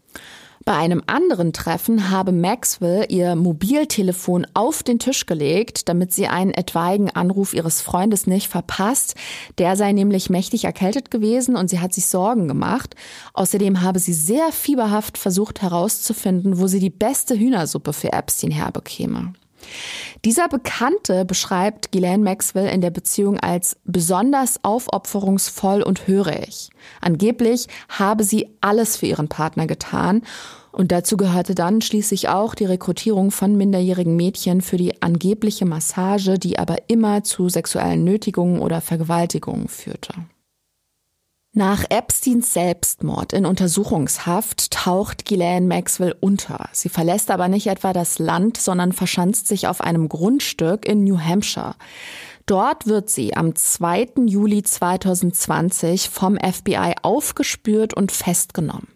Bei 0.66 0.74
einem 0.74 1.00
anderen 1.06 1.52
Treffen 1.52 2.10
habe 2.10 2.32
Maxwell 2.32 3.06
ihr 3.08 3.36
Mobiltelefon 3.36 4.48
auf 4.52 4.82
den 4.82 4.98
Tisch 4.98 5.24
gelegt, 5.24 5.88
damit 5.88 6.12
sie 6.12 6.26
einen 6.26 6.50
etwaigen 6.50 7.08
Anruf 7.08 7.54
ihres 7.54 7.80
Freundes 7.80 8.26
nicht 8.26 8.48
verpasst. 8.48 9.14
Der 9.58 9.76
sei 9.76 9.92
nämlich 9.92 10.28
mächtig 10.28 10.64
erkältet 10.64 11.12
gewesen 11.12 11.54
und 11.54 11.70
sie 11.70 11.78
hat 11.78 11.94
sich 11.94 12.08
Sorgen 12.08 12.48
gemacht. 12.48 12.96
Außerdem 13.32 13.82
habe 13.82 14.00
sie 14.00 14.12
sehr 14.12 14.50
fieberhaft 14.50 15.18
versucht 15.18 15.62
herauszufinden, 15.62 16.58
wo 16.58 16.66
sie 16.66 16.80
die 16.80 16.90
beste 16.90 17.38
Hühnersuppe 17.38 17.92
für 17.92 18.12
Epstein 18.12 18.50
herbekäme. 18.50 19.34
Dieser 20.24 20.48
Bekannte 20.48 21.24
beschreibt 21.24 21.92
Ghislaine 21.92 22.22
Maxwell 22.22 22.68
in 22.68 22.80
der 22.80 22.90
Beziehung 22.90 23.38
als 23.38 23.76
besonders 23.84 24.62
aufopferungsvoll 24.64 25.82
und 25.82 26.06
hörig. 26.06 26.70
Angeblich 27.00 27.66
habe 27.88 28.24
sie 28.24 28.48
alles 28.60 28.96
für 28.96 29.06
ihren 29.06 29.28
Partner 29.28 29.66
getan 29.66 30.22
und 30.72 30.92
dazu 30.92 31.16
gehörte 31.16 31.54
dann 31.54 31.80
schließlich 31.80 32.28
auch 32.28 32.54
die 32.54 32.66
Rekrutierung 32.66 33.30
von 33.30 33.56
minderjährigen 33.56 34.14
Mädchen 34.14 34.60
für 34.60 34.76
die 34.76 35.00
angebliche 35.00 35.64
Massage, 35.64 36.38
die 36.38 36.58
aber 36.58 36.76
immer 36.88 37.24
zu 37.24 37.48
sexuellen 37.48 38.04
Nötigungen 38.04 38.60
oder 38.60 38.82
Vergewaltigungen 38.82 39.68
führte. 39.68 40.12
Nach 41.58 41.86
Epsteins 41.88 42.52
Selbstmord 42.52 43.32
in 43.32 43.46
Untersuchungshaft 43.46 44.72
taucht 44.72 45.24
Ghislaine 45.24 45.66
Maxwell 45.66 46.14
unter. 46.20 46.68
Sie 46.72 46.90
verlässt 46.90 47.30
aber 47.30 47.48
nicht 47.48 47.68
etwa 47.68 47.94
das 47.94 48.18
Land, 48.18 48.58
sondern 48.58 48.92
verschanzt 48.92 49.48
sich 49.48 49.66
auf 49.66 49.80
einem 49.80 50.10
Grundstück 50.10 50.84
in 50.86 51.04
New 51.04 51.18
Hampshire. 51.18 51.74
Dort 52.44 52.86
wird 52.86 53.08
sie 53.08 53.34
am 53.34 53.54
2. 53.54 54.26
Juli 54.26 54.64
2020 54.64 56.10
vom 56.10 56.36
FBI 56.36 56.92
aufgespürt 57.00 57.94
und 57.94 58.12
festgenommen. 58.12 58.88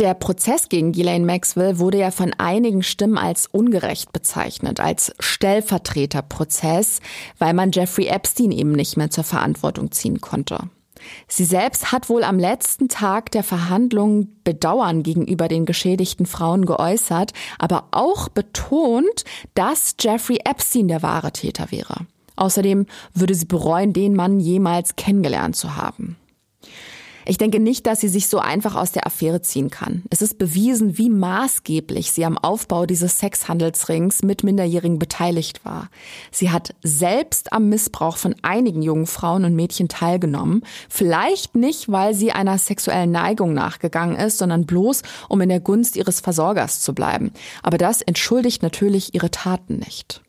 Der 0.00 0.14
Prozess 0.14 0.68
gegen 0.70 0.90
Ghislaine 0.90 1.24
Maxwell 1.24 1.78
wurde 1.78 1.98
ja 1.98 2.10
von 2.10 2.32
einigen 2.36 2.82
Stimmen 2.82 3.16
als 3.16 3.46
ungerecht 3.46 4.12
bezeichnet, 4.12 4.80
als 4.80 5.14
Stellvertreterprozess, 5.20 6.98
weil 7.38 7.54
man 7.54 7.70
Jeffrey 7.70 8.08
Epstein 8.08 8.50
eben 8.50 8.72
nicht 8.72 8.96
mehr 8.96 9.10
zur 9.10 9.22
Verantwortung 9.22 9.92
ziehen 9.92 10.20
konnte. 10.20 10.68
Sie 11.28 11.44
selbst 11.44 11.92
hat 11.92 12.08
wohl 12.08 12.24
am 12.24 12.38
letzten 12.38 12.88
Tag 12.88 13.30
der 13.30 13.42
Verhandlung 13.42 14.28
Bedauern 14.44 15.02
gegenüber 15.02 15.48
den 15.48 15.66
geschädigten 15.66 16.26
Frauen 16.26 16.66
geäußert, 16.66 17.32
aber 17.58 17.88
auch 17.90 18.28
betont, 18.28 19.24
dass 19.54 19.94
Jeffrey 20.00 20.38
Epstein 20.44 20.88
der 20.88 21.02
wahre 21.02 21.32
Täter 21.32 21.70
wäre. 21.70 22.06
Außerdem 22.36 22.86
würde 23.14 23.34
sie 23.34 23.46
bereuen, 23.46 23.92
den 23.92 24.14
Mann 24.14 24.40
jemals 24.40 24.96
kennengelernt 24.96 25.56
zu 25.56 25.76
haben. 25.76 26.16
Ich 27.26 27.38
denke 27.38 27.60
nicht, 27.60 27.86
dass 27.86 28.00
sie 28.00 28.08
sich 28.08 28.28
so 28.28 28.38
einfach 28.38 28.74
aus 28.74 28.92
der 28.92 29.06
Affäre 29.06 29.42
ziehen 29.42 29.70
kann. 29.70 30.02
Es 30.10 30.22
ist 30.22 30.38
bewiesen, 30.38 30.98
wie 30.98 31.10
maßgeblich 31.10 32.12
sie 32.12 32.24
am 32.24 32.38
Aufbau 32.38 32.86
dieses 32.86 33.18
Sexhandelsrings 33.18 34.22
mit 34.22 34.42
Minderjährigen 34.42 34.98
beteiligt 34.98 35.64
war. 35.64 35.90
Sie 36.30 36.50
hat 36.50 36.74
selbst 36.82 37.52
am 37.52 37.68
Missbrauch 37.68 38.16
von 38.16 38.34
einigen 38.42 38.82
jungen 38.82 39.06
Frauen 39.06 39.44
und 39.44 39.54
Mädchen 39.54 39.88
teilgenommen. 39.88 40.62
Vielleicht 40.88 41.54
nicht, 41.54 41.90
weil 41.90 42.14
sie 42.14 42.32
einer 42.32 42.58
sexuellen 42.58 43.10
Neigung 43.10 43.52
nachgegangen 43.52 44.16
ist, 44.16 44.38
sondern 44.38 44.66
bloß, 44.66 45.02
um 45.28 45.40
in 45.40 45.48
der 45.48 45.60
Gunst 45.60 45.96
ihres 45.96 46.20
Versorgers 46.20 46.80
zu 46.80 46.94
bleiben. 46.94 47.32
Aber 47.62 47.78
das 47.78 48.02
entschuldigt 48.02 48.62
natürlich 48.62 49.14
ihre 49.14 49.30
Taten 49.30 49.76
nicht. 49.78 50.22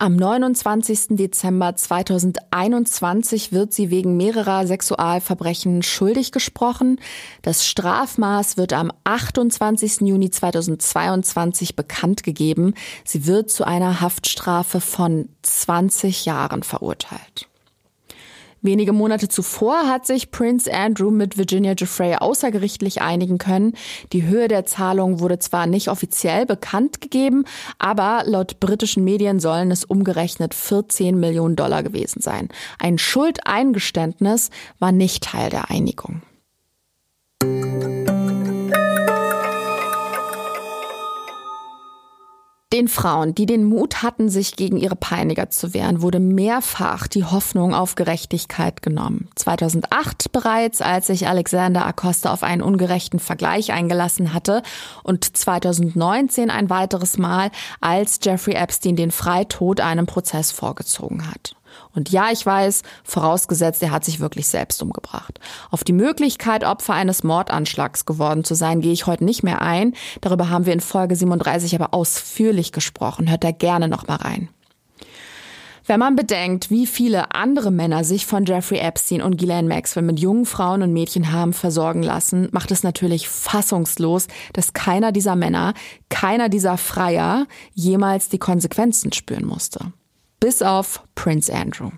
Am 0.00 0.14
29. 0.14 1.16
Dezember 1.16 1.74
2021 1.74 3.50
wird 3.50 3.72
sie 3.72 3.90
wegen 3.90 4.16
mehrerer 4.16 4.64
Sexualverbrechen 4.64 5.82
schuldig 5.82 6.30
gesprochen. 6.30 7.00
Das 7.42 7.66
Strafmaß 7.66 8.56
wird 8.56 8.74
am 8.74 8.92
28. 9.02 10.02
Juni 10.02 10.30
2022 10.30 11.74
bekannt 11.74 12.22
gegeben. 12.22 12.74
Sie 13.04 13.26
wird 13.26 13.50
zu 13.50 13.66
einer 13.66 14.00
Haftstrafe 14.00 14.80
von 14.80 15.30
20 15.42 16.26
Jahren 16.26 16.62
verurteilt. 16.62 17.48
Wenige 18.60 18.92
Monate 18.92 19.28
zuvor 19.28 19.88
hat 19.88 20.06
sich 20.06 20.30
Prince 20.30 20.72
Andrew 20.72 21.10
mit 21.10 21.38
Virginia 21.38 21.74
Giuffre 21.74 22.20
außergerichtlich 22.20 23.00
einigen 23.02 23.38
können. 23.38 23.74
Die 24.12 24.24
Höhe 24.24 24.48
der 24.48 24.66
Zahlung 24.66 25.20
wurde 25.20 25.38
zwar 25.38 25.66
nicht 25.66 25.88
offiziell 25.88 26.46
bekannt 26.46 27.00
gegeben, 27.00 27.44
aber 27.78 28.22
laut 28.24 28.60
britischen 28.60 29.04
Medien 29.04 29.40
sollen 29.40 29.70
es 29.70 29.84
umgerechnet 29.84 30.54
14 30.54 31.18
Millionen 31.18 31.56
Dollar 31.56 31.82
gewesen 31.82 32.20
sein. 32.20 32.48
Ein 32.78 32.98
Schuldeingeständnis 32.98 34.50
war 34.78 34.92
nicht 34.92 35.24
Teil 35.24 35.50
der 35.50 35.70
Einigung. 35.70 36.22
Den 42.70 42.88
Frauen, 42.88 43.34
die 43.34 43.46
den 43.46 43.64
Mut 43.64 44.02
hatten, 44.02 44.28
sich 44.28 44.54
gegen 44.54 44.76
ihre 44.76 44.94
Peiniger 44.94 45.48
zu 45.48 45.72
wehren, 45.72 46.02
wurde 46.02 46.20
mehrfach 46.20 47.06
die 47.06 47.24
Hoffnung 47.24 47.74
auf 47.74 47.94
Gerechtigkeit 47.94 48.82
genommen. 48.82 49.30
2008 49.36 50.32
bereits, 50.32 50.82
als 50.82 51.06
sich 51.06 51.28
Alexander 51.28 51.86
Acosta 51.86 52.30
auf 52.30 52.42
einen 52.42 52.60
ungerechten 52.60 53.20
Vergleich 53.20 53.72
eingelassen 53.72 54.34
hatte 54.34 54.62
und 55.02 55.24
2019 55.24 56.50
ein 56.50 56.68
weiteres 56.68 57.16
Mal, 57.16 57.50
als 57.80 58.20
Jeffrey 58.22 58.52
Epstein 58.52 58.96
den 58.96 59.12
Freitod 59.12 59.80
einem 59.80 60.04
Prozess 60.04 60.52
vorgezogen 60.52 61.26
hat. 61.30 61.56
Und 61.94 62.10
ja, 62.10 62.30
ich 62.30 62.44
weiß, 62.44 62.82
vorausgesetzt, 63.04 63.82
er 63.82 63.90
hat 63.90 64.04
sich 64.04 64.20
wirklich 64.20 64.48
selbst 64.48 64.82
umgebracht. 64.82 65.40
Auf 65.70 65.84
die 65.84 65.92
Möglichkeit, 65.92 66.64
Opfer 66.64 66.94
eines 66.94 67.24
Mordanschlags 67.24 68.06
geworden 68.06 68.44
zu 68.44 68.54
sein, 68.54 68.80
gehe 68.80 68.92
ich 68.92 69.06
heute 69.06 69.24
nicht 69.24 69.42
mehr 69.42 69.62
ein. 69.62 69.94
Darüber 70.20 70.50
haben 70.50 70.66
wir 70.66 70.72
in 70.72 70.80
Folge 70.80 71.16
37 71.16 71.74
aber 71.74 71.94
ausführlich 71.94 72.72
gesprochen. 72.72 73.30
Hört 73.30 73.44
da 73.44 73.50
gerne 73.50 73.88
noch 73.88 74.06
mal 74.06 74.16
rein. 74.16 74.48
Wenn 75.88 76.00
man 76.00 76.16
bedenkt, 76.16 76.70
wie 76.70 76.86
viele 76.86 77.34
andere 77.34 77.70
Männer 77.70 78.04
sich 78.04 78.26
von 78.26 78.44
Jeffrey 78.44 78.78
Epstein 78.78 79.22
und 79.22 79.38
Ghislaine 79.38 79.68
Maxwell 79.68 80.02
mit 80.02 80.20
jungen 80.20 80.44
Frauen 80.44 80.82
und 80.82 80.92
Mädchen 80.92 81.32
haben 81.32 81.54
versorgen 81.54 82.02
lassen, 82.02 82.48
macht 82.52 82.70
es 82.70 82.82
natürlich 82.82 83.26
fassungslos, 83.26 84.26
dass 84.52 84.74
keiner 84.74 85.12
dieser 85.12 85.34
Männer, 85.34 85.72
keiner 86.10 86.50
dieser 86.50 86.76
Freier 86.76 87.46
jemals 87.72 88.28
die 88.28 88.38
Konsequenzen 88.38 89.12
spüren 89.12 89.46
musste 89.46 89.92
bis 90.40 90.62
auf 90.62 91.02
Prince 91.14 91.52
Andrew. 91.52 91.90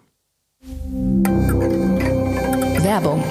Werbung 2.82 3.22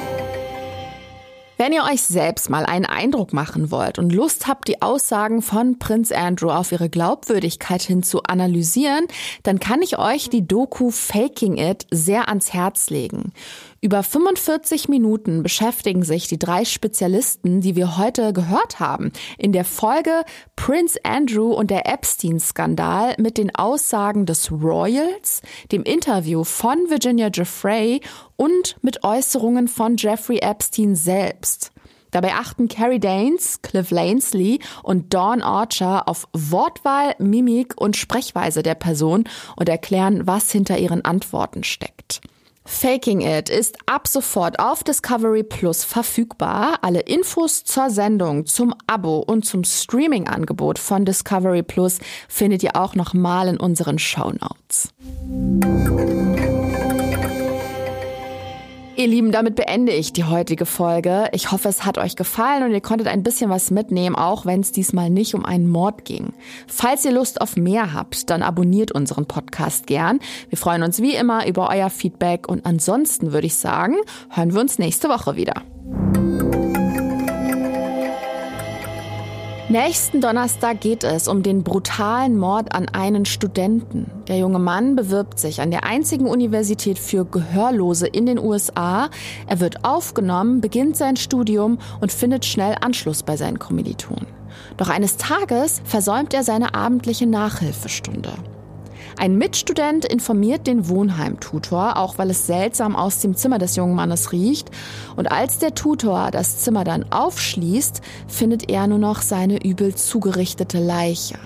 wenn 1.60 1.74
ihr 1.74 1.84
euch 1.84 2.04
selbst 2.04 2.50
mal 2.50 2.66
einen 2.66 2.86
Eindruck 2.86 3.34
machen 3.34 3.70
wollt 3.70 4.00
und 4.00 4.14
Lust 4.14 4.48
habt, 4.48 4.70
die 4.70 4.82
Aussagen 4.82 5.42
von 5.42 5.78
Prinz 5.78 6.14
Andrew 6.14 6.52
auf 6.52 6.72
ihre 6.72 6.88
Glaubwürdigkeit 6.88 7.82
hin 7.82 8.02
zu 8.02 8.24
analysieren, 8.24 9.08
dann 9.44 9.60
kann 9.60 9.82
ich 9.82 10.00
euch 10.00 10.30
die 10.30 10.48
Doku 10.48 10.90
Faking 10.90 11.58
It 11.58 11.86
sehr 11.92 12.30
ans 12.30 12.54
Herz 12.54 12.90
legen. 12.90 13.34
Über 13.82 14.04
45 14.04 14.90
Minuten 14.90 15.42
beschäftigen 15.42 16.04
sich 16.04 16.28
die 16.28 16.38
drei 16.38 16.66
Spezialisten, 16.66 17.62
die 17.62 17.78
wir 17.78 17.98
heute 17.98 18.34
gehört 18.34 18.82
haben, 18.82 19.14
in 19.38 19.54
der 19.54 19.64
Folge 19.64 20.24
Prince 20.58 21.00
Andrew 21.04 21.54
und 21.54 21.72
der 21.72 21.88
Epstein-Skandal 21.88 23.16
mit 23.20 23.38
den 23.38 23.56
Aussagen 23.56 24.26
des 24.26 24.52
Royals, 24.52 25.42
dem 25.72 25.84
Interview 25.84 26.44
von 26.44 26.78
Virginia 26.90 27.30
Giuffre 27.30 28.02
und 28.36 28.76
mit 28.82 29.06
Äußerungen 29.06 29.70
von 29.70 29.96
Jeffrey 29.96 30.40
Epstein 30.40 30.96
selbst. 30.96 31.72
Dabei 32.12 32.34
achten 32.34 32.68
Carrie 32.68 33.00
Danes, 33.00 33.62
Cliff 33.62 33.92
Lansley 33.92 34.60
und 34.84 35.14
Dawn 35.14 35.42
Archer 35.42 36.10
auf 36.10 36.28
Wortwahl, 36.34 37.16
Mimik 37.20 37.80
und 37.80 37.96
Sprechweise 37.96 38.62
der 38.62 38.76
Person 38.76 39.24
und 39.56 39.70
erklären, 39.70 40.28
was 40.28 40.52
hinter 40.52 40.78
ihren 40.78 41.06
Antworten 41.06 41.64
steckt. 41.64 42.20
Faking 42.72 43.22
It 43.22 43.50
ist 43.50 43.78
ab 43.88 44.08
sofort 44.08 44.60
auf 44.60 44.84
Discovery 44.84 45.44
Plus 45.44 45.84
verfügbar. 45.84 46.78
Alle 46.82 47.02
Infos 47.02 47.66
zur 47.66 47.90
Sendung, 47.90 48.46
zum 48.46 48.74
Abo 48.88 49.18
und 49.20 49.44
zum 49.44 49.64
Streaming-Angebot 49.66 50.78
von 50.78 51.04
Discovery 51.04 51.64
Plus 51.64 51.98
findet 52.30 52.64
ihr 52.64 52.76
auch 52.78 52.96
nochmal 52.96 53.50
in 53.50 53.58
unseren 53.58 53.98
Show 54.00 54.32
Notes. 54.40 54.94
Ihr 59.00 59.08
Lieben, 59.08 59.32
damit 59.32 59.56
beende 59.56 59.94
ich 59.94 60.12
die 60.12 60.26
heutige 60.26 60.66
Folge. 60.66 61.30
Ich 61.32 61.54
hoffe, 61.54 61.70
es 61.70 61.86
hat 61.86 61.98
euch 61.98 62.18
gefallen 62.18 62.64
und 62.64 62.72
ihr 62.74 62.82
konntet 62.82 63.08
ein 63.08 63.24
bisschen 63.24 63.50
was 63.50 63.72
mitnehmen, 63.72 64.18
auch 64.18 64.46
wenn 64.46 64.60
es 64.60 64.74
diesmal 64.74 65.10
nicht 65.10 65.36
um 65.36 65.46
einen 65.46 65.70
Mord 65.70 66.04
ging. 66.04 66.34
Falls 66.68 67.06
ihr 67.06 67.14
Lust 67.14 67.40
auf 67.40 67.56
mehr 67.56 67.94
habt, 67.94 68.30
dann 68.30 68.44
abonniert 68.44 68.92
unseren 68.92 69.26
Podcast 69.26 69.88
gern. 69.88 70.20
Wir 70.50 70.58
freuen 70.58 70.84
uns 70.84 71.02
wie 71.02 71.16
immer 71.16 71.48
über 71.48 71.70
euer 71.70 71.90
Feedback 71.90 72.50
und 72.50 72.66
ansonsten 72.66 73.32
würde 73.32 73.48
ich 73.48 73.56
sagen, 73.56 73.96
hören 74.32 74.54
wir 74.54 74.60
uns 74.60 74.80
nächste 74.80 75.08
Woche 75.08 75.38
wieder. 75.38 75.64
Nächsten 79.70 80.20
Donnerstag 80.20 80.82
geht 80.82 81.04
es 81.04 81.28
um 81.28 81.44
den 81.44 81.62
brutalen 81.62 82.36
Mord 82.36 82.74
an 82.74 82.90
einen 82.90 83.26
Studenten. 83.26 84.10
Der 84.28 84.40
junge 84.40 84.58
Mann 84.58 84.96
bewirbt 84.96 85.38
sich 85.38 85.62
an 85.62 85.70
der 85.70 85.84
einzigen 85.84 86.26
Universität 86.26 86.98
für 86.98 87.24
Gehörlose 87.24 88.08
in 88.08 88.26
den 88.26 88.40
USA. 88.40 89.12
Er 89.46 89.60
wird 89.60 89.86
aufgenommen, 89.86 90.60
beginnt 90.60 90.98
sein 90.98 91.18
Studium 91.18 91.78
und 92.02 92.12
findet 92.12 92.46
schnell 92.46 92.78
Anschluss 92.82 93.22
bei 93.22 93.38
seinen 93.38 93.60
Kommilitonen. 93.60 94.26
Doch 94.78 94.90
eines 94.90 95.18
Tages 95.18 95.84
versäumt 95.86 96.34
er 96.34 96.44
seine 96.44 96.74
abendliche 96.74 97.28
Nachhilfestunde. 97.28 98.32
Ein 99.20 99.38
Mitstudent 99.38 100.06
informiert 100.06 100.66
den 100.66 100.88
Wohnheimtutor, 100.88 101.98
auch 101.98 102.18
weil 102.18 102.30
es 102.30 102.48
seltsam 102.48 102.96
aus 102.96 103.20
dem 103.20 103.36
Zimmer 103.36 103.58
des 103.58 103.76
jungen 103.76 103.94
Mannes 103.94 104.32
riecht. 104.32 104.72
Und 105.18 105.30
als 105.30 105.58
der 105.58 105.76
Tutor 105.76 106.32
das 106.32 106.60
Zimmer 106.60 106.86
dann 106.86 107.12
aufschließt, 107.12 108.00
findet 108.30 108.70
er 108.70 108.88
nur 108.88 108.98
noch 108.98 109.22
seine 109.22 109.62
übel 109.62 109.94
zugerichtete 109.94 110.80
Leiche. 110.80 111.38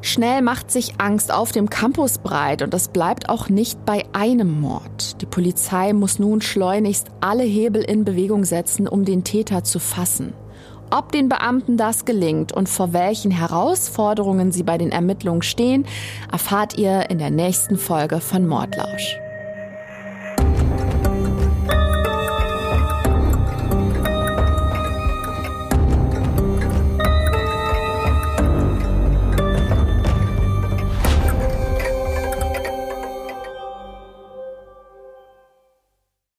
Schnell 0.00 0.42
macht 0.42 0.70
sich 0.70 0.94
Angst 0.98 1.32
auf 1.32 1.50
dem 1.50 1.68
Campus 1.68 2.18
breit 2.18 2.62
und 2.62 2.72
es 2.72 2.86
bleibt 2.86 3.28
auch 3.28 3.48
nicht 3.48 3.84
bei 3.84 4.04
einem 4.12 4.60
Mord. 4.60 5.20
Die 5.22 5.26
Polizei 5.26 5.92
muss 5.94 6.20
nun 6.20 6.40
schleunigst 6.40 7.08
alle 7.20 7.42
Hebel 7.42 7.82
in 7.82 8.04
Bewegung 8.04 8.44
setzen, 8.44 8.86
um 8.86 9.04
den 9.04 9.24
Täter 9.24 9.64
zu 9.64 9.80
fassen. 9.80 10.34
Ob 10.94 11.10
den 11.10 11.30
Beamten 11.30 11.78
das 11.78 12.04
gelingt 12.04 12.52
und 12.52 12.68
vor 12.68 12.92
welchen 12.92 13.30
Herausforderungen 13.30 14.52
sie 14.52 14.62
bei 14.62 14.76
den 14.76 14.92
Ermittlungen 14.92 15.40
stehen, 15.40 15.86
erfahrt 16.30 16.76
ihr 16.76 17.08
in 17.08 17.18
der 17.18 17.30
nächsten 17.30 17.78
Folge 17.78 18.20
von 18.20 18.46
Mordlausch. 18.46 19.16